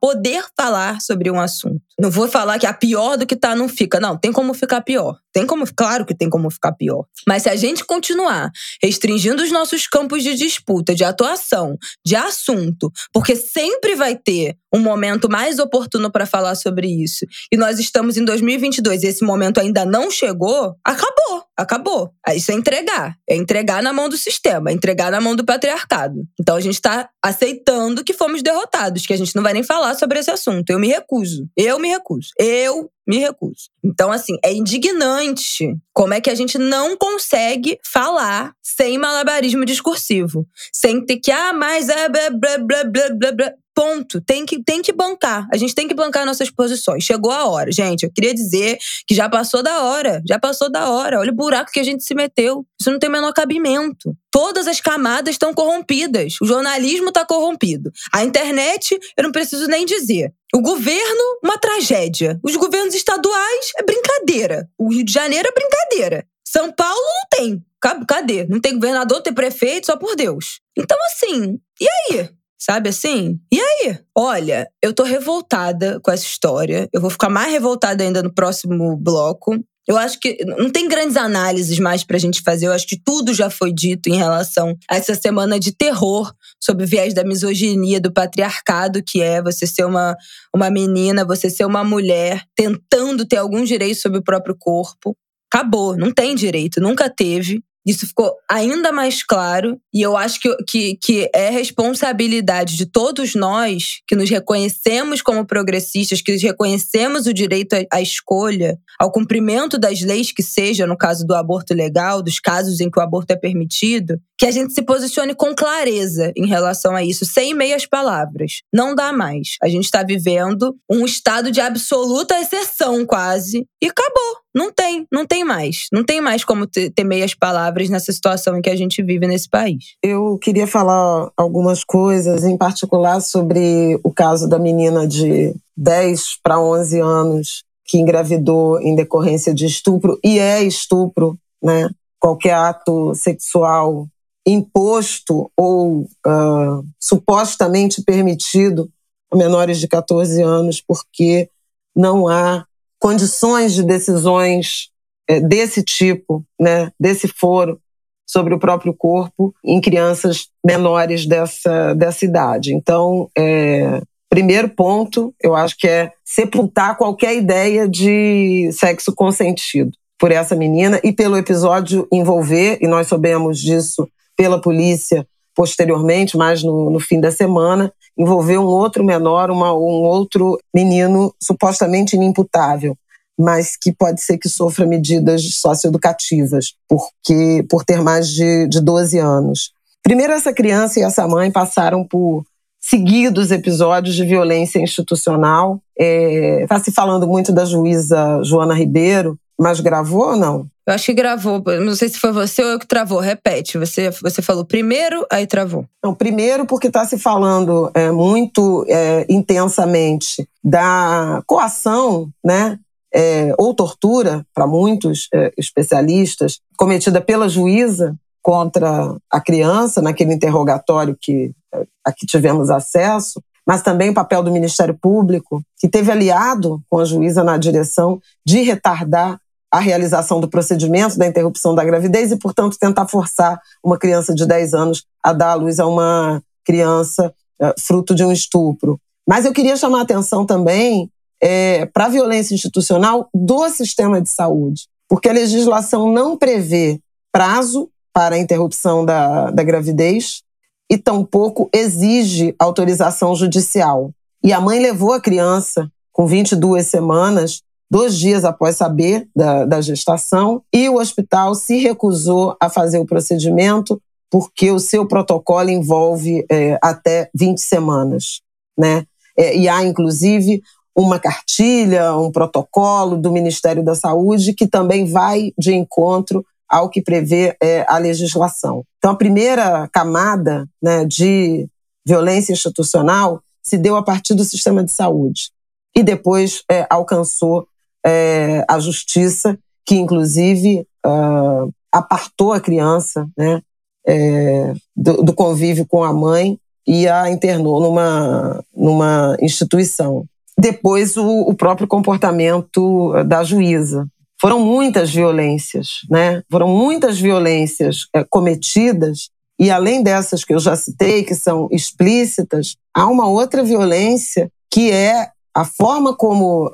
poder 0.00 0.44
falar 0.56 1.00
sobre 1.00 1.30
um 1.30 1.38
assunto. 1.38 1.87
Não 2.00 2.10
vou 2.10 2.28
falar 2.28 2.60
que 2.60 2.66
a 2.66 2.72
pior 2.72 3.16
do 3.16 3.26
que 3.26 3.34
tá 3.34 3.56
não 3.56 3.68
fica. 3.68 3.98
Não, 3.98 4.16
tem 4.16 4.32
como 4.32 4.54
ficar 4.54 4.80
pior. 4.82 5.18
Tem 5.32 5.46
como, 5.46 5.64
claro 5.74 6.06
que 6.06 6.14
tem 6.14 6.30
como 6.30 6.50
ficar 6.50 6.72
pior. 6.72 7.04
Mas 7.26 7.42
se 7.42 7.48
a 7.48 7.56
gente 7.56 7.84
continuar 7.84 8.50
restringindo 8.82 9.42
os 9.42 9.50
nossos 9.50 9.86
campos 9.86 10.22
de 10.22 10.34
disputa, 10.34 10.94
de 10.94 11.04
atuação, 11.04 11.76
de 12.04 12.16
assunto, 12.16 12.90
porque 13.12 13.36
sempre 13.36 13.94
vai 13.94 14.16
ter 14.16 14.56
um 14.72 14.78
momento 14.78 15.30
mais 15.30 15.58
oportuno 15.58 16.10
para 16.10 16.26
falar 16.26 16.54
sobre 16.54 16.88
isso, 16.88 17.24
e 17.52 17.56
nós 17.56 17.78
estamos 17.78 18.16
em 18.16 18.24
2022 18.24 19.02
e 19.02 19.06
esse 19.06 19.24
momento 19.24 19.58
ainda 19.58 19.84
não 19.84 20.10
chegou, 20.10 20.74
acabou, 20.84 21.44
acabou. 21.56 22.10
Isso 22.34 22.50
é 22.50 22.54
entregar, 22.54 23.16
é 23.28 23.36
entregar 23.36 23.82
na 23.82 23.92
mão 23.92 24.08
do 24.08 24.16
sistema, 24.16 24.70
é 24.70 24.72
entregar 24.72 25.10
na 25.10 25.20
mão 25.20 25.34
do 25.34 25.44
patriarcado. 25.44 26.26
Então 26.38 26.56
a 26.56 26.60
gente 26.60 26.74
está 26.74 27.08
aceitando 27.22 28.04
que 28.04 28.12
fomos 28.12 28.42
derrotados, 28.42 29.06
que 29.06 29.12
a 29.12 29.16
gente 29.16 29.34
não 29.34 29.42
vai 29.42 29.52
nem 29.52 29.62
falar 29.62 29.94
sobre 29.94 30.18
esse 30.18 30.30
assunto. 30.30 30.70
Eu 30.70 30.78
me 30.78 30.88
recuso. 30.88 31.48
Eu 31.56 31.78
me 31.78 31.87
recuso. 31.88 32.28
Eu 32.38 32.90
me 33.06 33.18
recuso. 33.18 33.70
Então, 33.82 34.12
assim, 34.12 34.36
é 34.44 34.52
indignante 34.52 35.74
como 35.92 36.14
é 36.14 36.20
que 36.20 36.30
a 36.30 36.34
gente 36.34 36.58
não 36.58 36.96
consegue 36.96 37.78
falar 37.84 38.52
sem 38.62 38.98
malabarismo 38.98 39.64
discursivo. 39.64 40.46
Sem 40.72 41.04
ter 41.04 41.16
que, 41.16 41.30
ah, 41.30 41.52
mas 41.52 41.88
é 41.88 42.08
blá, 42.08 42.30
blá, 42.30 42.58
blá, 42.58 42.84
blá, 42.84 43.08
blá, 43.10 43.32
blá. 43.32 43.52
Ponto. 43.78 44.20
Tem 44.20 44.44
que, 44.44 44.60
tem 44.60 44.82
que 44.82 44.92
bancar. 44.92 45.46
A 45.52 45.56
gente 45.56 45.72
tem 45.72 45.86
que 45.86 45.94
bancar 45.94 46.26
nossas 46.26 46.50
posições. 46.50 47.04
Chegou 47.04 47.30
a 47.30 47.46
hora. 47.46 47.70
Gente, 47.70 48.02
eu 48.02 48.10
queria 48.12 48.34
dizer 48.34 48.76
que 49.06 49.14
já 49.14 49.28
passou 49.28 49.62
da 49.62 49.84
hora. 49.84 50.20
Já 50.28 50.36
passou 50.36 50.68
da 50.68 50.90
hora. 50.90 51.20
Olha 51.20 51.30
o 51.30 51.34
buraco 51.34 51.70
que 51.70 51.78
a 51.78 51.84
gente 51.84 52.02
se 52.02 52.12
meteu. 52.12 52.66
Isso 52.80 52.90
não 52.90 52.98
tem 52.98 53.08
o 53.08 53.12
menor 53.12 53.32
cabimento. 53.32 54.16
Todas 54.32 54.66
as 54.66 54.80
camadas 54.80 55.36
estão 55.36 55.54
corrompidas. 55.54 56.34
O 56.42 56.44
jornalismo 56.44 57.10
está 57.10 57.24
corrompido. 57.24 57.92
A 58.12 58.24
internet, 58.24 58.98
eu 59.16 59.22
não 59.22 59.30
preciso 59.30 59.68
nem 59.68 59.86
dizer. 59.86 60.32
O 60.52 60.60
governo, 60.60 61.38
uma 61.44 61.56
tragédia. 61.56 62.40
Os 62.42 62.56
governos 62.56 62.96
estaduais 62.96 63.70
é 63.76 63.82
brincadeira. 63.84 64.68
O 64.76 64.92
Rio 64.92 65.04
de 65.04 65.12
Janeiro 65.12 65.48
é 65.48 65.52
brincadeira. 65.52 66.26
São 66.44 66.72
Paulo 66.72 67.00
não 67.00 67.28
tem. 67.30 67.64
Cadê? 68.08 68.44
Não 68.48 68.60
tem 68.60 68.74
governador, 68.74 69.22
tem 69.22 69.32
prefeito, 69.32 69.86
só 69.86 69.96
por 69.96 70.16
Deus. 70.16 70.60
Então, 70.76 70.98
assim, 71.06 71.60
e 71.80 71.86
aí? 71.88 72.28
Sabe 72.58 72.88
assim? 72.88 73.38
E 73.52 73.60
aí? 73.60 73.98
Olha, 74.16 74.68
eu 74.82 74.92
tô 74.92 75.04
revoltada 75.04 76.00
com 76.02 76.10
essa 76.10 76.24
história. 76.24 76.88
Eu 76.92 77.00
vou 77.00 77.08
ficar 77.08 77.28
mais 77.28 77.52
revoltada 77.52 78.02
ainda 78.02 78.22
no 78.22 78.34
próximo 78.34 78.96
bloco. 78.96 79.56
Eu 79.86 79.96
acho 79.96 80.18
que 80.20 80.36
não 80.44 80.68
tem 80.68 80.86
grandes 80.86 81.16
análises 81.16 81.78
mais 81.78 82.04
pra 82.04 82.18
gente 82.18 82.42
fazer. 82.42 82.66
Eu 82.66 82.72
acho 82.72 82.86
que 82.86 83.00
tudo 83.02 83.32
já 83.32 83.48
foi 83.48 83.72
dito 83.72 84.10
em 84.10 84.16
relação 84.16 84.76
a 84.90 84.96
essa 84.96 85.14
semana 85.14 85.58
de 85.58 85.72
terror 85.72 86.30
sobre 86.60 86.84
o 86.84 86.86
viés 86.86 87.14
da 87.14 87.24
misoginia, 87.24 88.00
do 88.00 88.12
patriarcado, 88.12 89.02
que 89.02 89.22
é 89.22 89.40
você 89.40 89.66
ser 89.66 89.86
uma, 89.86 90.14
uma 90.54 90.68
menina, 90.68 91.24
você 91.24 91.48
ser 91.48 91.64
uma 91.64 91.82
mulher 91.82 92.42
tentando 92.54 93.24
ter 93.24 93.36
algum 93.36 93.64
direito 93.64 94.00
sobre 94.00 94.18
o 94.18 94.24
próprio 94.24 94.54
corpo. 94.58 95.16
Acabou, 95.50 95.96
não 95.96 96.12
tem 96.12 96.34
direito, 96.34 96.80
nunca 96.80 97.08
teve. 97.08 97.62
Isso 97.88 98.06
ficou 98.06 98.36
ainda 98.50 98.92
mais 98.92 99.22
claro 99.22 99.80
e 99.94 100.02
eu 100.02 100.14
acho 100.14 100.38
que, 100.38 100.54
que, 100.68 100.98
que 101.02 101.30
é 101.34 101.48
responsabilidade 101.48 102.76
de 102.76 102.84
todos 102.84 103.34
nós 103.34 104.00
que 104.06 104.14
nos 104.14 104.28
reconhecemos 104.28 105.22
como 105.22 105.46
progressistas, 105.46 106.20
que 106.20 106.36
reconhecemos 106.36 107.26
o 107.26 107.32
direito 107.32 107.74
à 107.90 108.02
escolha, 108.02 108.76
ao 109.00 109.10
cumprimento 109.10 109.78
das 109.78 110.02
leis 110.02 110.30
que 110.30 110.42
seja, 110.42 110.86
no 110.86 110.98
caso 110.98 111.26
do 111.26 111.34
aborto 111.34 111.72
legal, 111.72 112.22
dos 112.22 112.38
casos 112.38 112.78
em 112.78 112.90
que 112.90 113.00
o 113.00 113.02
aborto 113.02 113.32
é 113.32 113.36
permitido, 113.36 114.20
que 114.38 114.46
a 114.46 114.50
gente 114.52 114.72
se 114.72 114.82
posicione 114.82 115.34
com 115.34 115.52
clareza 115.52 116.32
em 116.36 116.46
relação 116.46 116.94
a 116.94 117.04
isso, 117.04 117.24
sem 117.24 117.52
meias 117.52 117.84
palavras. 117.84 118.62
Não 118.72 118.94
dá 118.94 119.12
mais. 119.12 119.56
A 119.60 119.68
gente 119.68 119.86
está 119.86 120.04
vivendo 120.04 120.76
um 120.88 121.04
estado 121.04 121.50
de 121.50 121.60
absoluta 121.60 122.40
exceção, 122.40 123.04
quase, 123.04 123.66
e 123.82 123.86
acabou. 123.88 124.38
Não 124.54 124.72
tem, 124.72 125.06
não 125.12 125.26
tem 125.26 125.44
mais. 125.44 125.86
Não 125.92 126.04
tem 126.04 126.20
mais 126.20 126.44
como 126.44 126.68
ter, 126.68 126.90
ter 126.90 127.02
meias 127.02 127.34
palavras 127.34 127.90
nessa 127.90 128.12
situação 128.12 128.56
em 128.56 128.62
que 128.62 128.70
a 128.70 128.76
gente 128.76 129.02
vive 129.02 129.26
nesse 129.26 129.48
país. 129.48 129.96
Eu 130.02 130.38
queria 130.38 130.68
falar 130.68 131.30
algumas 131.36 131.82
coisas, 131.82 132.44
em 132.44 132.56
particular 132.56 133.20
sobre 133.20 133.98
o 134.04 134.12
caso 134.12 134.48
da 134.48 134.58
menina 134.58 135.06
de 135.06 135.52
10 135.76 136.38
para 136.42 136.60
11 136.60 137.00
anos 137.00 137.64
que 137.84 137.98
engravidou 137.98 138.78
em 138.80 138.94
decorrência 138.94 139.52
de 139.52 139.64
estupro, 139.64 140.18
e 140.22 140.38
é 140.38 140.62
estupro, 140.62 141.38
né? 141.62 141.88
Qualquer 142.20 142.54
ato 142.54 143.14
sexual 143.14 144.06
imposto 144.46 145.50
ou 145.56 146.02
uh, 146.26 146.84
supostamente 146.98 148.02
permitido 148.02 148.90
a 149.30 149.36
menores 149.36 149.78
de 149.78 149.86
14 149.86 150.42
anos, 150.42 150.80
porque 150.80 151.50
não 151.94 152.28
há 152.28 152.64
condições 152.98 153.74
de 153.74 153.82
decisões 153.82 154.90
é, 155.28 155.40
desse 155.40 155.82
tipo, 155.82 156.44
né, 156.58 156.90
desse 156.98 157.28
foro 157.28 157.80
sobre 158.26 158.54
o 158.54 158.58
próprio 158.58 158.94
corpo 158.94 159.54
em 159.64 159.80
crianças 159.80 160.48
menores 160.64 161.26
dessa, 161.26 161.94
dessa 161.94 162.24
idade. 162.24 162.74
Então, 162.74 163.28
é, 163.36 164.02
primeiro 164.28 164.68
ponto, 164.68 165.34
eu 165.42 165.54
acho 165.54 165.76
que 165.78 165.88
é 165.88 166.12
sepultar 166.24 166.96
qualquer 166.96 167.36
ideia 167.36 167.88
de 167.88 168.70
sexo 168.72 169.14
consentido 169.14 169.92
por 170.18 170.32
essa 170.32 170.54
menina 170.54 171.00
e 171.04 171.12
pelo 171.12 171.36
episódio 171.36 172.06
envolver, 172.12 172.78
e 172.80 172.88
nós 172.88 173.06
soubemos 173.06 173.58
disso 173.58 174.08
pela 174.38 174.60
polícia 174.60 175.26
posteriormente, 175.54 176.36
mais 176.36 176.62
no, 176.62 176.88
no 176.88 177.00
fim 177.00 177.20
da 177.20 177.32
semana, 177.32 177.92
envolveu 178.16 178.60
um 178.62 178.66
outro 178.66 179.04
menor, 179.04 179.50
uma, 179.50 179.74
um 179.74 180.04
outro 180.04 180.56
menino 180.72 181.34
supostamente 181.42 182.14
inimputável, 182.14 182.96
mas 183.36 183.76
que 183.76 183.92
pode 183.92 184.22
ser 184.22 184.38
que 184.38 184.48
sofra 184.48 184.86
medidas 184.86 185.42
socioeducativas, 185.54 186.74
porque 186.88 187.66
por 187.68 187.84
ter 187.84 188.00
mais 188.00 188.28
de, 188.28 188.68
de 188.68 188.80
12 188.80 189.18
anos. 189.18 189.72
Primeiro, 190.00 190.32
essa 190.32 190.52
criança 190.52 191.00
e 191.00 191.02
essa 191.02 191.26
mãe 191.26 191.50
passaram 191.50 192.04
por 192.04 192.44
seguidos 192.80 193.50
episódios 193.50 194.14
de 194.14 194.24
violência 194.24 194.78
institucional. 194.78 195.80
Está 195.98 196.64
é, 196.64 196.66
tá 196.68 196.78
se 196.78 196.92
falando 196.92 197.26
muito 197.26 197.52
da 197.52 197.64
juíza 197.64 198.40
Joana 198.44 198.74
Ribeiro, 198.74 199.36
mas 199.58 199.80
gravou 199.80 200.28
ou 200.28 200.36
não? 200.36 200.66
Eu 200.86 200.94
acho 200.94 201.06
que 201.06 201.14
gravou. 201.14 201.62
Não 201.84 201.94
sei 201.94 202.08
se 202.08 202.18
foi 202.18 202.32
você 202.32 202.62
ou 202.62 202.70
eu 202.70 202.78
que 202.78 202.86
travou. 202.86 203.18
Repete. 203.18 203.76
Você, 203.76 204.10
você 204.10 204.40
falou 204.40 204.64
primeiro, 204.64 205.26
aí 205.30 205.46
travou. 205.46 205.84
Não, 206.02 206.14
primeiro 206.14 206.64
porque 206.64 206.86
está 206.86 207.04
se 207.04 207.18
falando 207.18 207.90
é, 207.92 208.10
muito 208.10 208.86
é, 208.88 209.26
intensamente 209.28 210.48
da 210.64 211.42
coação, 211.46 212.30
né? 212.42 212.78
É, 213.12 213.54
ou 213.58 213.74
tortura, 213.74 214.46
para 214.54 214.66
muitos 214.66 215.28
é, 215.32 215.52
especialistas, 215.58 216.60
cometida 216.76 217.20
pela 217.20 217.48
juíza 217.48 218.14
contra 218.42 219.14
a 219.30 219.40
criança 219.40 220.00
naquele 220.00 220.34
interrogatório 220.34 221.16
que 221.20 221.52
é, 221.74 221.86
a 222.04 222.12
que 222.12 222.26
tivemos 222.26 222.70
acesso, 222.70 223.42
mas 223.66 223.82
também 223.82 224.08
o 224.08 224.14
papel 224.14 224.42
do 224.42 224.50
Ministério 224.50 224.96
Público, 224.98 225.62
que 225.78 225.86
teve 225.86 226.10
aliado 226.10 226.82
com 226.88 226.98
a 226.98 227.04
juíza 227.04 227.44
na 227.44 227.58
direção 227.58 228.18
de 228.46 228.62
retardar 228.62 229.38
a 229.70 229.80
realização 229.80 230.40
do 230.40 230.48
procedimento 230.48 231.18
da 231.18 231.26
interrupção 231.26 231.74
da 231.74 231.84
gravidez 231.84 232.32
e, 232.32 232.36
portanto, 232.36 232.78
tentar 232.78 233.06
forçar 233.06 233.60
uma 233.84 233.98
criança 233.98 234.34
de 234.34 234.46
10 234.46 234.74
anos 234.74 235.04
a 235.22 235.32
dar 235.32 235.50
à 235.50 235.54
luz 235.54 235.78
a 235.78 235.86
uma 235.86 236.42
criança 236.64 237.32
uh, 237.60 237.74
fruto 237.78 238.14
de 238.14 238.24
um 238.24 238.32
estupro. 238.32 238.98
Mas 239.28 239.44
eu 239.44 239.52
queria 239.52 239.76
chamar 239.76 239.98
a 239.98 240.02
atenção 240.02 240.46
também 240.46 241.10
é, 241.40 241.86
para 241.86 242.06
a 242.06 242.08
violência 242.08 242.54
institucional 242.54 243.28
do 243.34 243.68
sistema 243.68 244.20
de 244.20 244.30
saúde, 244.30 244.88
porque 245.08 245.28
a 245.28 245.32
legislação 245.32 246.10
não 246.10 246.36
prevê 246.36 247.00
prazo 247.30 247.90
para 248.12 248.36
a 248.36 248.38
interrupção 248.38 249.04
da, 249.04 249.50
da 249.50 249.62
gravidez 249.62 250.42
e 250.90 250.96
tampouco 250.96 251.68
exige 251.72 252.54
autorização 252.58 253.34
judicial. 253.34 254.10
E 254.42 254.52
a 254.52 254.60
mãe 254.60 254.80
levou 254.80 255.12
a 255.12 255.20
criança 255.20 255.90
com 256.10 256.26
22 256.26 256.86
semanas 256.86 257.62
dois 257.90 258.18
dias 258.18 258.44
após 258.44 258.76
saber 258.76 259.28
da, 259.34 259.64
da 259.64 259.80
gestação, 259.80 260.62
e 260.72 260.88
o 260.88 260.96
hospital 260.96 261.54
se 261.54 261.78
recusou 261.78 262.56
a 262.60 262.68
fazer 262.68 262.98
o 262.98 263.06
procedimento 263.06 264.00
porque 264.30 264.70
o 264.70 264.78
seu 264.78 265.06
protocolo 265.06 265.70
envolve 265.70 266.44
é, 266.50 266.78
até 266.82 267.30
20 267.34 267.58
semanas. 267.58 268.40
Né? 268.76 269.04
É, 269.38 269.56
e 269.56 269.68
há, 269.68 269.82
inclusive, 269.84 270.60
uma 270.94 271.18
cartilha, 271.18 272.16
um 272.16 272.30
protocolo 272.30 273.16
do 273.16 273.30
Ministério 273.30 273.84
da 273.84 273.94
Saúde 273.94 274.52
que 274.52 274.66
também 274.66 275.06
vai 275.06 275.52
de 275.56 275.72
encontro 275.72 276.44
ao 276.68 276.90
que 276.90 277.00
prevê 277.00 277.56
é, 277.62 277.86
a 277.88 277.96
legislação. 277.98 278.84
Então, 278.98 279.12
a 279.12 279.16
primeira 279.16 279.88
camada 279.88 280.68
né, 280.82 281.04
de 281.04 281.66
violência 282.04 282.52
institucional 282.52 283.40
se 283.62 283.78
deu 283.78 283.96
a 283.96 284.02
partir 284.02 284.34
do 284.34 284.44
sistema 284.44 284.82
de 284.82 284.90
saúde 284.90 285.50
e 285.96 286.02
depois 286.02 286.62
é, 286.70 286.86
alcançou 286.90 287.66
é, 288.04 288.64
a 288.68 288.78
justiça, 288.78 289.58
que 289.86 289.94
inclusive 289.96 290.86
uh, 291.06 291.72
apartou 291.92 292.52
a 292.52 292.60
criança 292.60 293.28
né, 293.36 293.62
é, 294.06 294.74
do, 294.96 295.22
do, 295.22 295.32
convívio 295.32 295.86
com 295.86 296.04
a 296.04 296.12
mãe 296.12 296.58
e 296.86 297.08
a 297.08 297.30
internou 297.30 297.80
numa, 297.80 298.64
numa 298.74 299.36
instituição. 299.40 300.24
Depois, 300.58 301.16
o, 301.16 301.26
o 301.42 301.54
próprio 301.54 301.86
comportamento 301.86 303.12
da 303.24 303.44
juíza. 303.44 304.06
Foram 304.40 304.60
muitas 304.60 305.10
violências, 305.10 305.88
né? 306.08 306.42
Foram 306.50 306.68
muitas 306.68 307.18
violências 307.18 308.06
é, 308.14 308.24
cometidas 308.24 309.30
e 309.58 309.70
além 309.70 310.02
dessas 310.02 310.44
que 310.44 310.54
eu 310.54 310.60
já 310.60 310.76
citei, 310.76 311.24
que 311.24 311.34
são 311.34 311.68
explícitas, 311.72 312.76
há 312.94 313.06
uma 313.06 313.26
outra 313.28 313.64
violência 313.64 314.50
que 314.70 314.92
é 314.92 315.30
a 315.52 315.64
forma 315.64 316.14
como 316.14 316.72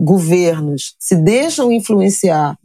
governos 0.00 0.94
se 0.98 1.14
deixam 1.14 1.70
influenciar 1.70 2.58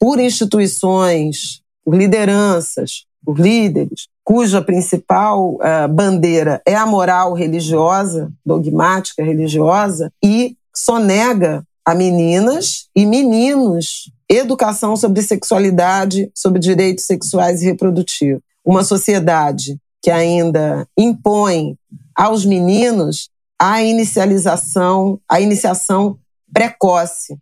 por 0.00 0.18
instituições, 0.18 1.60
por 1.84 1.94
lideranças, 1.94 3.04
por 3.24 3.38
líderes, 3.38 4.08
cuja 4.24 4.62
principal 4.62 5.56
uh, 5.56 5.88
bandeira 5.90 6.62
é 6.66 6.74
a 6.74 6.86
moral 6.86 7.34
religiosa, 7.34 8.32
dogmática 8.44 9.22
religiosa, 9.22 10.10
e 10.24 10.56
sonega 10.74 11.62
a 11.84 11.94
meninas 11.94 12.88
e 12.94 13.04
meninos 13.04 14.10
educação 14.28 14.96
sobre 14.96 15.22
sexualidade, 15.22 16.30
sobre 16.34 16.60
direitos 16.60 17.04
sexuais 17.04 17.62
e 17.62 17.66
reprodutivos. 17.66 18.42
Uma 18.64 18.84
sociedade 18.84 19.78
que 20.02 20.10
ainda 20.10 20.86
impõe 20.96 21.76
aos 22.14 22.44
meninos 22.44 23.30
a 23.58 23.82
inicialização, 23.82 25.18
a 25.28 25.40
iniciação 25.40 26.18
precoce 26.52 27.36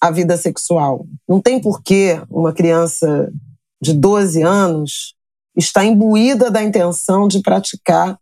à 0.00 0.10
vida 0.10 0.36
sexual. 0.36 1.06
Não 1.28 1.40
tem 1.40 1.60
porquê 1.60 2.20
uma 2.30 2.52
criança 2.52 3.30
de 3.80 3.92
12 3.92 4.42
anos 4.42 5.14
estar 5.56 5.84
imbuída 5.84 6.50
da 6.50 6.62
intenção 6.62 7.26
de 7.26 7.40
praticar 7.40 8.18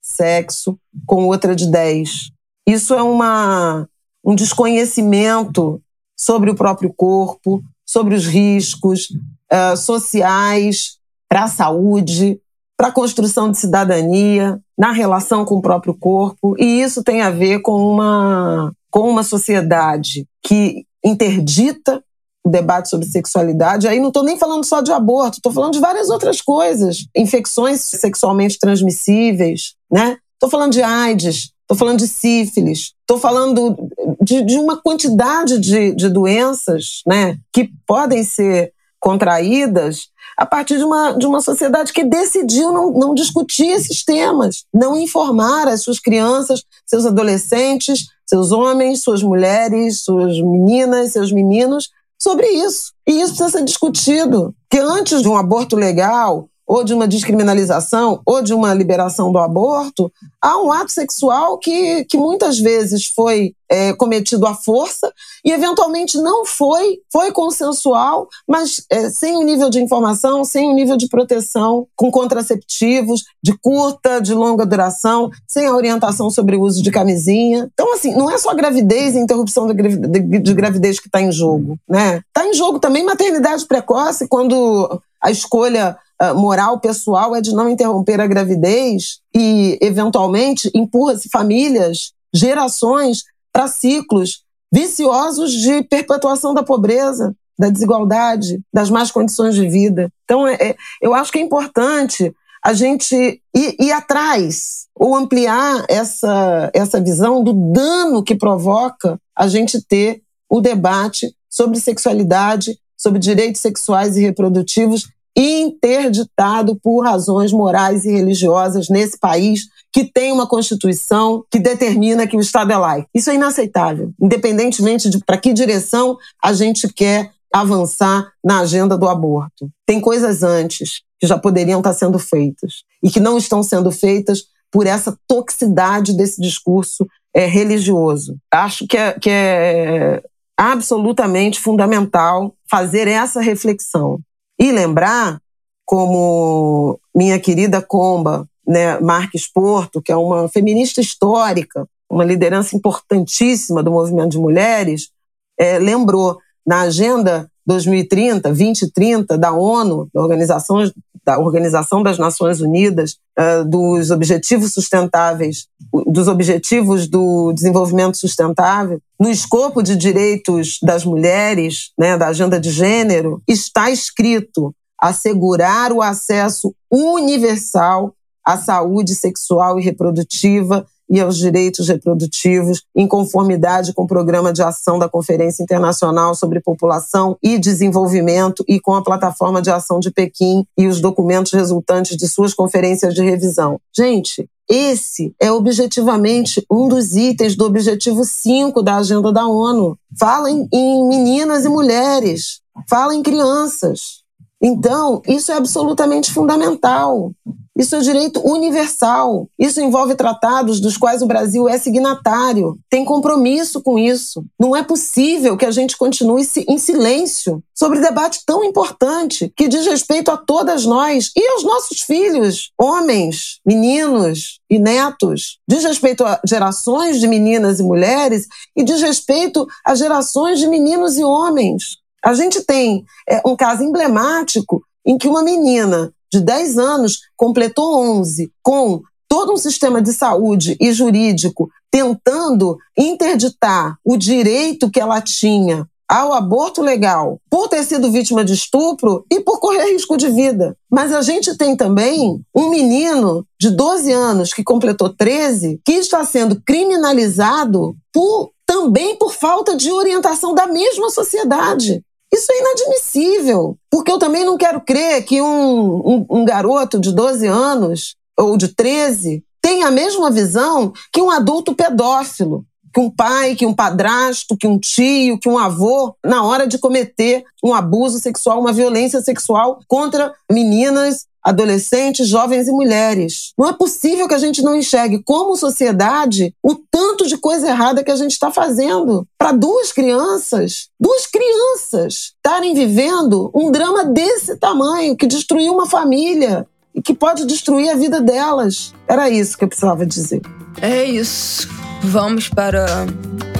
sexo 0.00 0.78
com 1.06 1.26
outra 1.26 1.54
de 1.54 1.70
10. 1.70 2.30
Isso 2.66 2.94
é 2.94 3.02
uma, 3.02 3.88
um 4.24 4.34
desconhecimento 4.34 5.82
sobre 6.18 6.50
o 6.50 6.54
próprio 6.54 6.92
corpo, 6.92 7.62
sobre 7.86 8.14
os 8.14 8.26
riscos 8.26 9.08
uh, 9.52 9.76
sociais 9.76 10.98
para 11.28 11.44
a 11.44 11.48
saúde, 11.48 12.40
para 12.76 12.88
a 12.88 12.92
construção 12.92 13.50
de 13.50 13.58
cidadania, 13.58 14.60
na 14.78 14.92
relação 14.92 15.44
com 15.44 15.56
o 15.56 15.62
próprio 15.62 15.94
corpo. 15.94 16.54
E 16.58 16.80
isso 16.80 17.02
tem 17.02 17.22
a 17.22 17.30
ver 17.30 17.60
com 17.60 17.74
uma, 17.74 18.72
com 18.90 19.08
uma 19.08 19.22
sociedade 19.22 20.26
que 20.42 20.84
interdita 21.04 22.02
o 22.44 22.50
debate 22.50 22.88
sobre 22.88 23.06
sexualidade. 23.06 23.86
Aí 23.86 24.00
não 24.00 24.08
estou 24.08 24.22
nem 24.22 24.38
falando 24.38 24.64
só 24.64 24.80
de 24.80 24.92
aborto, 24.92 25.38
estou 25.38 25.52
falando 25.52 25.74
de 25.74 25.80
várias 25.80 26.08
outras 26.08 26.40
coisas. 26.40 27.06
Infecções 27.16 27.80
sexualmente 27.80 28.58
transmissíveis, 28.58 29.74
né? 29.90 30.16
Estou 30.34 30.48
falando 30.48 30.72
de 30.72 30.82
AIDS, 30.82 31.50
estou 31.62 31.76
falando 31.76 31.98
de 31.98 32.08
sífilis, 32.08 32.94
estou 33.00 33.18
falando 33.18 33.76
de, 34.22 34.42
de, 34.42 34.56
uma 34.56 34.80
quantidade 34.80 35.58
de, 35.58 35.94
de 35.94 36.08
doenças 36.08 37.02
né, 37.06 37.36
que 37.52 37.70
podem 37.86 38.22
ser 38.22 38.72
contraídas 39.00 40.08
a 40.38 40.46
partir 40.46 40.78
de 40.78 40.84
uma, 40.84 41.12
de 41.18 41.26
uma 41.26 41.40
sociedade 41.40 41.92
que 41.92 42.04
decidiu 42.04 42.70
não, 42.72 42.92
não 42.92 43.12
discutir 43.12 43.66
esses 43.66 44.04
temas, 44.04 44.64
não 44.72 44.96
informar 44.96 45.66
as 45.66 45.82
suas 45.82 45.98
crianças, 45.98 46.62
seus 46.86 47.04
adolescentes, 47.04 48.06
seus 48.24 48.52
homens, 48.52 49.02
suas 49.02 49.20
mulheres, 49.20 50.04
suas 50.04 50.40
meninas, 50.40 51.10
seus 51.10 51.32
meninos 51.32 51.88
sobre 52.16 52.46
isso. 52.46 52.92
E 53.04 53.20
isso 53.20 53.34
precisa 53.34 53.58
ser 53.58 53.64
discutido. 53.64 54.54
Que 54.70 54.78
antes 54.78 55.22
de 55.22 55.28
um 55.28 55.36
aborto 55.36 55.74
legal, 55.74 56.48
ou 56.68 56.84
de 56.84 56.92
uma 56.92 57.08
descriminalização, 57.08 58.20
ou 58.26 58.42
de 58.42 58.52
uma 58.52 58.74
liberação 58.74 59.32
do 59.32 59.38
aborto, 59.38 60.12
há 60.40 60.62
um 60.62 60.70
ato 60.70 60.92
sexual 60.92 61.56
que, 61.56 62.04
que 62.04 62.18
muitas 62.18 62.58
vezes 62.58 63.06
foi 63.06 63.54
é, 63.70 63.94
cometido 63.94 64.46
à 64.46 64.54
força 64.54 65.10
e 65.42 65.50
eventualmente 65.50 66.18
não 66.18 66.44
foi, 66.44 66.98
foi 67.10 67.32
consensual, 67.32 68.28
mas 68.46 68.84
é, 68.90 69.08
sem 69.08 69.36
o 69.36 69.42
nível 69.42 69.70
de 69.70 69.80
informação, 69.80 70.44
sem 70.44 70.70
o 70.70 70.74
nível 70.74 70.96
de 70.98 71.08
proteção, 71.08 71.86
com 71.96 72.10
contraceptivos 72.10 73.24
de 73.42 73.56
curta, 73.56 74.20
de 74.20 74.34
longa 74.34 74.66
duração, 74.66 75.30
sem 75.46 75.66
a 75.66 75.74
orientação 75.74 76.30
sobre 76.30 76.56
o 76.56 76.62
uso 76.62 76.82
de 76.82 76.90
camisinha. 76.90 77.70
Então, 77.72 77.94
assim, 77.94 78.14
não 78.14 78.30
é 78.30 78.36
só 78.36 78.54
gravidez 78.54 79.14
e 79.14 79.18
interrupção 79.18 79.66
de, 79.66 80.40
de 80.40 80.54
gravidez 80.54 81.00
que 81.00 81.08
está 81.08 81.20
em 81.20 81.32
jogo, 81.32 81.78
né? 81.88 82.20
Está 82.28 82.46
em 82.46 82.52
jogo 82.52 82.78
também 82.78 83.04
maternidade 83.04 83.66
precoce, 83.66 84.28
quando 84.28 85.00
a 85.22 85.30
escolha 85.30 85.96
moral 86.34 86.80
pessoal 86.80 87.34
é 87.34 87.40
de 87.40 87.52
não 87.52 87.68
interromper 87.68 88.20
a 88.20 88.26
gravidez 88.26 89.20
e, 89.34 89.78
eventualmente, 89.80 90.70
empurra-se 90.74 91.28
famílias, 91.28 92.12
gerações 92.34 93.22
para 93.52 93.68
ciclos 93.68 94.42
viciosos 94.72 95.52
de 95.52 95.82
perpetuação 95.82 96.52
da 96.52 96.62
pobreza, 96.62 97.34
da 97.58 97.70
desigualdade, 97.70 98.60
das 98.72 98.90
más 98.90 99.10
condições 99.10 99.54
de 99.54 99.68
vida. 99.68 100.12
Então, 100.24 100.46
é, 100.46 100.54
é, 100.54 100.76
eu 101.00 101.14
acho 101.14 101.32
que 101.32 101.38
é 101.38 101.42
importante 101.42 102.32
a 102.62 102.72
gente 102.72 103.14
ir, 103.54 103.76
ir, 103.80 103.92
atrás 103.92 104.86
ou 104.94 105.16
ampliar 105.16 105.84
essa, 105.88 106.70
essa 106.74 107.00
visão 107.00 107.42
do 107.42 107.52
dano 107.72 108.22
que 108.22 108.34
provoca 108.34 109.18
a 109.34 109.48
gente 109.48 109.80
ter 109.80 110.22
o 110.48 110.60
debate 110.60 111.34
sobre 111.48 111.80
sexualidade, 111.80 112.78
sobre 112.96 113.18
direitos 113.18 113.60
sexuais 113.60 114.16
e 114.16 114.22
reprodutivos 114.22 115.08
interditado 115.38 116.74
por 116.82 117.04
razões 117.04 117.52
morais 117.52 118.04
e 118.04 118.10
religiosas 118.10 118.88
nesse 118.88 119.16
país 119.16 119.68
que 119.92 120.04
tem 120.04 120.32
uma 120.32 120.48
constituição 120.48 121.44
que 121.48 121.60
determina 121.60 122.26
que 122.26 122.36
o 122.36 122.40
Estado 122.40 122.72
é 122.72 122.76
laico. 122.76 123.08
Isso 123.14 123.30
é 123.30 123.36
inaceitável, 123.36 124.12
independentemente 124.20 125.08
de 125.08 125.24
para 125.24 125.38
que 125.38 125.52
direção 125.52 126.18
a 126.42 126.52
gente 126.52 126.92
quer 126.92 127.30
avançar 127.54 128.30
na 128.44 128.60
agenda 128.60 128.98
do 128.98 129.08
aborto. 129.08 129.70
Tem 129.86 130.00
coisas 130.00 130.42
antes 130.42 131.02
que 131.20 131.26
já 131.26 131.38
poderiam 131.38 131.80
estar 131.80 131.94
sendo 131.94 132.18
feitas 132.18 132.82
e 133.02 133.08
que 133.08 133.20
não 133.20 133.38
estão 133.38 133.62
sendo 133.62 133.90
feitas 133.90 134.44
por 134.70 134.86
essa 134.86 135.16
toxicidade 135.26 136.12
desse 136.16 136.40
discurso 136.40 137.06
é, 137.34 137.46
religioso. 137.46 138.36
Acho 138.52 138.86
que 138.86 138.96
é, 138.96 139.12
que 139.12 139.30
é 139.30 140.22
absolutamente 140.56 141.60
fundamental 141.60 142.54
fazer 142.68 143.06
essa 143.06 143.40
reflexão. 143.40 144.20
E 144.58 144.72
lembrar, 144.72 145.40
como 145.84 146.98
minha 147.14 147.38
querida 147.38 147.80
Comba, 147.80 148.46
né, 148.66 148.98
Marques 149.00 149.50
Porto, 149.50 150.02
que 150.02 150.12
é 150.12 150.16
uma 150.16 150.48
feminista 150.48 151.00
histórica, 151.00 151.88
uma 152.10 152.24
liderança 152.24 152.76
importantíssima 152.76 153.82
do 153.82 153.90
movimento 153.90 154.30
de 154.30 154.38
mulheres, 154.38 155.10
é, 155.58 155.78
lembrou 155.78 156.38
na 156.66 156.82
Agenda 156.82 157.50
2030, 157.66 158.48
2030 158.48 159.36
da 159.36 159.52
ONU, 159.52 160.08
da 160.12 160.20
Organização, 160.20 160.90
da 161.28 161.38
Organização 161.38 162.02
das 162.02 162.16
Nações 162.16 162.62
Unidas, 162.62 163.18
uh, 163.38 163.62
dos 163.68 164.10
Objetivos 164.10 164.72
Sustentáveis, 164.72 165.66
dos 166.06 166.26
Objetivos 166.26 167.06
do 167.06 167.52
Desenvolvimento 167.52 168.16
Sustentável, 168.16 168.98
no 169.20 169.28
escopo 169.28 169.82
de 169.82 169.94
direitos 169.94 170.78
das 170.82 171.04
mulheres, 171.04 171.92
né, 171.98 172.16
da 172.16 172.28
agenda 172.28 172.58
de 172.58 172.70
gênero, 172.70 173.42
está 173.46 173.90
escrito 173.90 174.74
assegurar 174.98 175.92
o 175.92 176.00
acesso 176.00 176.74
universal 176.90 178.14
à 178.42 178.56
saúde 178.56 179.14
sexual 179.14 179.78
e 179.78 179.84
reprodutiva 179.84 180.86
e 181.08 181.20
aos 181.20 181.36
direitos 181.36 181.88
reprodutivos, 181.88 182.82
em 182.94 183.06
conformidade 183.06 183.92
com 183.92 184.02
o 184.02 184.06
Programa 184.06 184.52
de 184.52 184.62
Ação 184.62 184.98
da 184.98 185.08
Conferência 185.08 185.62
Internacional 185.62 186.34
sobre 186.34 186.60
População 186.60 187.36
e 187.42 187.58
Desenvolvimento 187.58 188.64
e 188.68 188.78
com 188.80 188.94
a 188.94 189.02
Plataforma 189.02 189.62
de 189.62 189.70
Ação 189.70 190.00
de 190.00 190.10
Pequim 190.10 190.64
e 190.76 190.86
os 190.86 191.00
documentos 191.00 191.52
resultantes 191.52 192.16
de 192.16 192.28
suas 192.28 192.54
conferências 192.54 193.14
de 193.14 193.22
revisão. 193.22 193.80
Gente, 193.96 194.48
esse 194.68 195.34
é 195.40 195.50
objetivamente 195.50 196.64
um 196.70 196.88
dos 196.88 197.16
itens 197.16 197.56
do 197.56 197.64
objetivo 197.64 198.22
5 198.22 198.82
da 198.82 198.96
agenda 198.96 199.32
da 199.32 199.46
ONU. 199.46 199.98
Fala 200.18 200.50
em, 200.50 200.68
em 200.70 201.08
meninas 201.08 201.64
e 201.64 201.68
mulheres, 201.70 202.60
fala 202.88 203.14
em 203.14 203.22
crianças. 203.22 204.22
Então, 204.60 205.22
isso 205.26 205.52
é 205.52 205.54
absolutamente 205.54 206.32
fundamental. 206.32 207.32
Isso 207.78 207.94
é 207.94 208.00
direito 208.00 208.40
universal. 208.44 209.48
Isso 209.56 209.80
envolve 209.80 210.16
tratados 210.16 210.80
dos 210.80 210.96
quais 210.96 211.22
o 211.22 211.26
Brasil 211.26 211.68
é 211.68 211.78
signatário. 211.78 212.76
Tem 212.90 213.04
compromisso 213.04 213.80
com 213.80 213.96
isso. 213.96 214.44
Não 214.58 214.74
é 214.74 214.82
possível 214.82 215.56
que 215.56 215.64
a 215.64 215.70
gente 215.70 215.96
continue 215.96 216.44
em 216.68 216.76
silêncio 216.76 217.62
sobre 217.72 218.00
debate 218.00 218.40
tão 218.44 218.64
importante 218.64 219.52
que 219.56 219.68
diz 219.68 219.86
respeito 219.86 220.28
a 220.32 220.36
todas 220.36 220.84
nós 220.84 221.30
e 221.36 221.48
aos 221.52 221.62
nossos 221.62 222.00
filhos, 222.00 222.72
homens, 222.76 223.60
meninos 223.64 224.58
e 224.68 224.80
netos. 224.80 225.60
Diz 225.68 225.84
respeito 225.84 226.24
a 226.24 226.40
gerações 226.44 227.20
de 227.20 227.28
meninas 227.28 227.78
e 227.78 227.84
mulheres 227.84 228.48
e 228.76 228.82
diz 228.82 229.00
respeito 229.00 229.64
a 229.86 229.94
gerações 229.94 230.58
de 230.58 230.66
meninos 230.66 231.16
e 231.16 231.22
homens. 231.22 231.98
A 232.24 232.34
gente 232.34 232.60
tem 232.64 233.04
é, 233.28 233.40
um 233.46 233.54
caso 233.54 233.84
emblemático 233.84 234.82
em 235.06 235.16
que 235.16 235.28
uma 235.28 235.42
menina 235.42 236.12
de 236.32 236.40
10 236.40 236.78
anos 236.78 237.20
completou 237.36 237.98
11 238.20 238.50
com 238.62 239.00
todo 239.28 239.52
um 239.52 239.56
sistema 239.56 240.00
de 240.00 240.12
saúde 240.12 240.76
e 240.80 240.92
jurídico 240.92 241.68
tentando 241.90 242.76
interditar 242.96 243.96
o 244.04 244.16
direito 244.16 244.90
que 244.90 245.00
ela 245.00 245.20
tinha 245.20 245.86
ao 246.08 246.32
aborto 246.32 246.80
legal 246.80 247.38
por 247.50 247.68
ter 247.68 247.84
sido 247.84 248.10
vítima 248.10 248.42
de 248.42 248.54
estupro 248.54 249.26
e 249.30 249.40
por 249.40 249.60
correr 249.60 249.92
risco 249.92 250.16
de 250.16 250.30
vida. 250.30 250.74
Mas 250.90 251.12
a 251.12 251.20
gente 251.20 251.56
tem 251.56 251.76
também 251.76 252.40
um 252.54 252.70
menino 252.70 253.46
de 253.60 253.70
12 253.70 254.10
anos 254.10 254.54
que 254.54 254.64
completou 254.64 255.10
13 255.10 255.80
que 255.84 255.92
está 255.92 256.24
sendo 256.24 256.60
criminalizado 256.64 257.94
por 258.12 258.50
também 258.66 259.16
por 259.16 259.32
falta 259.32 259.76
de 259.76 259.90
orientação 259.90 260.54
da 260.54 260.66
mesma 260.66 261.10
sociedade. 261.10 262.02
Isso 262.32 262.52
é 262.52 262.60
inadmissível, 262.60 263.78
porque 263.90 264.12
eu 264.12 264.18
também 264.18 264.44
não 264.44 264.56
quero 264.56 264.80
crer 264.80 265.24
que 265.24 265.40
um, 265.40 265.96
um, 265.96 266.26
um 266.30 266.44
garoto 266.44 267.00
de 267.00 267.12
12 267.12 267.46
anos 267.46 268.16
ou 268.38 268.56
de 268.56 268.68
13 268.68 269.42
tenha 269.60 269.88
a 269.88 269.90
mesma 269.90 270.30
visão 270.30 270.92
que 271.12 271.20
um 271.20 271.30
adulto 271.30 271.74
pedófilo, 271.74 272.64
que 272.98 273.00
um 273.00 273.10
pai, 273.10 273.54
que 273.54 273.64
um 273.64 273.72
padrasto, 273.72 274.56
que 274.56 274.66
um 274.66 274.76
tio, 274.76 275.38
que 275.38 275.48
um 275.48 275.56
avô, 275.56 276.16
na 276.24 276.42
hora 276.42 276.66
de 276.66 276.78
cometer 276.78 277.44
um 277.62 277.72
abuso 277.72 278.18
sexual, 278.18 278.58
uma 278.58 278.72
violência 278.72 279.20
sexual 279.20 279.78
contra 279.86 280.34
meninas 280.50 281.26
adolescentes, 281.40 282.26
jovens 282.26 282.66
e 282.66 282.72
mulheres. 282.72 283.52
Não 283.56 283.68
é 283.68 283.72
possível 283.72 284.26
que 284.26 284.34
a 284.34 284.38
gente 284.38 284.62
não 284.62 284.74
enxergue, 284.74 285.22
como 285.24 285.56
sociedade, 285.56 286.52
o 286.60 286.74
tanto 286.74 287.24
de 287.24 287.38
coisa 287.38 287.68
errada 287.68 288.02
que 288.02 288.10
a 288.10 288.16
gente 288.16 288.32
está 288.32 288.50
fazendo 288.50 289.24
para 289.38 289.52
duas 289.52 289.92
crianças, 289.92 290.88
duas 290.98 291.24
crianças, 291.24 292.32
estarem 292.34 292.74
vivendo 292.74 293.48
um 293.54 293.70
drama 293.70 294.04
desse 294.06 294.56
tamanho 294.56 295.16
que 295.16 295.28
destruiu 295.28 295.72
uma 295.72 295.86
família 295.86 296.66
e 296.92 297.00
que 297.00 297.14
pode 297.14 297.46
destruir 297.46 297.90
a 297.90 297.94
vida 297.94 298.20
delas. 298.20 298.92
Era 299.06 299.30
isso 299.30 299.56
que 299.56 299.62
eu 299.62 299.68
precisava 299.68 300.04
dizer. 300.04 300.42
É 300.82 301.04
isso. 301.04 301.77
Vamos 302.02 302.48
para 302.48 302.86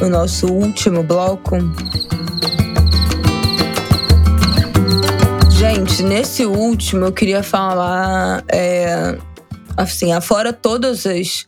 o 0.01 0.09
nosso 0.09 0.47
último 0.47 1.03
bloco. 1.03 1.57
Gente, 5.59 6.03
nesse 6.03 6.47
último 6.47 7.07
eu 7.07 7.13
queria 7.13 7.43
falar, 7.43 8.45
é, 8.51 9.19
assim, 9.77 10.13
afora 10.13 10.53
todas 10.53 11.05
as. 11.05 11.47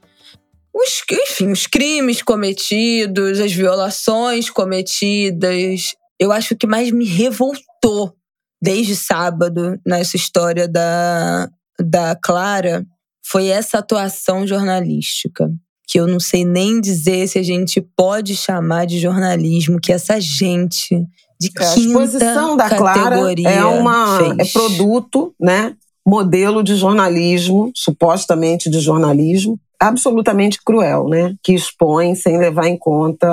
Os, 0.72 1.02
enfim, 1.10 1.50
os 1.50 1.66
crimes 1.66 2.22
cometidos, 2.22 3.40
as 3.40 3.52
violações 3.52 4.50
cometidas. 4.50 5.94
Eu 6.18 6.32
acho 6.32 6.54
que 6.56 6.66
mais 6.66 6.90
me 6.90 7.04
revoltou 7.06 8.14
desde 8.62 8.94
sábado 8.94 9.80
nessa 9.86 10.16
história 10.16 10.68
da, 10.68 11.48
da 11.80 12.14
Clara 12.14 12.84
foi 13.24 13.46
essa 13.46 13.78
atuação 13.78 14.46
jornalística. 14.46 15.50
Que 15.90 15.98
eu 15.98 16.06
não 16.06 16.20
sei 16.20 16.44
nem 16.44 16.80
dizer 16.80 17.26
se 17.26 17.38
a 17.38 17.42
gente 17.42 17.80
pode 17.80 18.36
chamar 18.36 18.86
de 18.86 19.00
jornalismo, 19.00 19.80
que 19.80 19.92
essa 19.92 20.20
gente 20.20 21.04
de 21.40 21.50
é, 21.58 21.64
a 21.64 21.74
exposição 21.74 22.56
da 22.56 22.68
Clara 22.68 23.16
é 23.44 23.64
uma 23.64 24.18
fez. 24.18 24.38
é 24.38 24.52
produto, 24.52 25.34
né? 25.40 25.74
Modelo 26.06 26.62
de 26.62 26.76
jornalismo, 26.76 27.72
supostamente 27.74 28.68
de 28.68 28.78
jornalismo, 28.78 29.58
absolutamente 29.80 30.58
cruel, 30.62 31.08
né? 31.08 31.34
Que 31.42 31.54
expõe 31.54 32.14
sem 32.14 32.38
levar 32.38 32.68
em 32.68 32.76
conta 32.76 33.26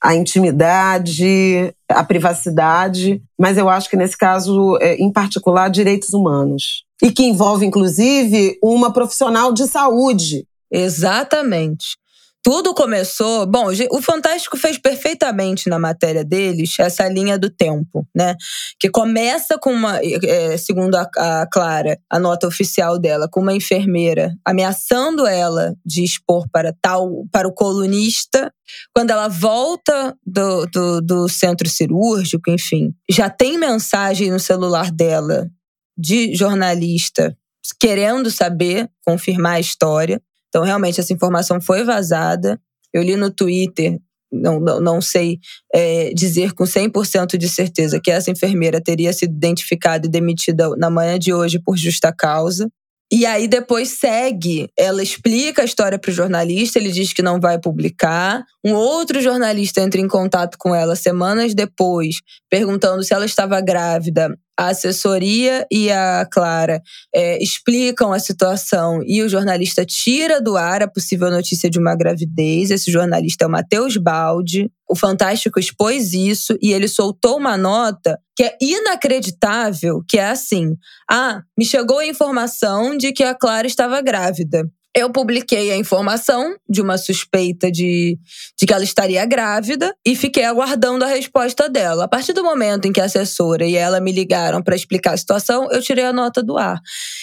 a 0.00 0.14
intimidade, 0.14 1.72
a 1.88 2.02
privacidade, 2.02 3.22
mas 3.38 3.56
eu 3.56 3.68
acho 3.68 3.88
que 3.88 3.96
nesse 3.96 4.16
caso, 4.16 4.76
é, 4.80 4.96
em 4.96 5.12
particular, 5.12 5.68
direitos 5.68 6.12
humanos. 6.12 6.84
E 7.02 7.10
que 7.10 7.24
envolve, 7.24 7.66
inclusive, 7.66 8.58
uma 8.62 8.92
profissional 8.92 9.52
de 9.52 9.66
saúde. 9.66 10.44
Exatamente. 10.72 12.00
Tudo 12.44 12.74
começou. 12.74 13.46
Bom, 13.46 13.66
o 13.92 14.02
Fantástico 14.02 14.56
fez 14.56 14.76
perfeitamente 14.76 15.68
na 15.68 15.78
matéria 15.78 16.24
deles 16.24 16.74
essa 16.80 17.06
linha 17.08 17.38
do 17.38 17.48
tempo, 17.48 18.04
né? 18.12 18.34
Que 18.80 18.90
começa 18.90 19.56
com 19.58 19.72
uma, 19.72 20.00
é, 20.02 20.56
segundo 20.56 20.96
a, 20.96 21.08
a, 21.16 21.46
Clara, 21.46 22.00
a 22.10 22.18
nota 22.18 22.48
oficial 22.48 22.98
dela, 22.98 23.28
com 23.30 23.40
uma 23.40 23.54
enfermeira 23.54 24.34
ameaçando 24.44 25.24
ela 25.24 25.76
de 25.86 26.02
expor 26.02 26.48
para 26.50 26.74
tal, 26.82 27.24
para 27.30 27.46
o 27.46 27.54
colunista. 27.54 28.52
Quando 28.92 29.12
ela 29.12 29.28
volta 29.28 30.16
do, 30.26 30.66
do, 30.66 31.00
do 31.00 31.28
centro 31.28 31.68
cirúrgico, 31.68 32.50
enfim, 32.50 32.92
já 33.08 33.30
tem 33.30 33.56
mensagem 33.56 34.32
no 34.32 34.40
celular 34.40 34.90
dela 34.90 35.48
de 35.96 36.34
jornalista 36.34 37.36
querendo 37.78 38.30
saber, 38.30 38.90
confirmar 39.04 39.54
a 39.54 39.60
história. 39.60 40.20
Então, 40.52 40.62
realmente, 40.62 41.00
essa 41.00 41.14
informação 41.14 41.58
foi 41.62 41.82
vazada. 41.82 42.60
Eu 42.92 43.02
li 43.02 43.16
no 43.16 43.30
Twitter, 43.30 43.98
não, 44.30 44.60
não, 44.60 44.80
não 44.80 45.00
sei 45.00 45.38
é, 45.74 46.12
dizer 46.12 46.52
com 46.52 46.64
100% 46.64 47.38
de 47.38 47.48
certeza 47.48 47.98
que 47.98 48.10
essa 48.10 48.30
enfermeira 48.30 48.78
teria 48.78 49.14
sido 49.14 49.34
identificada 49.34 50.06
e 50.06 50.10
demitida 50.10 50.68
na 50.76 50.90
manhã 50.90 51.18
de 51.18 51.32
hoje 51.32 51.58
por 51.58 51.78
justa 51.78 52.12
causa. 52.12 52.68
E 53.10 53.24
aí 53.24 53.48
depois 53.48 53.90
segue, 53.90 54.68
ela 54.76 55.02
explica 55.02 55.62
a 55.62 55.64
história 55.64 55.98
para 55.98 56.10
o 56.10 56.14
jornalista, 56.14 56.78
ele 56.78 56.90
diz 56.90 57.14
que 57.14 57.22
não 57.22 57.40
vai 57.40 57.58
publicar. 57.58 58.44
Um 58.62 58.74
outro 58.74 59.20
jornalista 59.22 59.80
entra 59.80 60.00
em 60.00 60.08
contato 60.08 60.56
com 60.58 60.74
ela 60.74 60.96
semanas 60.96 61.54
depois, 61.54 62.20
perguntando 62.50 63.02
se 63.02 63.14
ela 63.14 63.26
estava 63.26 63.60
grávida 63.60 64.34
a 64.62 64.68
assessoria 64.68 65.66
e 65.70 65.90
a 65.90 66.26
Clara 66.30 66.80
é, 67.12 67.42
explicam 67.42 68.12
a 68.12 68.18
situação 68.18 69.00
e 69.04 69.22
o 69.22 69.28
jornalista 69.28 69.84
tira 69.84 70.40
do 70.40 70.56
ar 70.56 70.82
a 70.82 70.88
possível 70.88 71.30
notícia 71.30 71.68
de 71.68 71.78
uma 71.78 71.96
gravidez. 71.96 72.70
Esse 72.70 72.90
jornalista 72.90 73.44
é 73.44 73.48
o 73.48 73.50
Matheus 73.50 73.96
Baldi. 73.96 74.70
O 74.88 74.94
Fantástico 74.94 75.58
expôs 75.58 76.12
isso 76.12 76.56
e 76.62 76.72
ele 76.72 76.86
soltou 76.86 77.38
uma 77.38 77.56
nota 77.56 78.18
que 78.36 78.44
é 78.44 78.56
inacreditável, 78.60 80.02
que 80.08 80.18
é 80.18 80.26
assim: 80.26 80.76
"Ah, 81.10 81.42
me 81.58 81.64
chegou 81.64 81.98
a 81.98 82.06
informação 82.06 82.96
de 82.96 83.12
que 83.12 83.24
a 83.24 83.34
Clara 83.34 83.66
estava 83.66 84.00
grávida 84.00 84.64
eu 84.94 85.10
publiquei 85.10 85.70
a 85.70 85.76
informação 85.76 86.54
de 86.68 86.82
uma 86.82 86.98
suspeita 86.98 87.70
de, 87.70 88.18
de 88.58 88.66
que 88.66 88.72
ela 88.72 88.84
estaria 88.84 89.24
grávida 89.24 89.94
e 90.06 90.14
fiquei 90.14 90.44
aguardando 90.44 91.04
a 91.04 91.08
resposta 91.08 91.68
dela. 91.68 92.04
A 92.04 92.08
partir 92.08 92.32
do 92.32 92.44
momento 92.44 92.86
em 92.86 92.92
que 92.92 93.00
a 93.00 93.04
assessora 93.04 93.66
e 93.66 93.74
ela 93.74 94.00
me 94.00 94.12
ligaram 94.12 94.62
para 94.62 94.76
explicar 94.76 95.14
a 95.14 95.16
situação, 95.16 95.70
eu 95.70 95.80
tirei 95.80 96.04
a 96.04 96.12
nota 96.12 96.42
do 96.42 96.58
ar. 96.58 96.78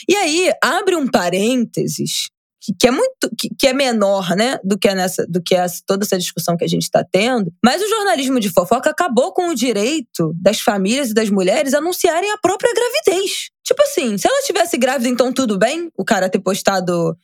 E 0.07 0.15
aí 0.15 0.51
abre 0.63 0.95
um 0.95 1.07
parênteses 1.07 2.29
que, 2.77 2.87
é 2.87 2.91
muito 2.91 3.29
que, 3.37 3.49
que, 3.57 3.67
é 3.67 3.73
menor, 3.73 4.35
né, 4.35 4.59
do 4.63 4.77
que 4.77 4.93
nessa 4.93 5.25
do 5.25 5.41
que 5.41 5.55
essa, 5.55 5.81
toda 5.85 6.03
essa 6.03 6.17
discussão 6.17 6.57
que 6.57 6.63
a 6.63 6.67
gente 6.67 6.83
está 6.83 7.03
tendo. 7.09 7.51
Mas 7.63 7.81
o 7.81 7.87
jornalismo 7.87 8.39
de 8.39 8.49
fofoca 8.49 8.89
acabou 8.89 9.31
com 9.31 9.49
o 9.49 9.55
direito 9.55 10.33
das 10.41 10.59
famílias 10.59 11.11
e 11.11 11.13
das 11.13 11.29
mulheres 11.29 11.73
anunciarem 11.73 12.31
a 12.31 12.37
própria 12.37 12.73
gravidez. 12.73 13.49
Tipo 13.63 13.81
assim, 13.83 14.17
se 14.17 14.27
ela 14.27 14.43
tivesse 14.43 14.77
grávida, 14.77 15.07
então 15.07 15.31
tudo 15.31 15.57
bem 15.57 15.89
o 15.97 16.03
cara 16.03 16.29
ter 16.29 16.39
postado 16.39 17.15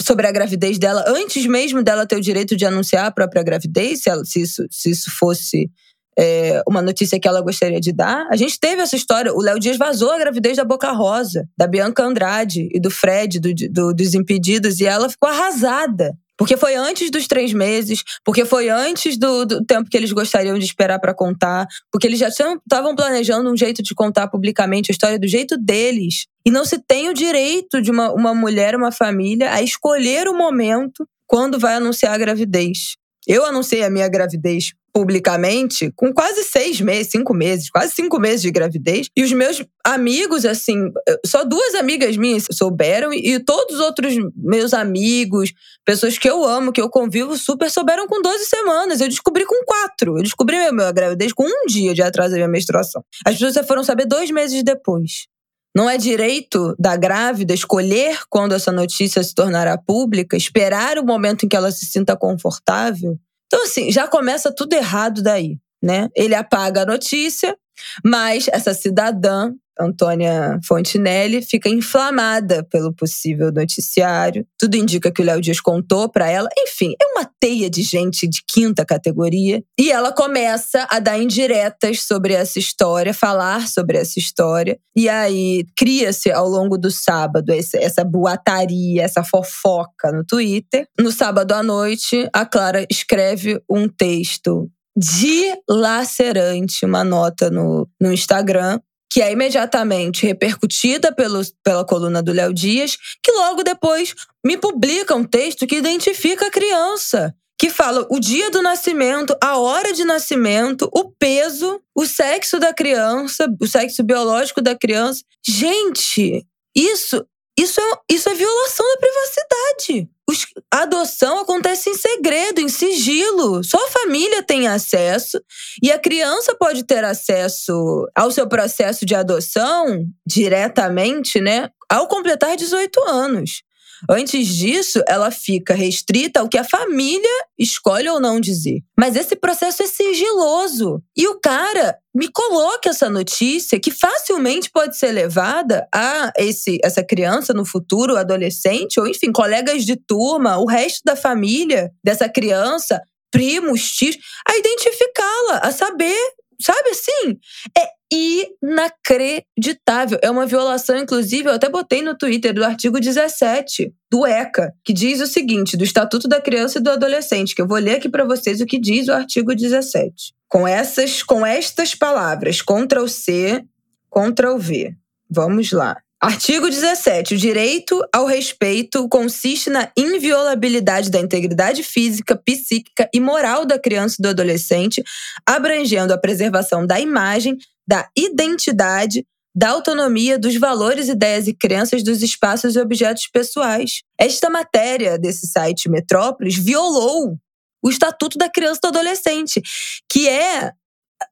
sobre 0.00 0.26
a 0.26 0.32
gravidez 0.32 0.78
dela 0.78 1.04
antes 1.06 1.46
mesmo 1.46 1.82
dela 1.82 2.06
ter 2.06 2.16
o 2.16 2.20
direito 2.20 2.56
de 2.56 2.64
anunciar 2.64 3.06
a 3.06 3.10
própria 3.10 3.42
gravidez, 3.42 4.02
se, 4.02 4.10
ela, 4.10 4.24
se, 4.24 4.42
isso, 4.42 4.66
se 4.70 4.90
isso 4.90 5.10
fosse 5.18 5.70
é, 6.18 6.62
uma 6.68 6.82
notícia 6.82 7.18
que 7.18 7.26
ela 7.26 7.40
gostaria 7.40 7.80
de 7.80 7.92
dar. 7.92 8.26
A 8.30 8.36
gente 8.36 8.58
teve 8.58 8.82
essa 8.82 8.96
história. 8.96 9.32
O 9.32 9.40
Léo 9.40 9.58
Dias 9.58 9.78
vazou 9.78 10.10
a 10.10 10.18
gravidez 10.18 10.56
da 10.56 10.64
Boca 10.64 10.90
Rosa, 10.92 11.48
da 11.56 11.66
Bianca 11.66 12.02
Andrade 12.02 12.68
e 12.72 12.80
do 12.80 12.90
Fred, 12.90 13.40
do, 13.40 13.54
do, 13.70 13.94
dos 13.94 14.14
Impedidos, 14.14 14.80
e 14.80 14.86
ela 14.86 15.08
ficou 15.08 15.28
arrasada. 15.28 16.14
Porque 16.40 16.56
foi 16.56 16.74
antes 16.74 17.10
dos 17.10 17.26
três 17.26 17.52
meses, 17.52 18.02
porque 18.24 18.46
foi 18.46 18.70
antes 18.70 19.18
do, 19.18 19.44
do 19.44 19.62
tempo 19.62 19.90
que 19.90 19.96
eles 19.96 20.10
gostariam 20.10 20.58
de 20.58 20.64
esperar 20.64 20.98
para 20.98 21.12
contar, 21.12 21.66
porque 21.92 22.06
eles 22.06 22.18
já 22.18 22.28
estavam 22.28 22.96
planejando 22.96 23.52
um 23.52 23.56
jeito 23.56 23.82
de 23.82 23.94
contar 23.94 24.26
publicamente 24.26 24.90
a 24.90 24.94
história 24.94 25.18
do 25.18 25.28
jeito 25.28 25.58
deles. 25.58 26.24
E 26.42 26.50
não 26.50 26.64
se 26.64 26.78
tem 26.78 27.10
o 27.10 27.12
direito 27.12 27.82
de 27.82 27.90
uma, 27.90 28.10
uma 28.14 28.34
mulher, 28.34 28.74
uma 28.74 28.90
família, 28.90 29.52
a 29.52 29.60
escolher 29.60 30.28
o 30.28 30.34
momento 30.34 31.06
quando 31.26 31.58
vai 31.58 31.74
anunciar 31.74 32.14
a 32.14 32.18
gravidez. 32.18 32.96
Eu 33.28 33.44
anunciei 33.44 33.84
a 33.84 33.90
minha 33.90 34.08
gravidez 34.08 34.72
publicamente 34.92 35.92
com 35.96 36.12
quase 36.12 36.44
seis 36.44 36.80
meses, 36.80 37.12
cinco 37.12 37.34
meses, 37.34 37.70
quase 37.70 37.92
cinco 37.92 38.18
meses 38.18 38.42
de 38.42 38.50
gravidez. 38.50 39.08
E 39.16 39.22
os 39.22 39.32
meus 39.32 39.64
amigos, 39.84 40.44
assim, 40.44 40.90
só 41.24 41.44
duas 41.44 41.74
amigas 41.74 42.16
minhas 42.16 42.46
souberam 42.52 43.12
e, 43.12 43.38
todos 43.40 43.76
os 43.76 43.80
outros 43.80 44.14
meus 44.36 44.74
amigos, 44.74 45.52
pessoas 45.84 46.18
que 46.18 46.28
eu 46.28 46.44
amo, 46.44 46.72
que 46.72 46.80
eu 46.80 46.88
convivo, 46.90 47.36
super 47.36 47.70
souberam 47.70 48.06
com 48.06 48.20
12 48.20 48.44
semanas. 48.46 49.00
Eu 49.00 49.08
descobri 49.08 49.44
com 49.44 49.64
quatro. 49.64 50.18
Eu 50.18 50.22
descobri 50.22 50.56
a 50.56 50.72
minha 50.72 50.92
gravidez 50.92 51.32
com 51.32 51.44
um 51.44 51.66
dia 51.66 51.94
de 51.94 52.02
atraso 52.02 52.30
da 52.30 52.36
minha 52.36 52.48
menstruação. 52.48 53.04
As 53.24 53.34
pessoas 53.34 53.54
só 53.54 53.64
foram 53.64 53.84
saber 53.84 54.06
dois 54.06 54.30
meses 54.30 54.62
depois. 54.62 55.26
Não 55.74 55.88
é 55.88 55.96
direito 55.96 56.74
da 56.78 56.96
grávida 56.96 57.54
escolher 57.54 58.20
quando 58.28 58.54
essa 58.54 58.72
notícia 58.72 59.22
se 59.22 59.32
tornará 59.34 59.78
pública, 59.78 60.36
esperar 60.36 60.98
o 60.98 61.06
momento 61.06 61.46
em 61.46 61.48
que 61.48 61.56
ela 61.56 61.70
se 61.70 61.86
sinta 61.86 62.16
confortável? 62.16 63.16
Então, 63.52 63.64
assim, 63.64 63.90
já 63.90 64.06
começa 64.06 64.54
tudo 64.54 64.74
errado 64.74 65.22
daí, 65.24 65.58
né? 65.82 66.08
Ele 66.14 66.36
apaga 66.36 66.82
a 66.82 66.86
notícia, 66.86 67.56
mas 68.04 68.46
essa 68.46 68.72
cidadã, 68.72 69.52
Antônia 69.80 70.58
Fontinelli, 70.66 71.42
fica 71.42 71.68
inflamada 71.68 72.64
pelo 72.70 72.92
possível 72.92 73.50
noticiário. 73.52 74.46
Tudo 74.58 74.76
indica 74.76 75.10
que 75.10 75.22
o 75.22 75.24
Léo 75.24 75.40
Dias 75.40 75.60
contou 75.60 76.08
para 76.08 76.28
ela. 76.28 76.48
Enfim, 76.58 76.94
é 77.00 77.06
uma 77.18 77.28
teia 77.40 77.70
de 77.70 77.82
gente 77.82 78.28
de 78.28 78.42
quinta 78.46 78.84
categoria. 78.84 79.62
E 79.78 79.90
ela 79.90 80.12
começa 80.12 80.86
a 80.90 80.98
dar 80.98 81.18
indiretas 81.18 82.02
sobre 82.02 82.34
essa 82.34 82.58
história, 82.58 83.14
falar 83.14 83.68
sobre 83.68 83.98
essa 83.98 84.18
história. 84.18 84.78
E 84.96 85.08
aí 85.08 85.64
cria-se 85.76 86.30
ao 86.30 86.48
longo 86.48 86.76
do 86.76 86.90
sábado 86.90 87.52
essa 87.52 88.04
boataria, 88.04 89.02
essa 89.02 89.24
fofoca 89.24 90.12
no 90.12 90.24
Twitter. 90.24 90.86
No 90.98 91.10
sábado 91.10 91.52
à 91.52 91.62
noite, 91.62 92.28
a 92.32 92.44
Clara 92.44 92.86
escreve 92.90 93.60
um 93.68 93.88
texto 93.88 94.70
dilacerante, 94.96 96.84
uma 96.84 97.04
nota 97.04 97.50
no, 97.50 97.88
no 98.00 98.12
Instagram, 98.12 98.80
que 99.10 99.20
é 99.20 99.32
imediatamente 99.32 100.24
repercutida 100.24 101.12
pelo, 101.12 101.42
pela 101.64 101.84
coluna 101.84 102.22
do 102.22 102.32
Léo 102.32 102.54
Dias, 102.54 102.96
que 103.22 103.32
logo 103.32 103.62
depois 103.62 104.14
me 104.44 104.56
publica 104.56 105.14
um 105.14 105.24
texto 105.24 105.66
que 105.66 105.76
identifica 105.76 106.46
a 106.46 106.50
criança 106.50 107.34
que 107.58 107.68
fala 107.68 108.06
o 108.10 108.18
dia 108.18 108.50
do 108.50 108.62
nascimento, 108.62 109.36
a 109.38 109.58
hora 109.58 109.92
de 109.92 110.02
nascimento, 110.02 110.88
o 110.94 111.10
peso, 111.10 111.78
o 111.94 112.06
sexo 112.06 112.58
da 112.58 112.72
criança, 112.72 113.54
o 113.60 113.66
sexo 113.66 114.02
biológico 114.02 114.62
da 114.62 114.74
criança. 114.74 115.22
Gente, 115.46 116.46
isso 116.74 117.22
isso 117.58 117.78
é, 117.78 117.98
isso 118.10 118.26
é 118.30 118.34
violação 118.34 118.86
da 118.86 118.96
privacidade. 118.96 120.08
Os, 120.30 120.46
a 120.72 120.82
adoção 120.82 121.40
acontece 121.40 121.90
em 121.90 121.94
segredo, 121.94 122.60
em 122.60 122.68
sigilo. 122.68 123.64
Só 123.64 123.84
a 123.84 123.90
família 123.90 124.44
tem 124.44 124.68
acesso 124.68 125.42
e 125.82 125.90
a 125.90 125.98
criança 125.98 126.54
pode 126.54 126.84
ter 126.84 127.02
acesso 127.02 128.06
ao 128.14 128.30
seu 128.30 128.48
processo 128.48 129.04
de 129.04 129.12
adoção 129.12 130.06
diretamente, 130.24 131.40
né? 131.40 131.68
Ao 131.88 132.06
completar 132.06 132.56
18 132.56 133.02
anos. 133.08 133.62
Antes 134.08 134.46
disso, 134.48 135.02
ela 135.06 135.30
fica 135.30 135.74
restrita 135.74 136.40
ao 136.40 136.48
que 136.48 136.58
a 136.58 136.64
família 136.64 137.44
escolhe 137.58 138.08
ou 138.08 138.20
não 138.20 138.40
dizer. 138.40 138.80
Mas 138.98 139.16
esse 139.16 139.36
processo 139.36 139.82
é 139.82 139.86
sigiloso. 139.86 141.02
E 141.16 141.26
o 141.28 141.38
cara 141.40 141.96
me 142.14 142.28
coloca 142.32 142.90
essa 142.90 143.08
notícia 143.08 143.78
que 143.78 143.90
facilmente 143.90 144.70
pode 144.70 144.96
ser 144.96 145.12
levada 145.12 145.86
a 145.94 146.32
esse, 146.38 146.78
essa 146.82 147.04
criança 147.04 147.52
no 147.52 147.64
futuro, 147.64 148.16
adolescente, 148.16 148.98
ou 148.98 149.06
enfim, 149.06 149.30
colegas 149.30 149.84
de 149.84 149.96
turma, 149.96 150.58
o 150.58 150.66
resto 150.66 151.02
da 151.04 151.14
família 151.14 151.90
dessa 152.02 152.28
criança, 152.28 153.00
primos, 153.30 153.82
tios, 153.92 154.16
a 154.48 154.56
identificá-la, 154.56 155.58
a 155.58 155.70
saber 155.70 156.18
sabe 156.60 156.90
assim? 156.90 157.38
É 157.78 157.88
inacreditável. 158.12 160.18
É 160.22 160.30
uma 160.30 160.46
violação, 160.46 160.98
inclusive, 160.98 161.48
eu 161.48 161.54
até 161.54 161.68
botei 161.68 162.02
no 162.02 162.16
Twitter 162.16 162.52
do 162.52 162.64
artigo 162.64 162.98
17 162.98 163.92
do 164.10 164.26
ECA, 164.26 164.72
que 164.84 164.92
diz 164.92 165.20
o 165.20 165.26
seguinte, 165.26 165.76
do 165.76 165.84
Estatuto 165.84 166.26
da 166.26 166.40
Criança 166.40 166.78
e 166.78 166.82
do 166.82 166.90
Adolescente, 166.90 167.54
que 167.54 167.62
eu 167.62 167.68
vou 167.68 167.78
ler 167.78 167.96
aqui 167.96 168.08
para 168.08 168.24
vocês 168.24 168.60
o 168.60 168.66
que 168.66 168.80
diz 168.80 169.08
o 169.08 169.12
artigo 169.12 169.54
17. 169.54 170.34
Com 170.48 170.66
essas, 170.66 171.22
com 171.22 171.46
estas 171.46 171.94
palavras, 171.94 172.60
Ctrl 172.60 173.06
C, 173.06 173.62
Ctrl 174.10 174.56
V. 174.56 174.96
Vamos 175.30 175.70
lá. 175.70 175.96
Artigo 176.22 176.68
17. 176.68 177.34
O 177.34 177.38
direito 177.38 177.98
ao 178.14 178.26
respeito 178.26 179.08
consiste 179.08 179.70
na 179.70 179.90
inviolabilidade 179.96 181.10
da 181.10 181.18
integridade 181.18 181.82
física, 181.82 182.36
psíquica 182.36 183.08
e 183.14 183.18
moral 183.18 183.64
da 183.64 183.78
criança 183.78 184.16
e 184.18 184.22
do 184.22 184.28
adolescente, 184.28 185.02
abrangendo 185.46 186.12
a 186.12 186.18
preservação 186.18 186.86
da 186.86 187.00
imagem, 187.00 187.56
da 187.88 188.06
identidade, 188.14 189.26
da 189.56 189.70
autonomia, 189.70 190.38
dos 190.38 190.54
valores, 190.56 191.08
ideias 191.08 191.48
e 191.48 191.54
crenças 191.54 192.02
dos 192.02 192.22
espaços 192.22 192.76
e 192.76 192.80
objetos 192.80 193.26
pessoais. 193.26 194.02
Esta 194.18 194.50
matéria 194.50 195.18
desse 195.18 195.46
site 195.46 195.88
Metrópolis 195.88 196.54
violou 196.54 197.34
o 197.82 197.88
Estatuto 197.88 198.36
da 198.36 198.50
Criança 198.50 198.78
e 198.78 198.82
do 198.82 198.88
Adolescente, 198.88 199.62
que 200.06 200.28
é 200.28 200.70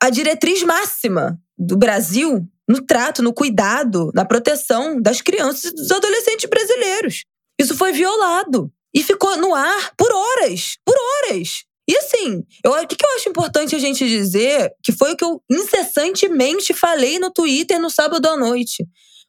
a 0.03 0.09
diretriz 0.09 0.63
máxima 0.63 1.39
do 1.59 1.77
Brasil 1.77 2.49
no 2.69 2.85
trato, 2.85 3.23
no 3.23 3.33
cuidado, 3.33 4.11
na 4.15 4.25
proteção 4.25 5.01
das 5.01 5.21
crianças 5.21 5.71
e 5.71 5.75
dos 5.75 5.91
adolescentes 5.91 6.49
brasileiros. 6.49 7.25
Isso 7.59 7.77
foi 7.77 7.93
violado 7.93 8.71
e 8.95 9.03
ficou 9.03 9.37
no 9.37 9.55
ar 9.55 9.93
por 9.97 10.13
horas, 10.13 10.77
por 10.85 10.95
horas. 10.97 11.65
E 11.89 11.97
assim, 11.97 12.45
eu, 12.63 12.73
o 12.73 12.87
que, 12.87 12.97
que 12.97 13.05
eu 13.05 13.17
acho 13.17 13.31
importante 13.31 13.75
a 13.75 13.79
gente 13.79 14.07
dizer, 14.07 14.71
que 14.83 14.93
foi 14.93 15.13
o 15.13 15.17
que 15.17 15.25
eu 15.25 15.43
incessantemente 15.51 16.75
falei 16.75 17.19
no 17.19 17.31
Twitter 17.31 17.81
no 17.81 17.89
sábado 17.89 18.27
à 18.27 18.37
noite. 18.37 18.87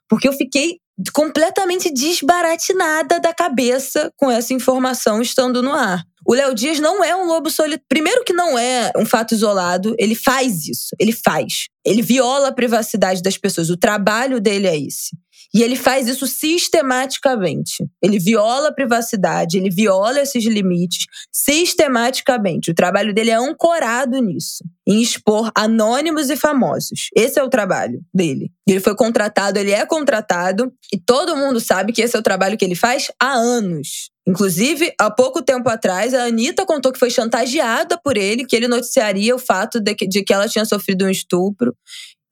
Porque 0.10 0.28
eu 0.28 0.34
fiquei 0.34 0.80
completamente 1.14 1.92
desbaratinada 1.92 3.20
da 3.20 3.34
cabeça 3.34 4.12
com 4.18 4.30
essa 4.30 4.54
informação 4.54 5.22
estando 5.22 5.62
no 5.62 5.72
ar. 5.72 6.04
O 6.26 6.34
Léo 6.34 6.54
Dias 6.54 6.80
não 6.80 7.04
é 7.04 7.16
um 7.16 7.26
lobo 7.26 7.50
solitário. 7.50 7.86
Primeiro 7.88 8.24
que 8.24 8.34
não 8.34 8.58
é 8.58 8.92
um 8.96 9.06
fato 9.06 9.34
isolado, 9.34 9.96
ele 9.98 10.14
faz 10.14 10.68
isso, 10.68 10.96
ele 11.00 11.12
faz. 11.12 11.68
Ele 11.84 12.02
viola 12.02 12.50
a 12.50 12.54
privacidade 12.54 13.22
das 13.22 13.38
pessoas. 13.38 13.70
O 13.70 13.78
trabalho 13.78 14.40
dele 14.40 14.68
é 14.68 14.78
esse. 14.78 15.18
E 15.54 15.64
ele 15.64 15.76
faz 15.76 16.08
isso 16.08 16.28
sistematicamente. 16.28 17.86
Ele 18.02 18.20
viola 18.20 18.70
a 18.70 18.74
privacidade, 18.74 19.58
ele 19.58 19.70
viola 19.70 20.22
esses 20.22 20.46
limites 20.46 21.06
sistematicamente. 21.32 22.72
O 22.72 22.76
trabalho 22.76 23.14
dele 23.14 23.32
é 23.32 23.36
ancorado 23.36 24.22
nisso, 24.22 24.64
em 24.88 25.02
expor 25.02 25.52
anônimos 25.56 26.30
e 26.30 26.36
famosos. 26.36 27.10
Esse 27.16 27.40
é 27.40 27.44
o 27.44 27.50
trabalho 27.50 28.00
dele. 28.14 28.52
Ele 28.68 28.80
foi 28.80 28.96
contratado, 28.96 29.58
ele 29.58 29.72
é 29.72 29.86
contratado, 29.86 30.72
e 30.94 31.00
todo 31.00 31.36
mundo 31.36 31.60
sabe 31.60 31.92
que 31.92 32.02
esse 32.02 32.16
é 32.16 32.20
o 32.20 32.24
trabalho 32.24 32.58
que 32.58 32.66
ele 32.66 32.76
faz 32.76 33.12
há 33.20 33.34
anos. 33.34 34.10
Inclusive, 34.30 34.94
há 35.00 35.10
pouco 35.10 35.42
tempo 35.42 35.68
atrás, 35.70 36.14
a 36.14 36.26
Anitta 36.26 36.64
contou 36.64 36.92
que 36.92 37.00
foi 37.00 37.10
chantageada 37.10 38.00
por 38.04 38.16
ele, 38.16 38.46
que 38.46 38.56
ele 38.56 38.68
noticiaria 38.68 39.36
o 39.36 39.40
fato 39.40 39.80
de 39.80 39.96
que, 39.96 40.08
de 40.08 40.24
que 40.24 40.32
ela 40.32 40.48
tinha 40.48 40.66
sofrido 40.66 41.06
um 41.06 41.10
estupro. 41.10 41.76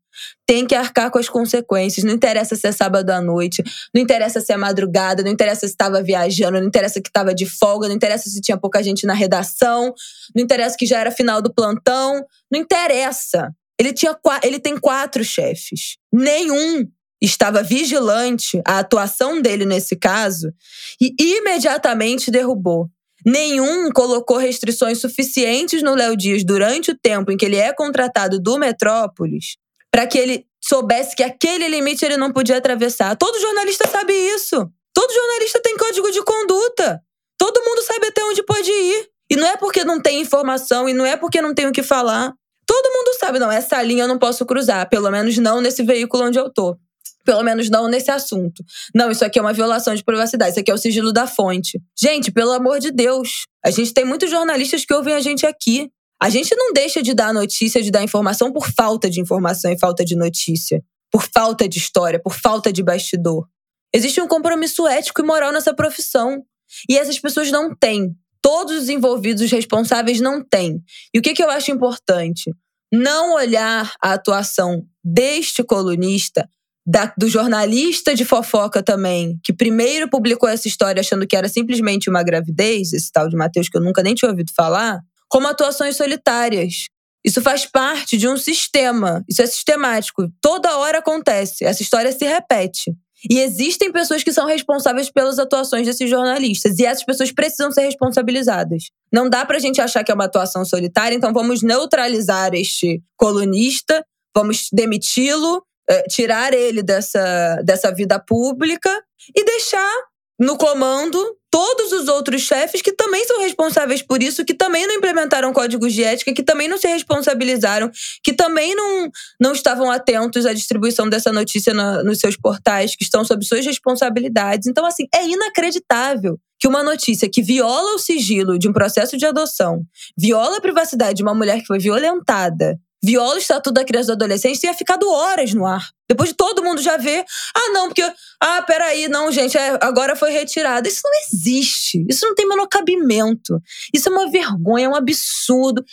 Tem 0.45 0.67
que 0.67 0.75
arcar 0.75 1.09
com 1.09 1.17
as 1.17 1.27
consequências. 1.27 2.03
Não 2.03 2.13
interessa 2.13 2.55
se 2.55 2.67
é 2.67 2.71
sábado 2.71 3.09
à 3.09 3.19
noite, 3.19 3.63
não 3.95 4.01
interessa 4.01 4.39
se 4.39 4.53
é 4.53 4.57
madrugada, 4.57 5.23
não 5.23 5.31
interessa 5.31 5.61
se 5.61 5.73
estava 5.73 6.03
viajando, 6.03 6.59
não 6.59 6.67
interessa 6.67 7.01
que 7.01 7.09
estava 7.09 7.33
de 7.33 7.47
folga, 7.47 7.87
não 7.87 7.95
interessa 7.95 8.29
se 8.29 8.39
tinha 8.41 8.57
pouca 8.57 8.83
gente 8.83 9.07
na 9.07 9.13
redação, 9.13 9.91
não 10.35 10.43
interessa 10.43 10.75
que 10.77 10.85
já 10.85 10.99
era 10.99 11.09
final 11.09 11.41
do 11.41 11.51
plantão, 11.51 12.23
não 12.51 12.59
interessa. 12.59 13.51
Ele, 13.79 13.91
tinha, 13.91 14.15
ele 14.43 14.59
tem 14.59 14.77
quatro 14.77 15.23
chefes. 15.23 15.97
Nenhum 16.13 16.85
estava 17.19 17.63
vigilante 17.63 18.61
à 18.65 18.79
atuação 18.79 19.41
dele 19.41 19.65
nesse 19.65 19.95
caso 19.95 20.53
e 20.99 21.15
imediatamente 21.19 22.29
derrubou. 22.29 22.87
Nenhum 23.25 23.91
colocou 23.91 24.37
restrições 24.37 24.99
suficientes 24.99 25.83
no 25.83 25.95
Léo 25.95 26.15
Dias 26.15 26.43
durante 26.43 26.91
o 26.91 26.97
tempo 26.97 27.31
em 27.31 27.37
que 27.37 27.45
ele 27.45 27.57
é 27.57 27.73
contratado 27.73 28.39
do 28.39 28.57
Metrópolis 28.57 29.57
para 29.91 30.07
que 30.07 30.17
ele 30.17 30.45
soubesse 30.63 31.15
que 31.15 31.23
aquele 31.23 31.67
limite 31.67 32.05
ele 32.05 32.15
não 32.15 32.31
podia 32.31 32.57
atravessar. 32.57 33.15
Todo 33.17 33.41
jornalista 33.41 33.87
sabe 33.87 34.13
isso. 34.13 34.55
Todo 34.93 35.13
jornalista 35.13 35.59
tem 35.61 35.75
código 35.75 36.09
de 36.11 36.23
conduta. 36.23 37.01
Todo 37.37 37.63
mundo 37.63 37.81
sabe 37.83 38.07
até 38.07 38.23
onde 38.23 38.43
pode 38.43 38.71
ir. 38.71 39.09
E 39.29 39.35
não 39.35 39.47
é 39.47 39.57
porque 39.57 39.83
não 39.83 39.99
tem 39.99 40.21
informação 40.21 40.87
e 40.87 40.93
não 40.93 41.05
é 41.05 41.17
porque 41.17 41.41
não 41.41 41.53
tem 41.53 41.67
o 41.67 41.71
que 41.71 41.83
falar. 41.83 42.33
Todo 42.65 42.93
mundo 42.93 43.17
sabe, 43.19 43.39
não, 43.39 43.51
essa 43.51 43.81
linha 43.81 44.03
eu 44.03 44.07
não 44.07 44.17
posso 44.17 44.45
cruzar, 44.45 44.87
pelo 44.89 45.09
menos 45.11 45.37
não 45.37 45.59
nesse 45.59 45.83
veículo 45.83 46.25
onde 46.25 46.39
eu 46.39 46.49
tô. 46.49 46.77
Pelo 47.23 47.43
menos 47.43 47.69
não 47.69 47.87
nesse 47.87 48.09
assunto. 48.09 48.63
Não, 48.93 49.11
isso 49.11 49.23
aqui 49.23 49.37
é 49.37 49.41
uma 49.41 49.53
violação 49.53 49.93
de 49.93 50.03
privacidade, 50.03 50.51
isso 50.51 50.59
aqui 50.59 50.71
é 50.71 50.73
o 50.73 50.77
sigilo 50.77 51.13
da 51.13 51.27
fonte. 51.27 51.79
Gente, 51.99 52.31
pelo 52.31 52.51
amor 52.51 52.79
de 52.79 52.91
Deus, 52.91 53.45
a 53.63 53.69
gente 53.69 53.93
tem 53.93 54.05
muitos 54.05 54.29
jornalistas 54.29 54.85
que 54.85 54.93
ouvem 54.93 55.13
a 55.13 55.19
gente 55.19 55.45
aqui. 55.45 55.89
A 56.21 56.29
gente 56.29 56.55
não 56.55 56.71
deixa 56.71 57.01
de 57.01 57.13
dar 57.13 57.33
notícia, 57.33 57.81
de 57.81 57.89
dar 57.89 58.03
informação 58.03 58.51
por 58.51 58.71
falta 58.71 59.09
de 59.09 59.19
informação 59.19 59.71
e 59.71 59.79
falta 59.79 60.05
de 60.05 60.15
notícia, 60.15 60.83
por 61.11 61.27
falta 61.33 61.67
de 61.67 61.77
história, 61.77 62.19
por 62.21 62.33
falta 62.33 62.71
de 62.71 62.83
bastidor. 62.83 63.47
Existe 63.93 64.21
um 64.21 64.27
compromisso 64.27 64.87
ético 64.87 65.21
e 65.21 65.25
moral 65.25 65.51
nessa 65.51 65.73
profissão. 65.73 66.43
E 66.89 66.97
essas 66.97 67.19
pessoas 67.19 67.51
não 67.51 67.75
têm. 67.75 68.15
Todos 68.41 68.83
os 68.83 68.89
envolvidos, 68.89 69.43
os 69.43 69.51
responsáveis, 69.51 70.19
não 70.19 70.43
têm. 70.43 70.81
E 71.13 71.19
o 71.19 71.21
que, 71.21 71.33
que 71.33 71.43
eu 71.43 71.49
acho 71.49 71.71
importante? 71.71 72.51
Não 72.91 73.35
olhar 73.35 73.93
a 74.01 74.13
atuação 74.13 74.83
deste 75.03 75.63
colunista 75.63 76.49
da, 76.85 77.13
do 77.17 77.27
jornalista 77.27 78.15
de 78.15 78.25
fofoca 78.25 78.81
também, 78.81 79.39
que 79.43 79.53
primeiro 79.53 80.09
publicou 80.09 80.49
essa 80.49 80.67
história 80.67 80.99
achando 80.99 81.27
que 81.27 81.35
era 81.35 81.47
simplesmente 81.47 82.09
uma 82.09 82.23
gravidez, 82.23 82.91
esse 82.93 83.11
tal 83.11 83.29
de 83.29 83.35
Matheus 83.35 83.69
que 83.69 83.77
eu 83.77 83.81
nunca 83.81 84.01
nem 84.01 84.15
tinha 84.15 84.29
ouvido 84.29 84.51
falar, 84.55 84.99
como 85.29 85.47
atuações 85.47 85.95
solitárias. 85.95 86.85
Isso 87.23 87.41
faz 87.41 87.65
parte 87.67 88.17
de 88.17 88.27
um 88.27 88.35
sistema, 88.35 89.23
isso 89.29 89.41
é 89.41 89.45
sistemático. 89.45 90.27
Toda 90.41 90.77
hora 90.77 90.97
acontece, 90.97 91.63
essa 91.63 91.83
história 91.83 92.11
se 92.11 92.25
repete. 92.25 92.91
E 93.29 93.37
existem 93.39 93.91
pessoas 93.91 94.23
que 94.23 94.33
são 94.33 94.47
responsáveis 94.47 95.11
pelas 95.11 95.37
atuações 95.37 95.85
desses 95.85 96.09
jornalistas. 96.09 96.79
E 96.79 96.85
essas 96.85 97.05
pessoas 97.05 97.31
precisam 97.31 97.71
ser 97.71 97.81
responsabilizadas. 97.81 98.85
Não 99.13 99.29
dá 99.29 99.45
pra 99.45 99.59
gente 99.59 99.79
achar 99.79 100.03
que 100.03 100.11
é 100.11 100.15
uma 100.15 100.25
atuação 100.25 100.65
solitária, 100.65 101.15
então 101.15 101.31
vamos 101.31 101.61
neutralizar 101.61 102.55
este 102.55 102.99
colunista, 103.15 104.03
vamos 104.35 104.69
demiti-lo 104.73 105.61
é, 105.91 106.03
tirar 106.03 106.53
ele 106.53 106.81
dessa, 106.81 107.61
dessa 107.65 107.93
vida 107.93 108.17
pública 108.17 108.89
e 109.35 109.43
deixar 109.43 109.91
no 110.39 110.57
comando 110.57 111.37
todos 111.51 111.91
os 111.91 112.07
outros 112.07 112.43
chefes 112.43 112.81
que 112.81 112.93
também 112.93 113.25
são 113.25 113.41
responsáveis 113.41 114.01
por 114.01 114.23
isso, 114.23 114.45
que 114.45 114.53
também 114.53 114.87
não 114.87 114.95
implementaram 114.95 115.51
códigos 115.51 115.91
de 115.91 116.01
ética, 116.01 116.33
que 116.33 116.41
também 116.41 116.69
não 116.69 116.77
se 116.77 116.87
responsabilizaram, 116.87 117.91
que 118.23 118.31
também 118.31 118.73
não, 118.73 119.09
não 119.39 119.51
estavam 119.51 119.91
atentos 119.91 120.45
à 120.45 120.53
distribuição 120.53 121.09
dessa 121.09 121.33
notícia 121.33 121.73
na, 121.73 122.01
nos 122.03 122.19
seus 122.19 122.37
portais, 122.37 122.95
que 122.95 123.03
estão 123.03 123.25
sob 123.25 123.43
suas 123.45 123.65
responsabilidades. 123.65 124.65
Então, 124.65 124.85
assim, 124.85 125.07
é 125.13 125.27
inacreditável 125.27 126.39
que 126.57 126.69
uma 126.69 126.81
notícia 126.81 127.29
que 127.29 127.41
viola 127.41 127.95
o 127.95 127.99
sigilo 127.99 128.57
de 128.57 128.69
um 128.69 128.73
processo 128.73 129.17
de 129.17 129.25
adoção, 129.25 129.83
viola 130.17 130.57
a 130.57 130.61
privacidade 130.61 131.15
de 131.15 131.23
uma 131.23 131.35
mulher 131.35 131.59
que 131.59 131.67
foi 131.67 131.79
violentada, 131.79 132.79
viola 133.03 133.35
o 133.35 133.37
Estatuto 133.37 133.73
da 133.73 133.83
Criança 133.83 134.11
e 134.11 134.15
do 134.15 134.23
Adolescente, 134.23 134.59
tenha 134.59 134.73
ficado 134.73 135.09
horas 135.09 135.53
no 135.53 135.65
ar. 135.65 135.89
Depois 136.07 136.29
de 136.29 136.35
todo 136.35 136.63
mundo 136.63 136.81
já 136.81 136.97
ver. 136.97 137.23
Ah, 137.55 137.69
não, 137.71 137.87
porque. 137.87 138.03
Ah, 138.39 138.61
peraí, 138.63 139.07
não, 139.07 139.31
gente, 139.31 139.57
é, 139.57 139.77
agora 139.81 140.15
foi 140.15 140.31
retirado. 140.31 140.87
Isso 140.87 141.01
não 141.03 141.11
existe. 141.33 142.05
Isso 142.09 142.25
não 142.25 142.35
tem 142.35 142.47
menor 142.47 142.67
cabimento. 142.67 143.59
Isso 143.93 144.09
é 144.09 144.11
uma 144.11 144.29
vergonha, 144.29 144.85
é 144.85 144.89
um 144.89 144.95
absurdo. 144.95 145.83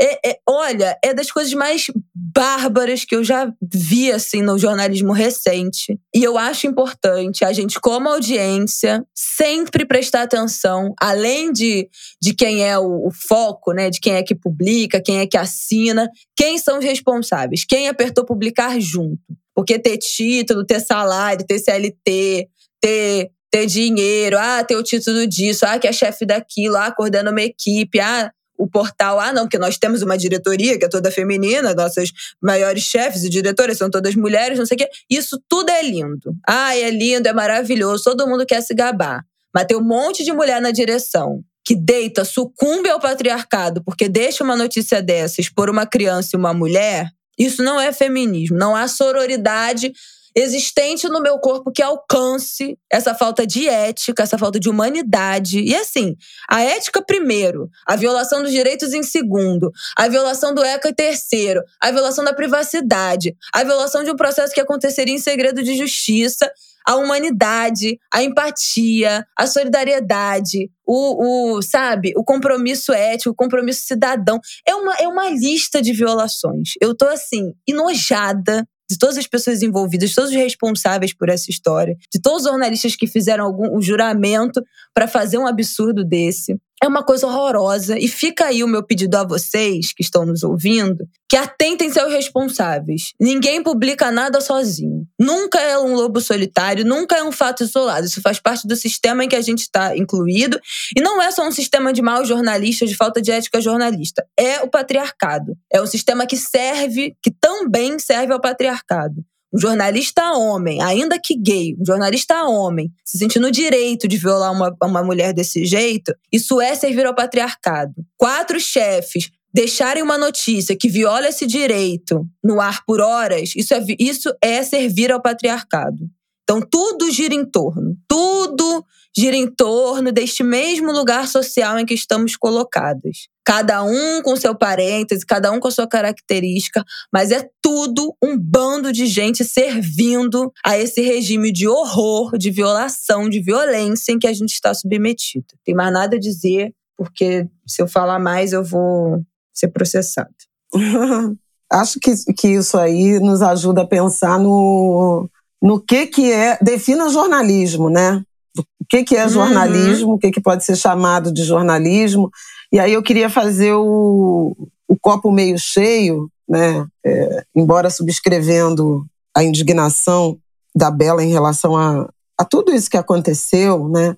É, 0.00 0.30
é, 0.30 0.38
olha, 0.48 0.96
é 1.04 1.12
das 1.12 1.30
coisas 1.30 1.52
mais 1.52 1.86
bárbaras 2.14 3.04
que 3.04 3.16
eu 3.16 3.24
já 3.24 3.52
vi 3.60 4.12
assim 4.12 4.42
no 4.42 4.56
jornalismo 4.56 5.12
recente. 5.12 5.98
E 6.14 6.22
eu 6.22 6.38
acho 6.38 6.68
importante 6.68 7.44
a 7.44 7.52
gente, 7.52 7.80
como 7.80 8.08
audiência, 8.08 9.04
sempre 9.12 9.84
prestar 9.84 10.22
atenção, 10.22 10.94
além 11.00 11.52
de, 11.52 11.88
de 12.22 12.32
quem 12.32 12.64
é 12.64 12.78
o, 12.78 13.08
o 13.08 13.10
foco, 13.10 13.72
né? 13.72 13.90
De 13.90 13.98
quem 13.98 14.14
é 14.14 14.22
que 14.22 14.36
publica, 14.36 15.02
quem 15.02 15.18
é 15.18 15.26
que 15.26 15.36
assina, 15.36 16.08
quem 16.36 16.58
são 16.58 16.78
os 16.78 16.84
responsáveis, 16.84 17.64
quem 17.64 17.88
apertou 17.88 18.24
publicar 18.24 18.80
junto. 18.80 19.18
Porque 19.52 19.78
ter 19.78 19.98
título, 19.98 20.64
ter 20.64 20.78
salário, 20.78 21.44
ter 21.44 21.58
CLT, 21.58 22.48
ter 22.80 23.30
ter 23.50 23.66
dinheiro, 23.66 24.36
ah, 24.38 24.62
ter 24.62 24.76
o 24.76 24.82
título 24.82 25.26
disso, 25.26 25.64
ah, 25.66 25.78
que 25.78 25.86
é 25.86 25.92
chefe 25.92 26.26
daquilo, 26.26 26.76
ah, 26.76 26.92
coordena 26.92 27.30
uma 27.30 27.42
equipe, 27.42 27.98
ah, 27.98 28.30
o 28.58 28.68
portal, 28.68 29.20
ah, 29.20 29.32
não, 29.32 29.44
porque 29.44 29.58
nós 29.58 29.78
temos 29.78 30.02
uma 30.02 30.18
diretoria 30.18 30.76
que 30.76 30.84
é 30.84 30.88
toda 30.88 31.10
feminina, 31.10 31.72
nossas 31.74 32.10
maiores 32.42 32.82
chefes 32.82 33.22
e 33.22 33.30
diretoras 33.30 33.78
são 33.78 33.88
todas 33.88 34.16
mulheres, 34.16 34.58
não 34.58 34.66
sei 34.66 34.74
o 34.74 34.78
quê. 34.78 34.88
Isso 35.08 35.40
tudo 35.48 35.70
é 35.70 35.80
lindo. 35.82 36.34
Ah, 36.46 36.76
é 36.76 36.90
lindo, 36.90 37.28
é 37.28 37.32
maravilhoso, 37.32 38.04
todo 38.04 38.26
mundo 38.26 38.44
quer 38.44 38.60
se 38.60 38.74
gabar. 38.74 39.24
Mas 39.54 39.64
tem 39.66 39.76
um 39.76 39.84
monte 39.84 40.24
de 40.24 40.32
mulher 40.32 40.60
na 40.60 40.72
direção 40.72 41.42
que 41.64 41.76
deita, 41.76 42.24
sucumbe 42.24 42.88
ao 42.88 42.98
patriarcado, 42.98 43.82
porque 43.84 44.08
deixa 44.08 44.42
uma 44.42 44.56
notícia 44.56 45.00
dessas 45.02 45.48
por 45.48 45.70
uma 45.70 45.86
criança 45.86 46.30
e 46.32 46.36
uma 46.36 46.52
mulher. 46.52 47.10
Isso 47.38 47.62
não 47.62 47.80
é 47.80 47.92
feminismo, 47.92 48.56
não 48.56 48.74
há 48.74 48.88
sororidade 48.88 49.92
existente 50.40 51.08
no 51.08 51.20
meu 51.20 51.38
corpo 51.38 51.72
que 51.72 51.82
alcance 51.82 52.78
essa 52.90 53.14
falta 53.14 53.46
de 53.46 53.68
ética, 53.68 54.22
essa 54.22 54.38
falta 54.38 54.60
de 54.60 54.68
humanidade. 54.68 55.60
E 55.60 55.74
assim, 55.74 56.16
a 56.48 56.62
ética 56.62 57.02
primeiro, 57.02 57.68
a 57.86 57.96
violação 57.96 58.42
dos 58.42 58.52
direitos 58.52 58.92
em 58.92 59.02
segundo, 59.02 59.70
a 59.96 60.08
violação 60.08 60.54
do 60.54 60.62
ECA 60.62 60.88
em 60.88 60.94
terceiro, 60.94 61.62
a 61.80 61.90
violação 61.90 62.24
da 62.24 62.32
privacidade, 62.32 63.34
a 63.52 63.64
violação 63.64 64.04
de 64.04 64.10
um 64.10 64.16
processo 64.16 64.54
que 64.54 64.60
aconteceria 64.60 65.14
em 65.14 65.18
segredo 65.18 65.62
de 65.62 65.76
justiça, 65.76 66.50
a 66.86 66.96
humanidade, 66.96 67.98
a 68.12 68.22
empatia, 68.22 69.26
a 69.36 69.46
solidariedade, 69.46 70.70
o, 70.86 71.56
o, 71.56 71.62
sabe, 71.62 72.14
o 72.16 72.24
compromisso 72.24 72.92
ético, 72.94 73.30
o 73.30 73.34
compromisso 73.34 73.82
cidadão. 73.86 74.40
É 74.66 74.74
uma, 74.74 74.94
é 74.94 75.06
uma 75.06 75.28
lista 75.28 75.82
de 75.82 75.92
violações. 75.92 76.70
Eu 76.80 76.96
tô 76.96 77.06
assim, 77.06 77.52
enojada 77.68 78.66
de 78.90 78.98
todas 78.98 79.18
as 79.18 79.26
pessoas 79.26 79.62
envolvidas, 79.62 80.10
de 80.10 80.14
todos 80.14 80.30
os 80.30 80.36
responsáveis 80.36 81.12
por 81.12 81.28
essa 81.28 81.50
história, 81.50 81.96
de 82.12 82.20
todos 82.20 82.44
os 82.44 82.50
jornalistas 82.50 82.96
que 82.96 83.06
fizeram 83.06 83.44
algum 83.44 83.76
um 83.76 83.82
juramento 83.82 84.62
para 84.94 85.06
fazer 85.06 85.38
um 85.38 85.46
absurdo 85.46 86.04
desse. 86.04 86.58
É 86.82 86.86
uma 86.86 87.02
coisa 87.02 87.26
horrorosa. 87.26 87.98
E 87.98 88.06
fica 88.06 88.46
aí 88.46 88.62
o 88.62 88.68
meu 88.68 88.82
pedido 88.82 89.16
a 89.16 89.24
vocês 89.24 89.92
que 89.92 90.02
estão 90.02 90.24
nos 90.24 90.42
ouvindo, 90.42 91.04
que 91.28 91.36
atentem 91.36 91.90
seus 91.90 92.12
responsáveis. 92.12 93.12
Ninguém 93.20 93.62
publica 93.62 94.10
nada 94.10 94.40
sozinho. 94.40 95.06
Nunca 95.18 95.60
é 95.60 95.78
um 95.78 95.94
lobo 95.94 96.20
solitário, 96.20 96.84
nunca 96.84 97.16
é 97.16 97.22
um 97.22 97.32
fato 97.32 97.62
isolado. 97.62 98.06
Isso 98.06 98.20
faz 98.20 98.38
parte 98.38 98.66
do 98.66 98.76
sistema 98.76 99.24
em 99.24 99.28
que 99.28 99.36
a 99.36 99.40
gente 99.40 99.60
está 99.60 99.96
incluído. 99.96 100.60
E 100.96 101.00
não 101.00 101.20
é 101.20 101.30
só 101.30 101.46
um 101.46 101.52
sistema 101.52 101.92
de 101.92 102.00
maus 102.00 102.28
jornalistas, 102.28 102.88
de 102.88 102.96
falta 102.96 103.20
de 103.20 103.30
ética 103.30 103.60
jornalista. 103.60 104.24
É 104.38 104.62
o 104.62 104.68
patriarcado. 104.68 105.56
É 105.72 105.82
um 105.82 105.86
sistema 105.86 106.26
que 106.26 106.36
serve, 106.36 107.16
que 107.22 107.30
também 107.30 107.98
serve 107.98 108.32
ao 108.32 108.40
patriarcado 108.40 109.24
um 109.52 109.58
jornalista 109.58 110.32
homem, 110.32 110.82
ainda 110.82 111.18
que 111.22 111.36
gay, 111.36 111.74
um 111.78 111.84
jornalista 111.84 112.44
homem, 112.44 112.92
se 113.04 113.18
sentindo 113.18 113.50
direito 113.50 114.06
de 114.06 114.16
violar 114.16 114.52
uma, 114.52 114.74
uma 114.82 115.02
mulher 115.02 115.32
desse 115.32 115.64
jeito, 115.64 116.14
isso 116.32 116.60
é 116.60 116.74
servir 116.74 117.06
ao 117.06 117.14
patriarcado. 117.14 117.94
Quatro 118.16 118.60
chefes 118.60 119.30
deixarem 119.52 120.02
uma 120.02 120.18
notícia 120.18 120.76
que 120.76 120.88
viola 120.88 121.28
esse 121.28 121.46
direito 121.46 122.26
no 122.44 122.60
ar 122.60 122.84
por 122.84 123.00
horas, 123.00 123.54
isso 123.56 123.74
é, 123.74 123.84
isso 123.98 124.32
é 124.42 124.62
servir 124.62 125.10
ao 125.10 125.22
patriarcado. 125.22 126.08
Então, 126.44 126.60
tudo 126.60 127.10
gira 127.10 127.34
em 127.34 127.44
torno, 127.44 127.96
tudo 128.08 128.84
gira 129.16 129.36
em 129.36 129.46
torno 129.46 130.12
deste 130.12 130.42
mesmo 130.42 130.92
lugar 130.92 131.26
social 131.28 131.78
em 131.78 131.84
que 131.84 131.92
estamos 131.92 132.36
colocados. 132.36 133.28
Cada 133.48 133.82
um 133.82 134.20
com 134.20 134.36
seu 134.36 134.54
parêntese, 134.54 135.24
cada 135.24 135.50
um 135.50 135.58
com 135.58 135.70
sua 135.70 135.88
característica, 135.88 136.84
mas 137.10 137.30
é 137.30 137.48
tudo 137.62 138.14
um 138.22 138.38
bando 138.38 138.92
de 138.92 139.06
gente 139.06 139.42
servindo 139.42 140.52
a 140.62 140.76
esse 140.76 141.00
regime 141.00 141.50
de 141.50 141.66
horror, 141.66 142.36
de 142.36 142.50
violação, 142.50 143.26
de 143.26 143.40
violência 143.40 144.12
em 144.12 144.18
que 144.18 144.26
a 144.26 144.34
gente 144.34 144.52
está 144.52 144.74
submetido. 144.74 145.46
Tem 145.64 145.74
mais 145.74 145.90
nada 145.90 146.16
a 146.16 146.20
dizer, 146.20 146.74
porque 146.94 147.48
se 147.66 147.80
eu 147.80 147.88
falar 147.88 148.18
mais 148.18 148.52
eu 148.52 148.62
vou 148.62 149.22
ser 149.54 149.68
processado. 149.68 150.28
acho 151.72 151.98
que, 152.00 152.12
que 152.34 152.48
isso 152.48 152.76
aí 152.76 153.18
nos 153.18 153.40
ajuda 153.40 153.80
a 153.80 153.86
pensar 153.86 154.38
no, 154.38 155.26
no 155.62 155.80
que, 155.80 156.06
que 156.06 156.30
é. 156.30 156.58
Defina 156.60 157.08
jornalismo, 157.08 157.88
né? 157.88 158.22
O 158.58 158.84
que, 158.90 159.04
que 159.04 159.16
é 159.16 159.24
uhum. 159.24 159.30
jornalismo, 159.30 160.08
uhum. 160.08 160.14
o 160.16 160.18
que, 160.18 160.30
que 160.30 160.40
pode 160.42 160.66
ser 160.66 160.76
chamado 160.76 161.32
de 161.32 161.44
jornalismo. 161.44 162.30
E 162.72 162.78
aí 162.78 162.92
eu 162.92 163.02
queria 163.02 163.30
fazer 163.30 163.72
o, 163.72 164.56
o 164.86 164.98
copo 165.00 165.30
meio 165.30 165.58
cheio, 165.58 166.30
né? 166.48 166.86
É, 167.04 167.44
embora 167.54 167.90
subscrevendo 167.90 169.06
a 169.34 169.42
indignação 169.42 170.38
da 170.74 170.90
Bela 170.90 171.22
em 171.22 171.30
relação 171.30 171.76
a, 171.76 172.08
a 172.38 172.44
tudo 172.44 172.72
isso 172.72 172.90
que 172.90 172.96
aconteceu, 172.96 173.88
né? 173.88 174.16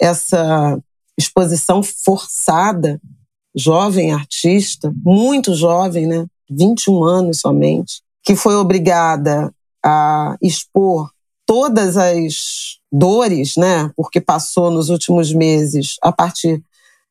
Essa 0.00 0.78
exposição 1.18 1.82
forçada, 1.82 3.00
jovem 3.54 4.12
artista, 4.12 4.92
muito 5.04 5.54
jovem, 5.54 6.06
né? 6.06 6.26
21 6.50 7.02
anos 7.02 7.40
somente, 7.40 8.00
que 8.24 8.36
foi 8.36 8.54
obrigada 8.54 9.52
a 9.84 10.36
expor 10.40 11.10
todas 11.44 11.96
as 11.96 12.78
dores, 12.92 13.56
né? 13.56 13.90
Porque 13.96 14.20
passou 14.20 14.70
nos 14.70 14.88
últimos 14.88 15.32
meses 15.32 15.96
a 16.02 16.12
partir 16.12 16.62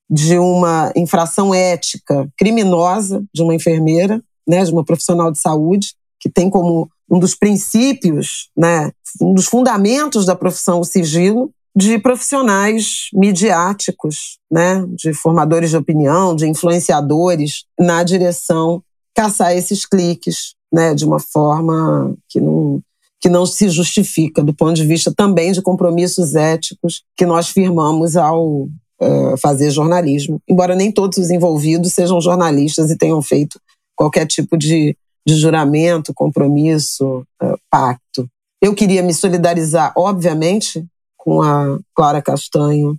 de 0.10 0.38
uma 0.38 0.92
infração 0.96 1.54
ética 1.54 2.28
criminosa 2.38 3.24
de 3.34 3.42
uma 3.42 3.54
enfermeira, 3.54 4.22
né, 4.48 4.64
de 4.64 4.72
uma 4.72 4.84
profissional 4.84 5.32
de 5.32 5.40
saúde, 5.40 5.94
que 6.20 6.30
tem 6.30 6.50
como 6.50 6.90
um 7.10 7.20
dos 7.20 7.36
princípios, 7.36 8.50
né, 8.56 8.92
um 9.22 9.34
dos 9.34 9.46
fundamentos 9.46 10.26
da 10.26 10.36
profissão 10.36 10.80
o 10.80 10.86
sigilo, 10.86 11.52
de 11.76 12.00
profissionais 12.00 13.10
midiáticos, 13.14 14.40
né, 14.52 14.84
de 14.96 15.14
formadores 15.14 15.70
de 15.70 15.78
opinião, 15.78 16.36
de 16.36 16.48
influenciadores, 16.48 17.66
na 17.80 18.04
direção 18.04 18.82
caçar 19.16 19.56
esses 19.56 19.86
cliques, 19.86 20.56
né, 20.72 20.94
de 20.94 21.06
uma 21.06 21.20
forma 21.20 22.16
que 22.30 22.40
não 22.40 22.82
que 23.20 23.30
não 23.30 23.48
se 23.48 23.68
justifica 23.70 24.44
do 24.44 24.54
ponto 24.54 24.76
de 24.76 24.86
vista 24.86 25.12
também 25.12 25.52
de 25.52 25.60
compromissos 25.60 26.36
éticos 26.36 27.04
que 27.16 27.26
nós 27.26 27.50
firmamos 27.50 28.16
ao 28.16 28.70
uh, 29.02 29.38
fazer 29.38 29.72
jornalismo, 29.72 30.41
embora 30.48 30.76
nem 30.76 30.91
todos 30.91 31.18
os 31.18 31.30
envolvidos 31.30 31.94
sejam 31.94 32.19
jornalistas 32.22 32.91
e 32.91 32.98
tenham 32.98 33.22
feito 33.22 33.60
qualquer 33.95 34.26
tipo 34.26 34.57
de, 34.57 34.95
de 35.26 35.36
juramento, 35.36 36.14
compromisso, 36.14 37.26
uh, 37.41 37.57
pacto. 37.69 38.28
Eu 38.61 38.74
queria 38.74 39.03
me 39.03 39.14
solidarizar, 39.14 39.94
obviamente, 39.95 40.86
com 41.18 41.41
a 41.41 41.78
Clara 41.95 42.22
Castanho, 42.22 42.98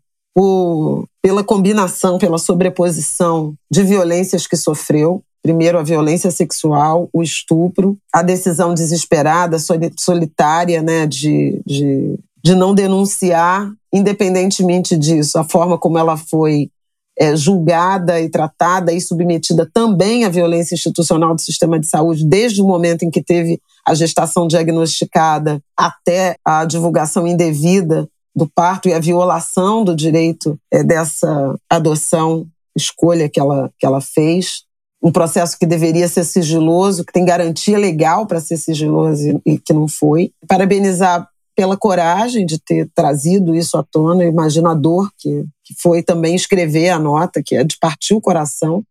pela 1.21 1.43
combinação, 1.43 2.19
pela 2.19 2.39
sobreposição 2.39 3.55
de 3.71 3.83
violências 3.83 4.47
que 4.47 4.57
sofreu. 4.57 5.23
Primeiro, 5.43 5.79
a 5.79 5.83
violência 5.83 6.31
sexual, 6.31 7.09
o 7.13 7.23
estupro, 7.23 7.97
a 8.13 8.23
decisão 8.23 8.75
desesperada, 8.75 9.57
solitária, 9.97 10.83
né, 10.83 11.07
de, 11.07 11.61
de 11.67 12.19
de 12.49 12.55
não 12.55 12.75
denunciar, 12.75 13.71
independentemente 13.93 14.97
disso, 14.97 15.39
a 15.39 15.45
forma 15.45 15.77
como 15.77 15.99
ela 15.99 16.17
foi 16.17 16.71
é, 17.19 17.37
julgada 17.37 18.19
e 18.23 18.31
tratada 18.31 18.91
e 18.91 19.03
submetida 19.03 19.69
também 19.71 20.25
à 20.25 20.31
violência 20.31 20.75
institucional 20.75 21.35
do 21.35 21.43
sistema 21.43 21.79
de 21.79 21.87
saúde, 21.87 22.27
desde 22.27 22.63
o 22.63 22.67
momento 22.67 23.03
em 23.03 23.11
que 23.11 23.23
teve 23.23 23.61
a 23.87 23.95
gestação 23.95 24.49
diagnosticada 24.49 25.61
até 25.77 26.37
a 26.43 26.65
divulgação 26.65 27.27
indevida 27.27 28.09
do 28.35 28.49
parto 28.49 28.89
e 28.89 28.95
a 28.95 28.99
violação 28.99 29.85
do 29.85 29.95
direito 29.95 30.59
é, 30.73 30.83
dessa 30.83 31.55
adoção, 31.69 32.47
escolha 32.75 33.29
que 33.29 33.39
ela, 33.39 33.71
que 33.79 33.85
ela 33.85 34.01
fez. 34.01 34.63
Um 35.03 35.13
processo 35.13 35.59
que 35.59 35.67
deveria 35.67 36.09
ser 36.09 36.25
sigiloso, 36.25 37.05
que 37.05 37.13
tem 37.13 37.27
garantia 37.27 37.77
legal 37.77 38.27
para 38.27 38.41
ser 38.41 38.57
sigiloso 38.57 39.39
e 39.45 39.59
que 39.59 39.75
não 39.75 39.87
foi. 39.87 40.33
Parabenizar 40.49 41.29
pela 41.59 41.77
coragem 41.77 42.47
de 42.47 42.57
ter 42.57 42.89
trazido 42.95 43.53
isso 43.53 43.77
à 43.77 43.83
tona. 43.83 44.23
Eu 44.23 44.29
imagino 44.29 44.69
a 44.69 44.75
dor 44.75 45.11
que, 45.19 45.45
que 45.65 45.75
foi 45.83 46.05
também 46.05 46.37
escrever 46.37 46.91
a 46.91 47.01
nota, 47.01 47.43
que 47.43 47.57
é 47.57 47.65
de 47.65 47.77
partir 47.81 48.15
o 48.15 48.21
coração, 48.21 48.85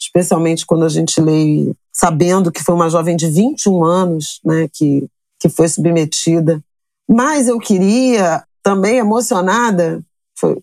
especialmente 0.00 0.64
quando 0.64 0.86
a 0.86 0.88
gente 0.88 1.20
lê 1.20 1.74
sabendo 1.92 2.50
que 2.50 2.64
foi 2.64 2.74
uma 2.74 2.88
jovem 2.88 3.14
de 3.14 3.28
21 3.28 3.84
anos 3.84 4.40
né, 4.42 4.70
que, 4.72 5.06
que 5.38 5.50
foi 5.50 5.68
submetida. 5.68 6.64
Mas 7.06 7.46
eu 7.46 7.58
queria, 7.58 8.42
também 8.62 8.96
emocionada, 8.96 10.02
foi, 10.34 10.56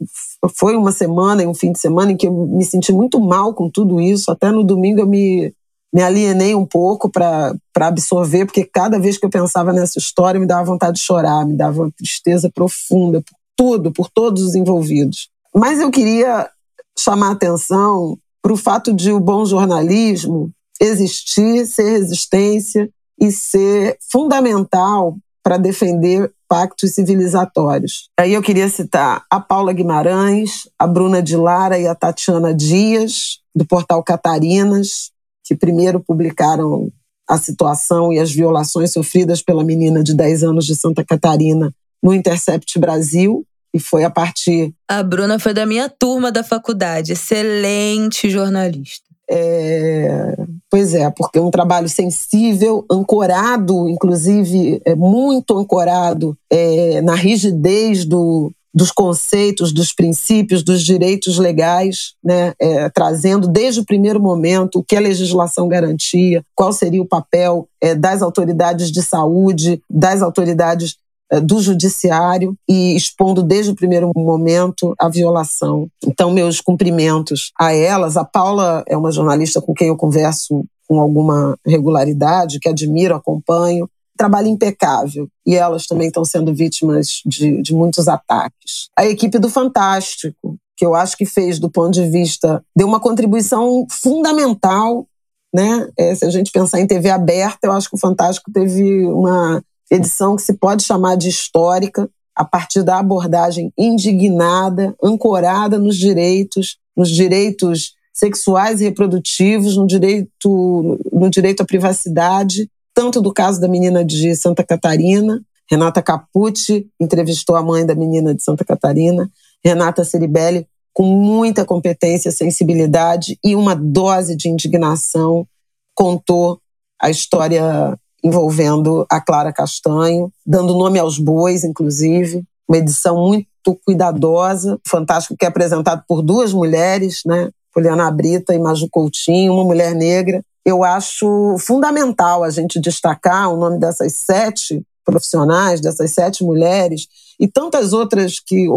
foi 0.58 0.76
uma 0.76 0.92
semana 0.92 1.44
e 1.44 1.48
um 1.48 1.54
fim 1.54 1.72
de 1.72 1.78
semana 1.78 2.12
em 2.12 2.18
que 2.18 2.26
eu 2.26 2.34
me 2.34 2.66
senti 2.66 2.92
muito 2.92 3.20
mal 3.20 3.54
com 3.54 3.70
tudo 3.70 4.02
isso. 4.02 4.32
Até 4.32 4.50
no 4.50 4.64
domingo 4.64 5.02
eu 5.02 5.08
me 5.08 5.54
me 5.94 6.02
alienei 6.02 6.56
um 6.56 6.66
pouco 6.66 7.10
para 7.10 7.54
absorver, 7.76 8.46
porque 8.46 8.64
cada 8.64 9.00
vez 9.00 9.18
que 9.18 9.26
eu 9.26 9.30
pensava 9.30 9.74
nessa 9.74 10.00
história 10.00 10.40
me 10.40 10.48
dava 10.48 10.64
vontade 10.64 10.98
de 10.98 11.04
chorar, 11.04 11.46
me 11.46 11.56
dava 11.56 11.82
uma 11.82 11.92
tristeza 11.92 12.50
profunda 12.50 13.22
por 13.22 13.38
tudo, 13.58 13.92
por 13.92 14.10
todos 14.10 14.44
os 14.44 14.56
envolvidos. 14.56 15.30
Mas 15.54 15.80
eu 15.80 15.92
queria 15.92 16.50
chamar 16.98 17.32
atenção 17.32 18.18
para 18.42 18.54
o 18.54 18.58
fato 18.58 18.94
de 18.94 19.12
o 19.12 19.20
bom 19.20 19.46
jornalismo 19.46 20.50
existir, 20.80 21.66
ser 21.66 21.92
resistência 21.92 22.90
e 23.20 23.32
ser 23.32 23.98
fundamental 24.10 25.16
para 25.44 25.58
defender 25.58 26.32
pactos 26.48 26.94
civilizatórios. 26.94 28.10
Aí 28.20 28.34
eu 28.34 28.42
queria 28.42 28.68
citar 28.68 29.24
a 29.30 29.40
Paula 29.40 29.74
Guimarães, 29.74 30.68
a 30.78 30.88
Bruna 30.88 31.22
de 31.22 31.36
Lara 31.36 31.80
e 31.80 31.88
a 31.88 31.96
Tatiana 31.96 32.54
Dias, 32.54 33.40
do 33.56 33.66
portal 33.66 34.04
Catarinas, 34.04 35.11
que 35.52 35.56
primeiro 35.58 36.00
publicaram 36.00 36.90
a 37.28 37.38
situação 37.38 38.14
e 38.14 38.20
as 38.20 38.32
violações 38.32 38.94
sofridas 38.94 39.42
pela 39.42 39.66
menina 39.66 40.02
de 40.02 40.16
10 40.16 40.46
anos 40.46 40.66
de 40.66 40.76
Santa 40.76 41.04
Catarina 41.04 41.74
no 42.02 42.14
Intercept 42.14 42.80
Brasil, 42.80 43.46
e 43.74 43.80
foi 43.80 44.06
a 44.06 44.10
partir. 44.10 44.74
A 44.88 45.04
Bruna 45.04 45.38
foi 45.38 45.54
da 45.54 45.66
minha 45.66 45.90
turma 45.90 46.32
da 46.32 46.42
faculdade, 46.42 47.12
excelente 47.12 48.30
jornalista. 48.30 49.06
É, 49.30 50.38
pois 50.70 50.94
é, 50.94 51.10
porque 51.10 51.38
é 51.38 51.42
um 51.42 51.52
trabalho 51.52 51.90
sensível, 51.90 52.86
ancorado, 52.90 53.90
inclusive 53.90 54.82
é, 54.86 54.96
muito 54.96 55.58
ancorado 55.58 56.38
é, 56.50 57.02
na 57.02 57.16
rigidez 57.16 58.06
do, 58.06 58.54
dos 58.74 58.92
conceitos, 58.92 59.74
dos 59.74 59.94
princípios, 59.94 60.64
dos 60.64 60.82
direitos 60.84 61.38
legais, 61.38 62.14
né, 62.24 62.54
é, 62.60 62.90
trazendo 62.90 63.48
desde 63.48 63.82
o 63.82 63.86
primeiro 63.86 64.22
momento 64.22 64.80
o 64.80 64.84
que 64.84 64.96
a 64.96 65.02
legislação 65.02 65.68
garantia, 65.68 66.44
qual 66.56 66.72
seria 66.72 67.02
o 67.02 67.08
papel 67.08 67.68
é, 67.82 67.94
das 67.94 68.22
autoridades 68.22 68.92
de 68.92 69.02
saúde, 69.02 69.82
das 69.90 70.22
autoridades 70.22 70.96
é, 71.30 71.40
do 71.40 71.62
judiciário 71.62 72.56
e 72.68 72.96
expondo 72.96 73.44
desde 73.44 73.72
o 73.72 73.76
primeiro 73.76 74.12
momento 74.16 74.94
a 75.00 75.10
violação. 75.10 75.88
Então, 76.06 76.32
meus 76.32 76.62
cumprimentos 76.62 77.52
a 77.60 77.74
elas. 77.74 78.18
A 78.18 78.26
Paula 78.26 78.84
é 78.88 78.98
uma 78.98 79.12
jornalista 79.12 79.62
com 79.62 79.74
quem 79.74 79.90
eu 79.90 79.98
converso 79.98 80.66
com 80.88 81.00
alguma 81.00 81.58
regularidade, 81.66 82.60
que 82.60 82.68
admiro, 82.68 83.16
acompanho 83.16 83.90
trabalho 84.22 84.48
impecável. 84.48 85.28
E 85.46 85.56
elas 85.56 85.88
também 85.88 86.08
estão 86.08 86.24
sendo 86.24 86.54
vítimas 86.54 87.22
de, 87.26 87.60
de 87.64 87.74
muitos 87.74 88.08
ataques. 88.08 88.90
A 88.96 89.04
equipe 89.04 89.40
do 89.40 89.50
Fantástico, 89.50 90.58
que 90.78 90.86
eu 90.86 90.94
acho 90.94 91.18
que 91.18 91.26
fez, 91.26 91.58
do 91.58 91.72
ponto 91.72 91.92
de 91.92 92.08
vista, 92.08 92.64
deu 92.76 92.88
uma 92.88 93.00
contribuição 93.00 93.88
fundamental. 93.90 95.08
Né? 95.52 95.90
É, 95.98 96.14
se 96.14 96.24
a 96.24 96.30
gente 96.30 96.52
pensar 96.52 96.80
em 96.80 96.86
TV 96.86 97.10
aberta, 97.10 97.60
eu 97.64 97.72
acho 97.72 97.90
que 97.90 97.96
o 97.96 98.00
Fantástico 98.00 98.52
teve 98.52 99.06
uma 99.08 99.64
edição 99.90 100.36
que 100.36 100.44
se 100.44 100.54
pode 100.54 100.84
chamar 100.84 101.18
de 101.18 101.28
histórica, 101.28 102.08
a 102.36 102.46
partir 102.46 102.84
da 102.84 103.00
abordagem 103.00 103.74
indignada, 103.78 104.96
ancorada 105.04 105.78
nos 105.78 105.98
direitos, 105.98 106.78
nos 106.96 107.10
direitos 107.10 107.96
sexuais 108.14 108.80
e 108.80 108.86
reprodutivos, 108.86 109.76
no 109.76 109.86
direito, 109.86 111.00
no 111.12 111.30
direito 111.30 111.62
à 111.62 111.66
privacidade 111.66 112.70
tanto 112.94 113.22
do 113.22 113.34
caso 113.34 113.60
da 113.60 113.68
menina 113.68 114.04
de 114.04 114.36
Santa 114.36 114.64
Catarina, 114.64 115.42
Renata 115.70 116.02
Capucci 116.02 116.88
entrevistou 117.00 117.56
a 117.56 117.64
mãe 117.64 117.86
da 117.86 117.96
menina 117.96 118.36
de 118.36 118.44
Santa 118.44 118.66
Catarina, 118.66 119.30
Renata 119.64 120.04
Ceribelli, 120.04 120.68
com 120.94 121.04
muita 121.04 121.64
competência, 121.64 122.32
sensibilidade 122.32 123.40
e 123.42 123.56
uma 123.56 123.74
dose 123.74 124.36
de 124.36 124.50
indignação, 124.50 125.48
contou 125.96 126.60
a 127.02 127.10
história 127.10 127.98
envolvendo 128.24 129.06
a 129.10 129.22
Clara 129.22 129.54
Castanho, 129.54 130.32
dando 130.46 130.78
nome 130.78 131.00
aos 131.00 131.18
bois, 131.18 131.64
inclusive, 131.64 132.44
uma 132.68 132.78
edição 132.78 133.18
muito 133.18 133.48
cuidadosa, 133.86 134.80
fantástico 134.86 135.36
que 135.38 135.46
é 135.46 135.48
apresentado 135.48 136.04
por 136.08 136.22
duas 136.22 136.54
mulheres, 136.54 137.22
né? 137.26 137.50
Poliana 137.74 138.12
Brita 138.12 138.54
e 138.54 138.60
Maju 138.60 138.88
Coutinho, 138.92 139.54
uma 139.54 139.64
mulher 139.64 139.96
negra 139.96 140.44
eu 140.66 140.84
acho 140.84 141.56
fundamental 141.60 142.44
a 142.44 142.50
gente 142.50 142.80
destacar 142.80 143.52
o 143.52 143.58
nome 143.58 143.80
dessas 143.80 144.14
sete 144.14 144.84
profissionais, 145.04 145.82
dessas 145.82 146.12
sete 146.12 146.44
mulheres 146.44 147.08
e 147.40 147.48
tantas 147.48 147.94
outras 147.94 148.40
que 148.40 148.68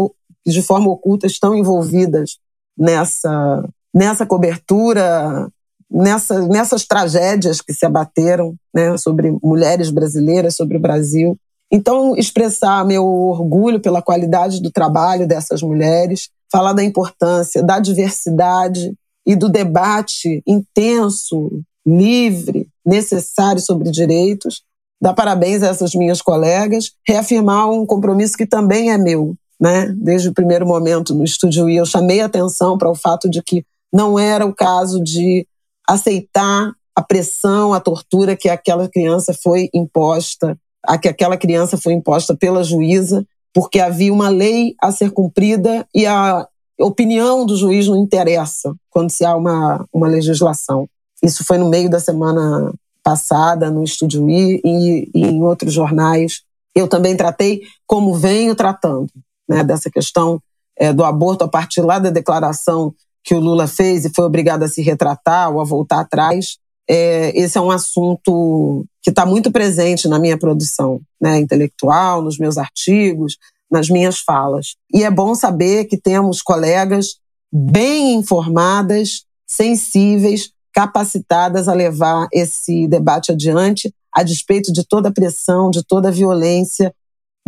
de 0.45 0.61
forma 0.61 0.89
oculta 0.89 1.27
estão 1.27 1.55
envolvidas 1.55 2.37
nessa, 2.77 3.67
nessa 3.93 4.25
cobertura 4.25 5.49
nessa, 5.89 6.45
nessas 6.47 6.85
tragédias 6.85 7.61
que 7.61 7.73
se 7.73 7.85
abateram 7.85 8.55
né, 8.73 8.97
sobre 8.97 9.31
mulheres 9.43 9.89
brasileiras, 9.89 10.55
sobre 10.55 10.77
o 10.77 10.79
Brasil. 10.79 11.37
Então, 11.71 12.15
expressar 12.15 12.85
meu 12.85 13.05
orgulho 13.05 13.79
pela 13.79 14.01
qualidade 14.01 14.61
do 14.61 14.71
trabalho 14.71 15.27
dessas 15.27 15.61
mulheres, 15.61 16.29
falar 16.51 16.73
da 16.73 16.83
importância 16.83 17.63
da 17.63 17.79
diversidade 17.79 18.93
e 19.25 19.35
do 19.35 19.49
debate 19.49 20.43
intenso, 20.45 21.49
livre, 21.85 22.67
necessário 22.85 23.61
sobre 23.61 23.91
direitos. 23.91 24.63
Dar 25.01 25.13
parabéns 25.13 25.61
a 25.61 25.67
essas 25.67 25.93
minhas 25.93 26.21
colegas, 26.21 26.91
reafirmar 27.07 27.69
um 27.69 27.85
compromisso 27.85 28.37
que 28.37 28.45
também 28.45 28.91
é 28.91 28.97
meu. 28.97 29.35
Né? 29.59 29.93
Desde 29.97 30.29
o 30.29 30.33
primeiro 30.33 30.65
momento 30.65 31.13
no 31.13 31.23
Estúdio 31.23 31.69
I, 31.69 31.77
eu 31.77 31.85
chamei 31.85 32.21
atenção 32.21 32.77
para 32.77 32.89
o 32.89 32.95
fato 32.95 33.29
de 33.29 33.41
que 33.41 33.65
não 33.93 34.19
era 34.19 34.45
o 34.45 34.53
caso 34.53 35.01
de 35.01 35.47
aceitar 35.87 36.73
a 36.95 37.01
pressão, 37.01 37.73
a 37.73 37.79
tortura 37.79 38.35
que 38.35 38.49
aquela 38.49 38.89
criança 38.89 39.33
foi 39.33 39.69
imposta, 39.73 40.57
a 40.83 40.97
que 40.97 41.07
aquela 41.07 41.37
criança 41.37 41.77
foi 41.77 41.93
imposta 41.93 42.35
pela 42.35 42.63
juíza, 42.63 43.25
porque 43.53 43.79
havia 43.79 44.13
uma 44.13 44.29
lei 44.29 44.75
a 44.81 44.91
ser 44.91 45.11
cumprida 45.11 45.87
e 45.93 46.05
a 46.05 46.47
opinião 46.79 47.45
do 47.45 47.55
juiz 47.55 47.87
não 47.87 47.97
interessa 47.97 48.73
quando 48.89 49.09
se 49.09 49.23
há 49.23 49.35
uma, 49.35 49.85
uma 49.93 50.07
legislação. 50.07 50.87
Isso 51.23 51.43
foi 51.43 51.57
no 51.57 51.69
meio 51.69 51.89
da 51.89 51.99
semana 51.99 52.73
passada 53.03 53.69
no 53.69 53.83
Estúdio 53.83 54.27
I 54.29 54.61
e, 54.63 55.09
e 55.13 55.25
em 55.25 55.43
outros 55.43 55.71
jornais. 55.71 56.41
Eu 56.73 56.87
também 56.87 57.15
tratei 57.15 57.61
como 57.85 58.15
venho 58.15 58.55
tratando 58.55 59.09
né, 59.47 59.63
dessa 59.63 59.89
questão 59.89 60.41
é, 60.77 60.91
do 60.91 61.03
aborto 61.03 61.43
a 61.43 61.47
partir 61.47 61.81
lá 61.81 61.99
da 61.99 62.09
declaração 62.09 62.93
que 63.23 63.33
o 63.33 63.39
Lula 63.39 63.67
fez 63.67 64.05
e 64.05 64.11
foi 64.13 64.25
obrigado 64.25 64.63
a 64.63 64.67
se 64.67 64.81
retratar 64.81 65.51
ou 65.51 65.61
a 65.61 65.63
voltar 65.63 66.01
atrás. 66.01 66.57
É, 66.87 67.31
esse 67.39 67.57
é 67.57 67.61
um 67.61 67.71
assunto 67.71 68.85
que 69.01 69.09
está 69.09 69.25
muito 69.25 69.51
presente 69.51 70.07
na 70.07 70.19
minha 70.19 70.37
produção 70.37 70.99
né, 71.21 71.39
intelectual, 71.39 72.21
nos 72.21 72.37
meus 72.37 72.57
artigos, 72.57 73.37
nas 73.69 73.89
minhas 73.89 74.19
falas. 74.19 74.75
E 74.93 75.03
é 75.03 75.09
bom 75.09 75.33
saber 75.33 75.85
que 75.85 75.97
temos 75.97 76.41
colegas 76.41 77.17
bem 77.51 78.15
informadas, 78.15 79.25
sensíveis, 79.47 80.51
capacitadas 80.75 81.69
a 81.69 81.73
levar 81.73 82.27
esse 82.33 82.85
debate 82.87 83.31
adiante, 83.31 83.91
a 84.13 84.21
despeito 84.21 84.73
de 84.73 84.85
toda 84.85 85.07
a 85.07 85.13
pressão, 85.13 85.71
de 85.71 85.81
toda 85.81 86.09
a 86.09 86.11
violência. 86.11 86.93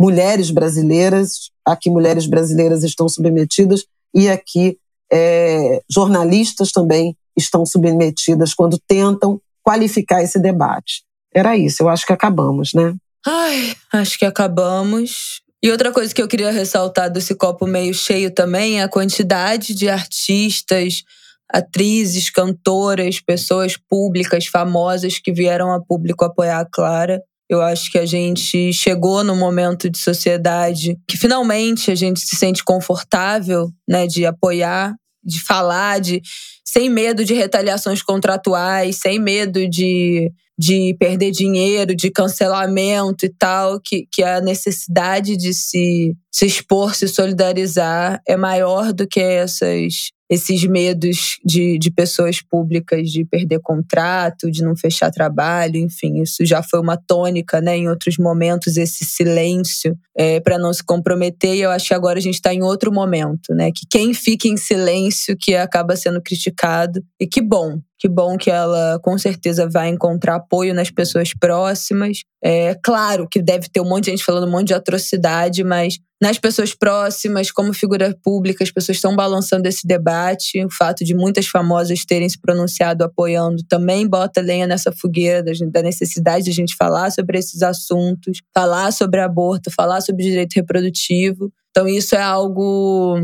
Mulheres 0.00 0.50
brasileiras, 0.50 1.50
aqui 1.64 1.90
mulheres 1.90 2.26
brasileiras 2.26 2.82
estão 2.82 3.06
submetidas 3.06 3.84
e 4.14 4.30
aqui 4.30 4.78
é, 5.12 5.82
jornalistas 5.90 6.72
também 6.72 7.14
estão 7.36 7.66
submetidas 7.66 8.54
quando 8.54 8.80
tentam 8.88 9.40
qualificar 9.62 10.22
esse 10.22 10.38
debate. 10.38 11.02
Era 11.34 11.56
isso, 11.56 11.82
eu 11.82 11.88
acho 11.90 12.06
que 12.06 12.12
acabamos, 12.12 12.72
né? 12.72 12.94
Ai, 13.26 13.76
acho 13.92 14.18
que 14.18 14.24
acabamos. 14.24 15.42
E 15.62 15.70
outra 15.70 15.92
coisa 15.92 16.14
que 16.14 16.22
eu 16.22 16.28
queria 16.28 16.50
ressaltar 16.50 17.10
desse 17.10 17.34
copo 17.34 17.66
meio 17.66 17.92
cheio 17.92 18.30
também 18.30 18.80
é 18.80 18.84
a 18.84 18.88
quantidade 18.88 19.74
de 19.74 19.88
artistas, 19.88 21.02
atrizes, 21.50 22.30
cantoras, 22.30 23.20
pessoas 23.20 23.76
públicas, 23.76 24.46
famosas 24.46 25.18
que 25.18 25.32
vieram 25.32 25.72
a 25.72 25.80
público 25.80 26.24
apoiar 26.24 26.60
a 26.60 26.64
Clara. 26.64 27.22
Eu 27.48 27.62
acho 27.62 27.90
que 27.90 27.98
a 27.98 28.04
gente 28.04 28.72
chegou 28.72 29.24
no 29.24 29.34
momento 29.34 29.88
de 29.88 29.98
sociedade 29.98 30.98
que 31.08 31.16
finalmente 31.16 31.90
a 31.90 31.94
gente 31.94 32.20
se 32.20 32.36
sente 32.36 32.62
confortável, 32.62 33.70
né, 33.88 34.06
de 34.06 34.26
apoiar, 34.26 34.94
de 35.24 35.40
falar, 35.40 36.00
de 36.00 36.20
sem 36.64 36.90
medo 36.90 37.24
de 37.24 37.32
retaliações 37.32 38.02
contratuais, 38.02 38.96
sem 38.96 39.18
medo 39.18 39.66
de 39.68 40.30
de 40.58 40.96
perder 40.98 41.30
dinheiro, 41.30 41.94
de 41.94 42.10
cancelamento 42.10 43.24
e 43.24 43.28
tal, 43.28 43.80
que, 43.80 44.08
que 44.10 44.24
a 44.24 44.40
necessidade 44.40 45.36
de 45.36 45.54
se, 45.54 46.16
se 46.32 46.46
expor, 46.46 46.96
se 46.96 47.06
solidarizar 47.06 48.20
é 48.26 48.36
maior 48.36 48.92
do 48.92 49.06
que 49.06 49.20
essas 49.20 50.10
esses 50.28 50.64
medos 50.64 51.38
de, 51.44 51.78
de 51.78 51.90
pessoas 51.90 52.42
públicas 52.42 53.08
de 53.10 53.24
perder 53.24 53.60
contrato, 53.60 54.50
de 54.50 54.62
não 54.62 54.76
fechar 54.76 55.10
trabalho, 55.10 55.76
enfim, 55.76 56.20
isso 56.22 56.44
já 56.44 56.62
foi 56.62 56.80
uma 56.80 56.96
tônica, 56.96 57.60
né? 57.60 57.76
Em 57.76 57.88
outros 57.88 58.18
momentos, 58.18 58.76
esse 58.76 59.04
silêncio 59.04 59.96
é, 60.16 60.40
para 60.40 60.58
não 60.58 60.72
se 60.72 60.84
comprometer, 60.84 61.54
e 61.54 61.60
eu 61.60 61.70
acho 61.70 61.88
que 61.88 61.94
agora 61.94 62.18
a 62.18 62.22
gente 62.22 62.34
está 62.34 62.52
em 62.52 62.62
outro 62.62 62.92
momento, 62.92 63.54
né? 63.54 63.70
Que 63.74 63.86
quem 63.90 64.12
fica 64.12 64.48
em 64.48 64.56
silêncio 64.56 65.36
que 65.38 65.54
acaba 65.54 65.96
sendo 65.96 66.20
criticado, 66.20 67.02
e 67.20 67.26
que 67.26 67.40
bom, 67.40 67.80
que 67.98 68.08
bom 68.08 68.36
que 68.36 68.50
ela 68.50 68.98
com 69.02 69.18
certeza 69.18 69.68
vai 69.68 69.88
encontrar 69.88 70.36
apoio 70.36 70.72
nas 70.72 70.90
pessoas 70.90 71.34
próximas. 71.34 72.20
É 72.42 72.76
claro 72.82 73.28
que 73.28 73.42
deve 73.42 73.68
ter 73.68 73.80
um 73.80 73.88
monte 73.88 74.04
de 74.04 74.10
gente 74.12 74.24
falando 74.24 74.46
um 74.46 74.50
monte 74.50 74.68
de 74.68 74.74
atrocidade, 74.74 75.64
mas 75.64 75.98
nas 76.20 76.38
pessoas 76.38 76.74
próximas, 76.74 77.50
como 77.50 77.72
figura 77.72 78.16
pública, 78.24 78.64
as 78.64 78.70
pessoas 78.70 78.96
estão 78.96 79.14
balançando 79.14 79.68
esse 79.68 79.86
debate. 79.86 80.64
O 80.64 80.70
fato 80.70 81.04
de 81.04 81.14
muitas 81.14 81.46
famosas 81.46 82.04
terem 82.04 82.28
se 82.28 82.40
pronunciado 82.40 83.04
apoiando 83.04 83.62
também 83.68 84.06
bota 84.06 84.40
lenha 84.40 84.66
nessa 84.66 84.92
fogueira 84.92 85.44
da 85.70 85.82
necessidade 85.82 86.44
de 86.44 86.50
a 86.50 86.54
gente 86.54 86.74
falar 86.76 87.10
sobre 87.10 87.38
esses 87.38 87.62
assuntos, 87.62 88.40
falar 88.54 88.92
sobre 88.92 89.20
aborto, 89.20 89.70
falar 89.70 90.00
sobre 90.00 90.24
direito 90.24 90.54
reprodutivo. 90.54 91.52
Então, 91.70 91.86
isso 91.86 92.16
é 92.16 92.22
algo 92.22 93.16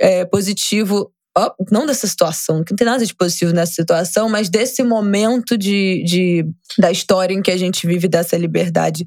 é, 0.00 0.24
positivo 0.24 1.12
não 1.70 1.86
dessa 1.86 2.06
situação, 2.06 2.64
que 2.64 2.72
não 2.72 2.76
tem 2.76 2.86
nada 2.86 3.04
de 3.04 3.14
positivo 3.14 3.52
nessa 3.52 3.72
situação, 3.72 4.28
mas 4.28 4.48
desse 4.48 4.82
momento 4.82 5.56
de, 5.56 6.02
de, 6.04 6.46
da 6.78 6.90
história 6.90 7.34
em 7.34 7.42
que 7.42 7.50
a 7.50 7.56
gente 7.56 7.86
vive 7.86 8.08
dessa 8.08 8.36
liberdade 8.36 9.06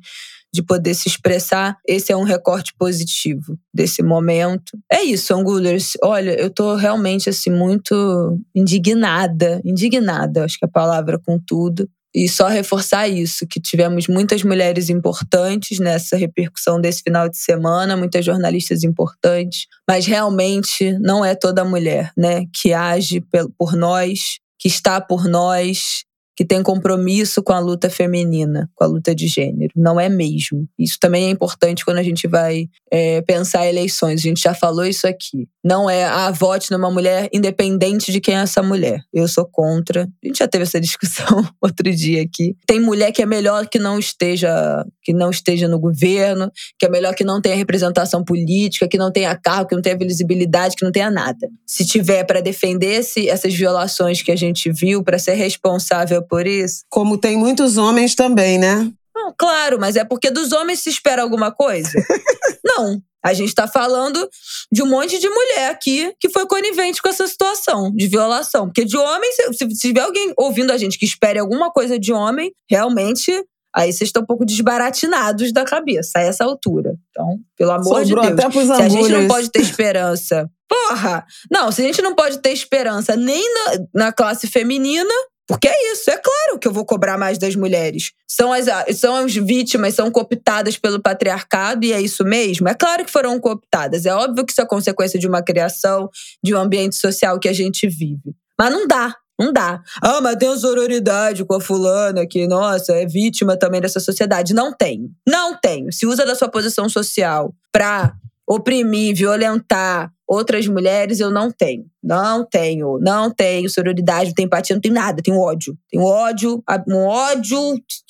de 0.53 0.61
poder 0.61 0.93
se 0.93 1.07
expressar, 1.07 1.77
esse 1.87 2.11
é 2.11 2.17
um 2.17 2.23
recorte 2.23 2.73
positivo 2.77 3.57
desse 3.73 4.03
momento. 4.03 4.77
É 4.91 5.01
isso, 5.01 5.33
Angulers. 5.33 5.93
Olha, 6.03 6.31
eu 6.39 6.49
tô 6.49 6.75
realmente 6.75 7.29
assim 7.29 7.49
muito 7.49 8.37
indignada, 8.53 9.61
indignada, 9.63 10.43
acho 10.43 10.59
que 10.59 10.65
é 10.65 10.67
a 10.67 10.71
palavra 10.71 11.17
com 11.17 11.39
tudo. 11.39 11.89
E 12.13 12.27
só 12.27 12.47
reforçar 12.47 13.07
isso, 13.07 13.47
que 13.47 13.59
tivemos 13.59 14.07
muitas 14.07 14.43
mulheres 14.43 14.89
importantes 14.89 15.79
nessa 15.79 16.17
repercussão 16.17 16.79
desse 16.79 17.01
final 17.01 17.29
de 17.29 17.37
semana, 17.37 17.95
muitas 17.95 18.25
jornalistas 18.25 18.83
importantes, 18.83 19.65
mas 19.87 20.05
realmente 20.05 20.97
não 20.99 21.23
é 21.23 21.33
toda 21.35 21.63
mulher, 21.63 22.11
né, 22.17 22.45
que 22.53 22.73
age 22.73 23.23
por 23.57 23.73
nós, 23.75 24.39
que 24.59 24.67
está 24.67 24.99
por 24.99 25.27
nós, 25.27 26.03
que 26.41 26.45
tem 26.45 26.63
compromisso 26.63 27.43
com 27.43 27.53
a 27.53 27.59
luta 27.59 27.87
feminina, 27.87 28.67
com 28.73 28.83
a 28.83 28.87
luta 28.87 29.13
de 29.13 29.27
gênero. 29.27 29.71
Não 29.75 29.99
é 29.99 30.09
mesmo. 30.09 30.67
Isso 30.77 30.97
também 30.99 31.25
é 31.25 31.29
importante 31.29 31.85
quando 31.85 31.99
a 31.99 32.03
gente 32.03 32.27
vai 32.27 32.65
é, 32.91 33.21
pensar 33.21 33.67
eleições. 33.67 34.21
A 34.21 34.23
gente 34.23 34.41
já 34.41 34.55
falou 34.55 34.83
isso 34.83 35.05
aqui. 35.05 35.47
Não 35.63 35.87
é, 35.87 36.03
ah, 36.03 36.31
vote 36.31 36.71
numa 36.71 36.89
mulher 36.89 37.29
independente 37.31 38.11
de 38.11 38.19
quem 38.19 38.35
é 38.35 38.39
essa 38.39 38.63
mulher. 38.63 39.03
Eu 39.13 39.27
sou 39.27 39.45
contra. 39.45 40.05
A 40.05 40.27
gente 40.27 40.39
já 40.39 40.47
teve 40.47 40.63
essa 40.63 40.81
discussão 40.81 41.47
outro 41.61 41.93
dia 41.93 42.23
aqui. 42.23 42.55
Tem 42.65 42.79
mulher 42.79 43.11
que 43.11 43.21
é 43.21 43.25
melhor 43.27 43.67
que 43.67 43.77
não 43.77 43.99
esteja, 43.99 44.83
que 45.03 45.13
não 45.13 45.29
esteja 45.29 45.67
no 45.67 45.77
governo, 45.79 46.51
que 46.79 46.87
é 46.87 46.89
melhor 46.89 47.13
que 47.13 47.23
não 47.23 47.39
tenha 47.39 47.55
representação 47.55 48.23
política, 48.23 48.87
que 48.87 48.97
não 48.97 49.11
tenha 49.11 49.35
cargo, 49.35 49.69
que 49.69 49.75
não 49.75 49.81
tenha 49.83 49.95
visibilidade, 49.95 50.75
que 50.75 50.83
não 50.83 50.91
tenha 50.91 51.11
nada. 51.11 51.47
Se 51.67 51.85
tiver 51.85 52.23
para 52.23 52.41
defender 52.41 53.01
esse, 53.01 53.29
essas 53.29 53.53
violações 53.53 54.23
que 54.23 54.31
a 54.31 54.35
gente 54.35 54.71
viu, 54.71 55.03
para 55.03 55.19
ser 55.19 55.33
responsável 55.33 56.25
por 56.31 56.47
isso. 56.47 56.85
Como 56.89 57.17
tem 57.17 57.35
muitos 57.35 57.77
homens 57.77 58.15
também, 58.15 58.57
né? 58.57 58.89
Não, 59.13 59.35
claro, 59.37 59.77
mas 59.77 59.97
é 59.97 60.05
porque 60.05 60.31
dos 60.31 60.53
homens 60.53 60.81
se 60.81 60.89
espera 60.89 61.21
alguma 61.21 61.51
coisa? 61.51 61.91
não. 62.63 63.01
A 63.23 63.33
gente 63.33 63.49
está 63.49 63.67
falando 63.67 64.27
de 64.71 64.81
um 64.81 64.87
monte 64.87 65.19
de 65.19 65.29
mulher 65.29 65.69
aqui 65.69 66.11
que 66.19 66.29
foi 66.29 66.47
conivente 66.47 67.01
com 67.01 67.09
essa 67.09 67.27
situação 67.27 67.91
de 67.93 68.07
violação. 68.07 68.65
Porque 68.65 68.85
de 68.85 68.97
homem, 68.97 69.29
se, 69.33 69.53
se 69.53 69.87
tiver 69.89 69.99
alguém 69.99 70.33
ouvindo 70.37 70.71
a 70.71 70.77
gente 70.77 70.97
que 70.97 71.05
espere 71.05 71.37
alguma 71.37 71.69
coisa 71.69 71.99
de 71.99 72.13
homem, 72.13 72.51
realmente 72.67 73.31
aí 73.75 73.91
vocês 73.91 74.07
estão 74.07 74.23
um 74.23 74.25
pouco 74.25 74.45
desbaratinados 74.45 75.51
da 75.51 75.65
cabeça 75.65 76.19
a 76.19 76.21
essa 76.21 76.45
altura. 76.45 76.95
Então, 77.09 77.37
pelo 77.57 77.71
amor 77.71 78.05
Sobrou 78.05 78.23
de 78.23 78.33
Deus. 78.33 78.69
Até 78.69 78.75
se 78.75 78.81
a 78.81 78.89
gente 78.89 79.09
não 79.09 79.27
pode 79.27 79.51
ter 79.51 79.61
esperança. 79.61 80.49
Porra! 80.67 81.25
Não, 81.51 81.71
se 81.71 81.81
a 81.81 81.85
gente 81.85 82.01
não 82.01 82.15
pode 82.15 82.39
ter 82.39 82.53
esperança 82.53 83.15
nem 83.15 83.43
na, 83.53 84.05
na 84.05 84.11
classe 84.11 84.47
feminina, 84.47 85.13
porque 85.51 85.67
é 85.67 85.91
isso, 85.91 86.09
é 86.09 86.17
claro 86.17 86.57
que 86.57 86.65
eu 86.65 86.71
vou 86.71 86.85
cobrar 86.85 87.17
mais 87.17 87.37
das 87.37 87.57
mulheres. 87.57 88.13
São 88.25 88.53
as, 88.53 88.67
são 88.97 89.17
as 89.17 89.35
vítimas, 89.35 89.93
são 89.93 90.09
cooptadas 90.09 90.77
pelo 90.77 91.01
patriarcado 91.01 91.85
e 91.85 91.91
é 91.91 91.99
isso 91.99 92.23
mesmo? 92.23 92.69
É 92.69 92.73
claro 92.73 93.03
que 93.03 93.11
foram 93.11 93.37
cooptadas. 93.37 94.05
É 94.05 94.15
óbvio 94.15 94.45
que 94.45 94.53
isso 94.53 94.61
é 94.61 94.65
consequência 94.65 95.19
de 95.19 95.27
uma 95.27 95.43
criação, 95.43 96.09
de 96.41 96.55
um 96.55 96.57
ambiente 96.57 96.95
social 96.95 97.37
que 97.37 97.49
a 97.49 97.53
gente 97.53 97.85
vive. 97.85 98.33
Mas 98.57 98.71
não 98.71 98.87
dá, 98.87 99.13
não 99.37 99.51
dá. 99.51 99.81
Ah, 100.01 100.21
mas 100.21 100.37
tem 100.37 100.57
sororidade 100.57 101.43
com 101.43 101.55
a 101.55 101.59
fulana 101.59 102.25
que, 102.25 102.47
nossa, 102.47 102.93
é 102.93 103.05
vítima 103.05 103.57
também 103.57 103.81
dessa 103.81 103.99
sociedade. 103.99 104.53
Não 104.53 104.71
tem. 104.71 105.09
Não 105.27 105.59
tem. 105.59 105.91
Se 105.91 106.05
usa 106.05 106.25
da 106.25 106.33
sua 106.33 106.47
posição 106.47 106.87
social 106.87 107.53
pra 107.73 108.13
oprimir, 108.53 109.15
violentar 109.15 110.11
outras 110.27 110.67
mulheres, 110.67 111.19
eu 111.19 111.29
não 111.29 111.51
tenho. 111.51 111.85
Não 112.03 112.45
tenho, 112.45 112.97
não 112.99 113.29
tenho 113.29 113.69
sororidade, 113.69 114.27
não 114.27 114.33
tenho 114.33 114.47
empatia, 114.47 114.75
não 114.75 114.81
tenho 114.81 114.93
nada, 114.93 115.21
tenho 115.21 115.39
ódio. 115.39 115.77
Tenho 115.89 116.03
ódio, 116.03 116.63
um 116.87 116.97
ódio 116.97 117.59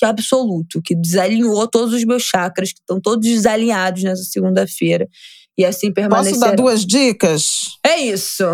absoluto, 0.03 0.81
que 0.83 0.95
desalinhou 0.95 1.67
todos 1.67 1.93
os 1.93 2.03
meus 2.05 2.23
chakras, 2.23 2.71
que 2.71 2.79
estão 2.79 2.99
todos 2.99 3.27
desalinhados 3.27 4.03
nessa 4.03 4.23
segunda-feira. 4.23 5.07
E 5.57 5.65
assim 5.65 5.91
permanecer. 5.91 6.33
Posso 6.33 6.45
dar 6.45 6.55
duas 6.55 6.85
dicas? 6.85 7.77
É 7.85 7.97
isso. 7.97 8.45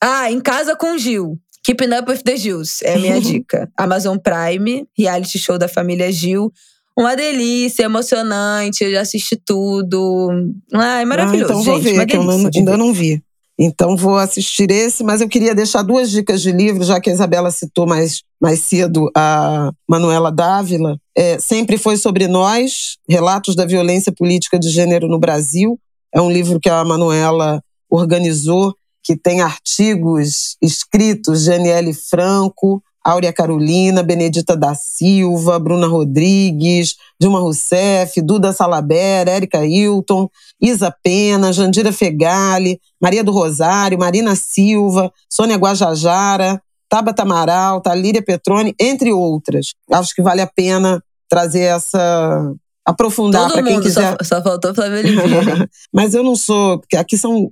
Ah, 0.00 0.30
em 0.30 0.40
casa 0.40 0.76
com 0.76 0.96
Gil. 0.96 1.38
Keeping 1.64 1.92
Up 1.94 2.10
with 2.10 2.22
the 2.22 2.36
Gils 2.36 2.80
é 2.82 2.94
a 2.94 2.98
minha 2.98 3.20
dica. 3.20 3.70
Amazon 3.76 4.16
Prime, 4.18 4.86
reality 4.96 5.38
show 5.38 5.58
da 5.58 5.68
família 5.68 6.10
Gil. 6.12 6.52
Uma 6.98 7.14
delícia, 7.14 7.84
emocionante, 7.84 8.82
eu 8.82 8.90
já 8.90 9.02
assisti 9.02 9.36
tudo. 9.36 10.30
Ah, 10.74 11.00
é 11.00 11.04
maravilhoso. 11.04 11.52
Ah, 11.52 11.54
então 11.54 11.62
vou 11.62 11.80
gente, 11.80 11.96
ver, 11.96 12.06
que 12.06 12.16
eu 12.16 12.24
não, 12.24 12.50
ainda 12.52 12.76
não 12.76 12.92
vi. 12.92 13.22
Então 13.56 13.96
vou 13.96 14.16
assistir 14.16 14.68
esse, 14.72 15.04
mas 15.04 15.20
eu 15.20 15.28
queria 15.28 15.54
deixar 15.54 15.82
duas 15.82 16.10
dicas 16.10 16.42
de 16.42 16.50
livro, 16.50 16.82
já 16.82 17.00
que 17.00 17.08
a 17.08 17.12
Isabela 17.12 17.52
citou 17.52 17.86
mais, 17.86 18.22
mais 18.40 18.60
cedo 18.60 19.08
a 19.16 19.70
Manuela 19.88 20.32
Dávila. 20.32 20.98
É, 21.16 21.38
Sempre 21.38 21.78
foi 21.78 21.96
sobre 21.96 22.26
nós, 22.26 22.96
Relatos 23.08 23.54
da 23.54 23.64
Violência 23.64 24.10
Política 24.10 24.58
de 24.58 24.68
Gênero 24.68 25.06
no 25.06 25.20
Brasil. 25.20 25.78
É 26.12 26.20
um 26.20 26.30
livro 26.30 26.58
que 26.58 26.68
a 26.68 26.84
Manuela 26.84 27.62
organizou 27.88 28.74
que 29.04 29.16
tem 29.16 29.40
artigos 29.40 30.56
escritos 30.60 31.44
de 31.44 31.52
Aniele 31.52 31.94
Franco, 31.94 32.82
Áurea 33.08 33.32
Carolina, 33.32 34.02
Benedita 34.02 34.54
da 34.54 34.74
Silva, 34.74 35.58
Bruna 35.58 35.86
Rodrigues, 35.86 36.96
Dilma 37.18 37.38
Rousseff, 37.38 38.20
Duda 38.20 38.52
Salabera, 38.52 39.30
Érica 39.30 39.64
Hilton, 39.64 40.28
Isa 40.60 40.94
Pena, 41.02 41.50
Jandira 41.50 41.90
Fegali, 41.90 42.78
Maria 43.00 43.24
do 43.24 43.32
Rosário, 43.32 43.98
Marina 43.98 44.36
Silva, 44.36 45.10
Sônia 45.26 45.56
Guajajara, 45.56 46.60
Tabata 46.86 47.22
Amaral, 47.22 47.80
Talíria 47.80 48.22
Petrone, 48.22 48.74
entre 48.78 49.10
outras. 49.10 49.72
Acho 49.90 50.14
que 50.14 50.20
vale 50.20 50.42
a 50.42 50.46
pena 50.46 51.02
trazer 51.30 51.62
essa 51.62 52.52
aprofundar 52.88 53.52
para 53.52 53.62
quem 53.62 53.80
quiser. 53.80 54.16
Só, 54.22 54.36
só 54.36 54.42
faltou 54.42 54.74
Flávio 54.74 54.98
Oliveira. 54.98 55.68
Mas 55.92 56.14
eu 56.14 56.22
não 56.22 56.34
sou, 56.34 56.78
porque 56.78 56.96
aqui 56.96 57.18
são 57.18 57.48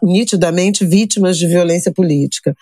nitidamente 0.00 0.86
vítimas 0.86 1.36
de 1.36 1.48
violência 1.48 1.92
política. 1.92 2.54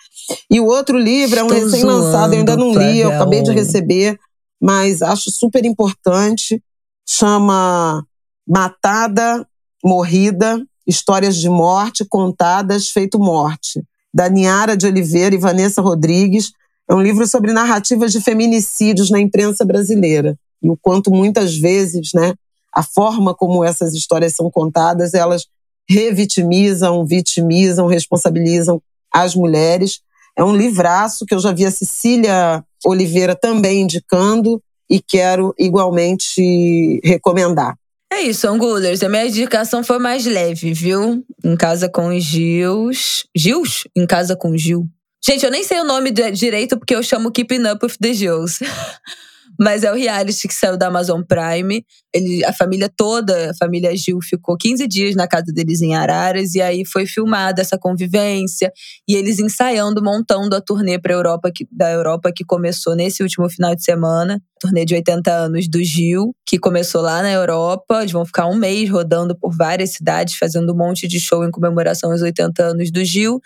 E 0.49 0.59
o 0.59 0.65
outro 0.65 0.97
livro 0.97 1.39
é 1.39 1.43
um 1.43 1.47
recém-lançado, 1.47 2.33
eu 2.33 2.39
ainda 2.39 2.57
não 2.57 2.73
li, 2.73 2.99
eu 2.99 3.11
acabei 3.11 3.43
de 3.43 3.51
receber, 3.51 4.17
mas 4.59 5.01
acho 5.01 5.29
super 5.29 5.63
importante. 5.63 6.61
Chama 7.07 8.03
Matada, 8.47 9.45
Morrida, 9.83 10.59
Histórias 10.87 11.35
de 11.35 11.49
Morte 11.49 12.03
Contadas 12.03 12.89
Feito 12.89 13.19
Morte, 13.19 13.83
da 14.11 14.27
Niara 14.27 14.75
de 14.75 14.87
Oliveira 14.87 15.35
e 15.35 15.39
Vanessa 15.39 15.81
Rodrigues. 15.81 16.51
É 16.89 16.95
um 16.95 17.01
livro 17.01 17.27
sobre 17.27 17.53
narrativas 17.53 18.11
de 18.11 18.21
feminicídios 18.21 19.11
na 19.11 19.19
imprensa 19.19 19.63
brasileira 19.63 20.35
e 20.61 20.69
o 20.69 20.77
quanto 20.77 21.11
muitas 21.11 21.57
vezes, 21.57 22.11
né, 22.13 22.33
a 22.73 22.83
forma 22.83 23.33
como 23.33 23.63
essas 23.63 23.93
histórias 23.93 24.33
são 24.33 24.49
contadas, 24.49 25.13
elas 25.13 25.45
revitimizam, 25.89 27.05
vitimizam, 27.05 27.87
responsabilizam 27.87 28.81
as 29.13 29.35
mulheres. 29.35 29.99
É 30.37 30.43
um 30.43 30.55
livraço 30.55 31.25
que 31.25 31.33
eu 31.33 31.39
já 31.39 31.51
vi 31.51 31.65
a 31.65 31.71
Cecília 31.71 32.63
Oliveira 32.85 33.35
também 33.35 33.81
indicando 33.81 34.61
e 34.89 35.01
quero 35.01 35.53
igualmente 35.57 37.01
recomendar. 37.03 37.75
É 38.11 38.21
isso, 38.21 38.47
Angulers. 38.47 39.01
A 39.03 39.09
minha 39.09 39.25
indicação 39.25 39.83
foi 39.83 39.97
mais 39.97 40.25
leve, 40.25 40.73
viu? 40.73 41.23
Em 41.43 41.55
casa 41.55 41.89
com 41.89 42.09
os 42.09 42.23
Gils. 42.23 43.25
Gils? 43.35 43.83
Em 43.95 44.05
casa 44.05 44.35
com 44.35 44.55
Gil. 44.57 44.85
Gente, 45.23 45.45
eu 45.45 45.51
nem 45.51 45.63
sei 45.63 45.79
o 45.79 45.85
nome 45.85 46.11
direito 46.11 46.77
porque 46.77 46.95
eu 46.95 47.03
chamo 47.03 47.31
Keeping 47.31 47.65
Up 47.71 47.85
with 47.85 47.95
the 48.01 48.13
Gils. 48.13 48.59
Mas 49.59 49.83
é 49.83 49.91
o 49.91 49.95
reality 49.95 50.47
que 50.47 50.53
saiu 50.53 50.77
da 50.77 50.87
Amazon 50.87 51.21
Prime. 51.21 51.85
Ele, 52.13 52.43
a 52.45 52.53
família 52.53 52.89
toda, 52.95 53.51
a 53.51 53.53
família 53.55 53.95
Gil, 53.95 54.19
ficou 54.21 54.57
15 54.57 54.87
dias 54.87 55.15
na 55.15 55.27
casa 55.27 55.51
deles 55.53 55.81
em 55.81 55.95
Araras. 55.95 56.55
E 56.55 56.61
aí 56.61 56.85
foi 56.85 57.05
filmada 57.05 57.61
essa 57.61 57.77
convivência. 57.77 58.71
E 59.07 59.15
eles 59.15 59.39
ensaiando, 59.39 60.03
montando 60.03 60.55
a 60.55 60.61
turnê 60.61 60.99
para 60.99 61.13
Europa, 61.13 61.51
que, 61.53 61.67
da 61.71 61.91
Europa 61.91 62.31
que 62.35 62.43
começou 62.43 62.95
nesse 62.95 63.23
último 63.23 63.49
final 63.49 63.75
de 63.75 63.83
semana. 63.83 64.41
Turnê 64.59 64.85
de 64.85 64.93
80 64.93 65.31
anos 65.31 65.67
do 65.67 65.83
Gil, 65.83 66.35
que 66.45 66.59
começou 66.59 67.01
lá 67.01 67.23
na 67.23 67.31
Europa. 67.31 68.01
Eles 68.01 68.11
vão 68.11 68.23
ficar 68.23 68.45
um 68.45 68.55
mês 68.55 68.87
rodando 68.89 69.35
por 69.35 69.55
várias 69.55 69.93
cidades, 69.93 70.35
fazendo 70.35 70.71
um 70.71 70.77
monte 70.77 71.07
de 71.07 71.19
show 71.19 71.43
em 71.43 71.49
comemoração 71.49 72.11
aos 72.11 72.21
80 72.21 72.63
anos 72.63 72.91
do 72.91 73.03
Gil. 73.03 73.41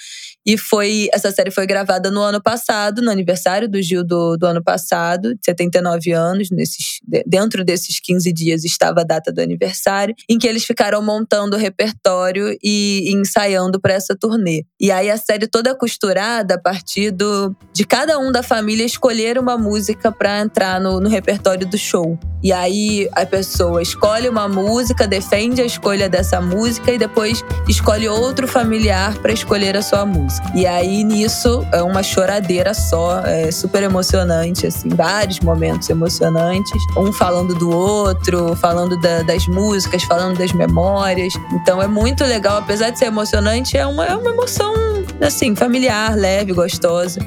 E 0.45 0.57
foi 0.57 1.07
essa 1.13 1.31
série 1.31 1.51
foi 1.51 1.65
gravada 1.65 2.11
no 2.11 2.21
ano 2.21 2.41
passado, 2.41 3.01
no 3.01 3.09
aniversário 3.09 3.69
do 3.69 3.81
Gil 3.81 4.03
do, 4.03 4.35
do 4.35 4.45
ano 4.45 4.61
passado, 4.61 5.33
de 5.35 5.45
79 5.45 6.11
anos. 6.11 6.51
Nesses, 6.51 6.94
dentro 7.25 7.63
desses 7.63 7.99
15 7.99 8.31
dias 8.33 8.63
estava 8.63 9.01
a 9.01 9.03
data 9.03 9.31
do 9.31 9.41
aniversário, 9.41 10.15
em 10.29 10.37
que 10.37 10.47
eles 10.47 10.65
ficaram 10.65 11.01
montando 11.01 11.55
o 11.55 11.59
repertório 11.59 12.57
e, 12.63 13.11
ensaiando 13.13 13.79
para 13.79 13.93
essa 13.93 14.15
turnê. 14.15 14.65
E 14.79 14.91
aí 14.91 15.09
a 15.09 15.17
série 15.17 15.47
toda 15.47 15.75
costurada 15.75 16.55
a 16.55 16.59
partir 16.59 17.11
do, 17.11 17.55
de 17.73 17.85
cada 17.85 18.17
um 18.19 18.31
da 18.31 18.43
família 18.43 18.85
escolher 18.85 19.37
uma 19.37 19.57
música 19.57 20.11
para 20.11 20.39
entrar 20.39 20.79
no, 20.79 20.99
no 20.99 21.09
repertório 21.09 21.67
do 21.67 21.77
show. 21.77 22.17
E 22.43 22.53
aí 22.53 23.09
a 23.13 23.25
pessoa 23.25 23.81
escolhe 23.81 24.29
uma 24.29 24.47
música, 24.47 25.07
defende 25.07 25.61
a 25.61 25.65
escolha 25.65 26.07
dessa 26.07 26.39
música 26.39 26.91
e 26.91 26.97
depois 26.97 27.43
escolhe 27.67 28.07
outro 28.07 28.47
familiar 28.47 29.17
para 29.17 29.31
escolher 29.31 29.75
a 29.75 29.81
sua 29.81 30.05
música. 30.05 30.51
E 30.53 30.67
aí 30.67 31.03
nisso 31.03 31.65
é 31.71 31.81
uma 31.81 32.03
choradeira 32.03 32.73
só, 32.73 33.21
é 33.21 33.49
super 33.51 33.81
emocionante, 33.81 34.67
assim, 34.67 34.89
vários 34.89 35.39
momentos 35.39 35.89
emocionantes. 35.89 36.81
Um 36.97 37.11
falando 37.11 37.53
do 37.53 37.69
outro, 37.69 38.55
falando 38.55 38.97
da, 38.97 39.21
das 39.21 39.47
músicas, 39.47 40.03
falando 40.03 40.37
das 40.37 40.51
memórias. 40.53 41.33
Então 41.53 41.81
é 41.81 41.87
muito 41.87 42.23
legal, 42.23 42.57
apesar 42.57 42.89
de 42.89 42.99
ser 42.99 43.05
emocionante, 43.05 43.77
é 43.77 43.85
uma, 43.85 44.05
é 44.05 44.15
uma 44.15 44.31
emoção, 44.31 44.73
assim, 45.19 45.55
familiar, 45.55 46.15
leve, 46.15 46.53
gostosa. 46.53 47.19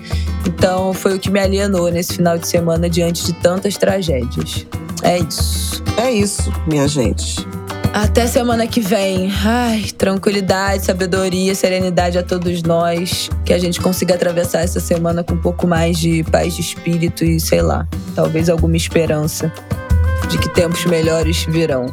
Então 0.46 0.94
foi 0.94 1.16
o 1.16 1.20
que 1.20 1.30
me 1.30 1.40
alienou 1.40 1.90
nesse 1.90 2.14
final 2.14 2.38
de 2.38 2.48
semana 2.48 2.88
diante 2.88 3.24
de 3.24 3.32
tantas 3.34 3.76
tragédias. 3.76 4.66
É 5.02 5.18
isso. 5.18 5.82
É 5.96 6.10
isso, 6.10 6.52
minha 6.66 6.88
gente. 6.88 7.46
Até 8.00 8.28
semana 8.28 8.64
que 8.64 8.80
vem. 8.80 9.28
Ai, 9.44 9.86
tranquilidade, 9.98 10.84
sabedoria, 10.84 11.52
serenidade 11.52 12.16
a 12.16 12.22
todos 12.22 12.62
nós. 12.62 13.28
Que 13.44 13.52
a 13.52 13.58
gente 13.58 13.80
consiga 13.80 14.14
atravessar 14.14 14.60
essa 14.60 14.78
semana 14.78 15.24
com 15.24 15.34
um 15.34 15.40
pouco 15.40 15.66
mais 15.66 15.98
de 15.98 16.22
paz 16.22 16.54
de 16.54 16.60
espírito 16.60 17.24
e, 17.24 17.40
sei 17.40 17.60
lá, 17.60 17.88
talvez 18.14 18.48
alguma 18.48 18.76
esperança 18.76 19.52
de 20.28 20.38
que 20.38 20.48
tempos 20.48 20.84
melhores 20.84 21.44
virão. 21.48 21.86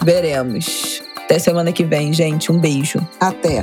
Veremos. 0.00 1.02
Até 1.24 1.40
semana 1.40 1.72
que 1.72 1.82
vem, 1.82 2.12
gente. 2.12 2.52
Um 2.52 2.58
beijo. 2.60 3.04
Até. 3.18 3.62